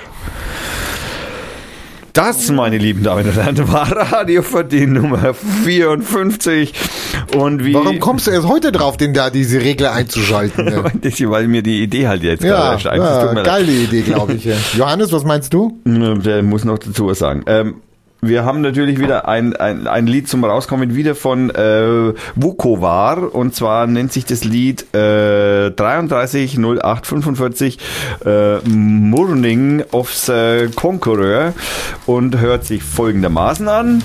[2.18, 6.74] Das, meine lieben Damen und Herren, war Radio Verdien Nummer 54.
[7.36, 10.66] Und wie, Warum kommst du erst heute drauf, denn da diese Regler einzuschalten?
[10.66, 10.84] Ne?
[11.30, 13.04] Weil mir die Idee halt jetzt ja, gerade erscheint.
[13.04, 13.46] Ja leid.
[13.46, 14.50] geile Idee, glaube ich.
[14.74, 15.80] Johannes, was meinst du?
[15.86, 17.44] Der muss noch dazu was sagen.
[17.46, 17.76] Ähm,
[18.22, 23.36] wir haben natürlich wieder ein, ein, ein Lied zum Rauskommen, wieder von äh, Vukovar.
[23.36, 27.78] Und zwar nennt sich das Lied äh, 330845
[28.26, 31.54] äh, Morning of the Conqueror
[32.06, 34.02] und hört sich folgendermaßen an.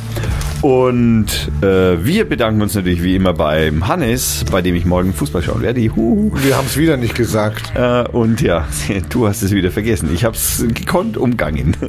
[0.62, 5.42] Und äh, wir bedanken uns natürlich wie immer beim Hannes, bei dem ich morgen Fußball
[5.42, 5.80] schauen werde.
[5.80, 6.30] Juhu.
[6.36, 7.72] Wir haben es wieder nicht gesagt.
[7.74, 8.68] Äh, und ja,
[9.10, 10.10] du hast es wieder vergessen.
[10.14, 11.76] Ich habe es gekonnt umgangen.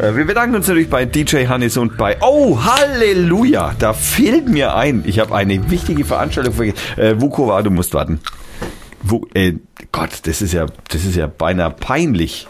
[0.00, 4.74] Äh, Wir bedanken uns natürlich bei DJ Hannes und bei Oh Halleluja, da fehlt mir
[4.74, 5.02] ein.
[5.06, 6.78] Ich habe eine wichtige Veranstaltung vergessen.
[6.96, 8.20] Äh, Vukova, du musst warten.
[9.02, 9.54] Wo, äh,
[9.92, 12.46] Gott, das ist ja, das ist ja beinahe peinlich.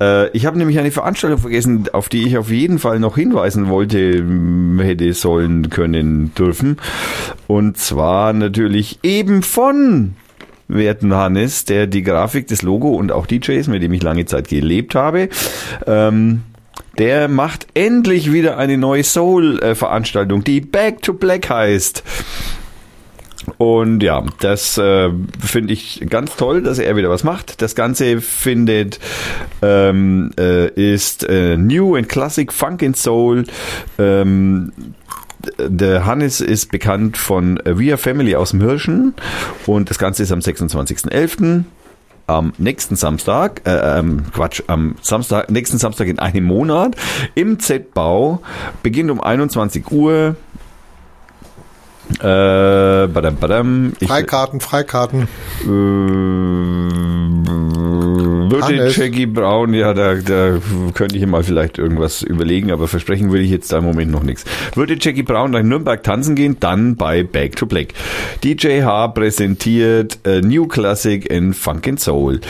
[0.00, 3.68] Äh, ich habe nämlich eine Veranstaltung vergessen, auf die ich auf jeden Fall noch hinweisen
[3.68, 4.24] wollte,
[4.78, 6.78] hätte sollen können dürfen.
[7.46, 10.14] Und zwar natürlich eben von
[10.68, 14.48] werten Hannes, der die Grafik, das Logo und auch DJs, mit dem ich lange Zeit
[14.48, 15.28] gelebt habe,
[15.86, 16.42] ähm,
[16.98, 22.02] der macht endlich wieder eine neue Soul-Veranstaltung, die Back to Black heißt.
[23.58, 25.10] Und ja, das äh,
[25.40, 27.60] finde ich ganz toll, dass er wieder was macht.
[27.60, 29.00] Das Ganze findet
[29.62, 33.44] ähm, äh, ist äh, New and Classic Funk and Soul.
[33.98, 34.72] Ähm,
[35.58, 39.14] der Hannes ist bekannt von We Are Family aus dem Hirschen
[39.66, 41.64] und das Ganze ist am 26.11.
[42.26, 46.96] Am nächsten Samstag, äh, ähm, Quatsch, am Samstag, nächsten Samstag in einem Monat
[47.34, 48.40] im Z-Bau,
[48.82, 50.36] beginnt um 21 Uhr.
[52.18, 53.92] Äh, badam, badam.
[54.00, 55.28] Ich, Freikarten, Freikarten.
[55.62, 57.21] äh,
[58.52, 58.90] würde.
[58.90, 60.58] Jackie Brown, ja, da, da
[60.94, 64.22] könnte ich mal vielleicht irgendwas überlegen, aber versprechen will ich jetzt da im Moment noch
[64.22, 64.44] nichts.
[64.74, 67.88] Würde Jackie Brown nach Nürnberg tanzen gehen, dann bei Back to Black.
[68.44, 72.40] DJ H präsentiert äh, New Classic in Funk and Soul.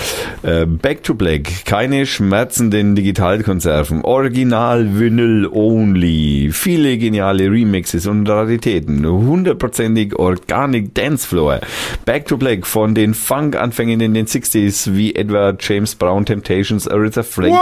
[0.42, 9.06] Äh, Back to Black, keine schmerzenden Digitalkonserven, Original Vinyl Only, viele geniale Remixes und Raritäten,
[9.06, 11.60] hundertprozentig Organic Dancefloor.
[12.04, 17.24] Back to Black von den Funk-Anfängen in den 60s wie etwa James Brown Temptations, Aretha
[17.24, 17.58] Franklin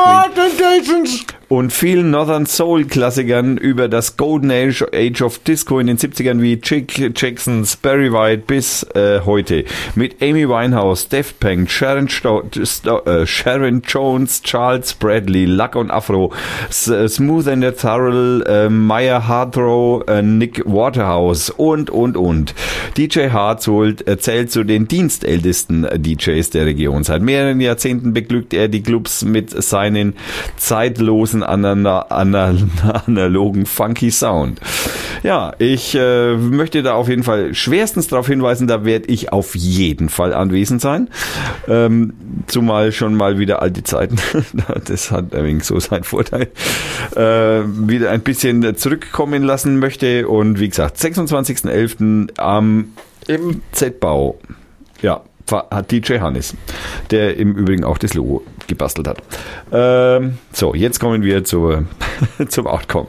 [1.51, 6.41] und vielen Northern Soul Klassikern über das Golden Age, Age of Disco in den 70ern
[6.41, 9.65] wie Chick Jackson, Barry White bis äh, heute
[9.97, 15.91] mit Amy Winehouse, Daft Punk, Sharon, Sto Sto äh, Sharon Jones, Charles Bradley, Luck und
[15.91, 16.33] Afro,
[16.69, 22.55] S äh, Smooth and the Thorough, äh, Maya Hardrow, äh, Nick Waterhouse und und und.
[22.97, 27.03] DJ Hart holt, äh, zählt zu den dienstältesten äh, DJs der Region.
[27.03, 30.15] Seit mehreren Jahrzehnten beglückt er die Clubs mit seinen
[30.57, 32.55] zeitlosen anana- ana-
[33.07, 34.60] analogen funky Sound.
[35.23, 39.55] Ja, ich äh, möchte da auf jeden Fall schwerstens darauf hinweisen, da werde ich auf
[39.55, 41.09] jeden Fall anwesend sein.
[41.69, 42.15] Ähm,
[42.47, 44.17] zumal schon mal wieder alte Zeiten,
[44.86, 46.49] das hat wenig so seinen Vorteil,
[47.17, 50.27] äh, wieder ein bisschen zurückkommen lassen möchte.
[50.28, 52.39] Und wie gesagt, 26.11.
[52.39, 52.93] am
[53.27, 54.39] im Z-Bau.
[55.02, 55.20] Ja,
[55.70, 56.55] hat DJ Hannes,
[57.10, 59.18] der im Übrigen auch das Logo gebastelt hat.
[59.70, 61.84] Ähm, so, jetzt kommen wir zur,
[62.49, 63.08] zum Outcome.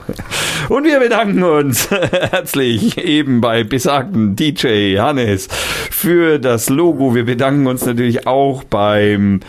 [0.67, 1.89] Und wir bedanken uns
[2.31, 5.47] herzlich eben bei besagten DJ Hannes
[5.89, 7.15] für das Logo.
[7.15, 9.39] Wir bedanken uns natürlich auch beim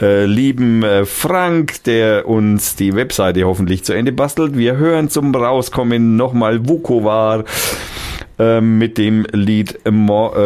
[0.00, 4.58] äh, lieben äh, Frank, der uns die Webseite hoffentlich zu Ende bastelt.
[4.58, 7.44] Wir hören zum Rauskommen nochmal Vukovar
[8.38, 10.36] äh, mit dem Lied äh, Mor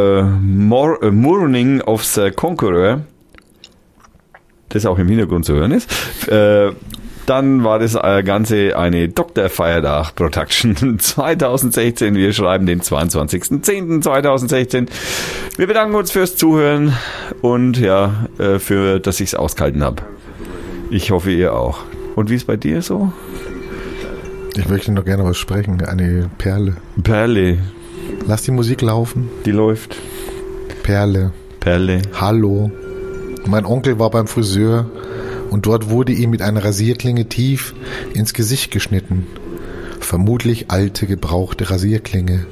[1.02, 3.01] äh, Morning of the Conqueror,
[4.73, 5.89] das auch im Hintergrund zu hören ist.
[6.28, 6.73] Äh,
[7.26, 9.49] dann war das äh, Ganze eine Dr.
[9.49, 12.15] Feiertag Production 2016.
[12.17, 14.89] Wir schreiben den 22.10.2016.
[15.57, 16.94] Wir bedanken uns fürs Zuhören
[17.41, 20.02] und ja, äh, für, dass ich es ausgehalten habe.
[20.91, 21.78] Ich hoffe, ihr auch.
[22.17, 23.12] Und wie ist bei dir so?
[24.57, 25.83] Ich möchte noch gerne was sprechen.
[25.84, 26.76] Eine Perle.
[27.02, 27.59] Perle,
[28.26, 29.31] Lass die Musik laufen.
[29.47, 29.97] die läuft.
[30.83, 31.33] Perle.
[31.60, 32.02] Perle.
[32.20, 32.70] Hallo.
[33.47, 34.87] Mein Onkel war beim Friseur
[35.51, 37.75] und dort wurde ihm mit einer Rasierklinge tief
[38.15, 39.27] ins Gesicht geschnitten.
[40.01, 42.47] Vermutlich alte, gebrauchte Rasierklinge.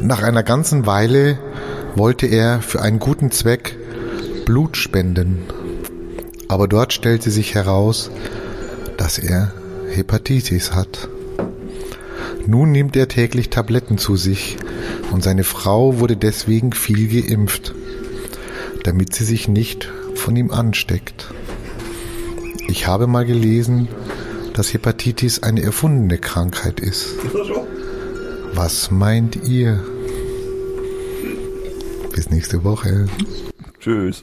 [0.00, 1.38] Nach einer ganzen Weile
[1.94, 3.76] wollte er für einen guten Zweck
[4.44, 5.38] Blut spenden.
[6.48, 8.10] Aber dort stellte sich heraus,
[8.96, 9.52] dass er
[9.90, 11.08] Hepatitis hat.
[12.46, 14.56] Nun nimmt er täglich Tabletten zu sich
[15.12, 17.74] und seine Frau wurde deswegen viel geimpft,
[18.84, 21.34] damit sie sich nicht von ihm ansteckt.
[22.68, 23.88] Ich habe mal gelesen,
[24.54, 27.16] dass Hepatitis eine erfundene Krankheit ist.
[28.54, 29.84] Was meint ihr?
[32.14, 33.08] Bis nächste Woche.
[33.80, 34.22] Tschüss.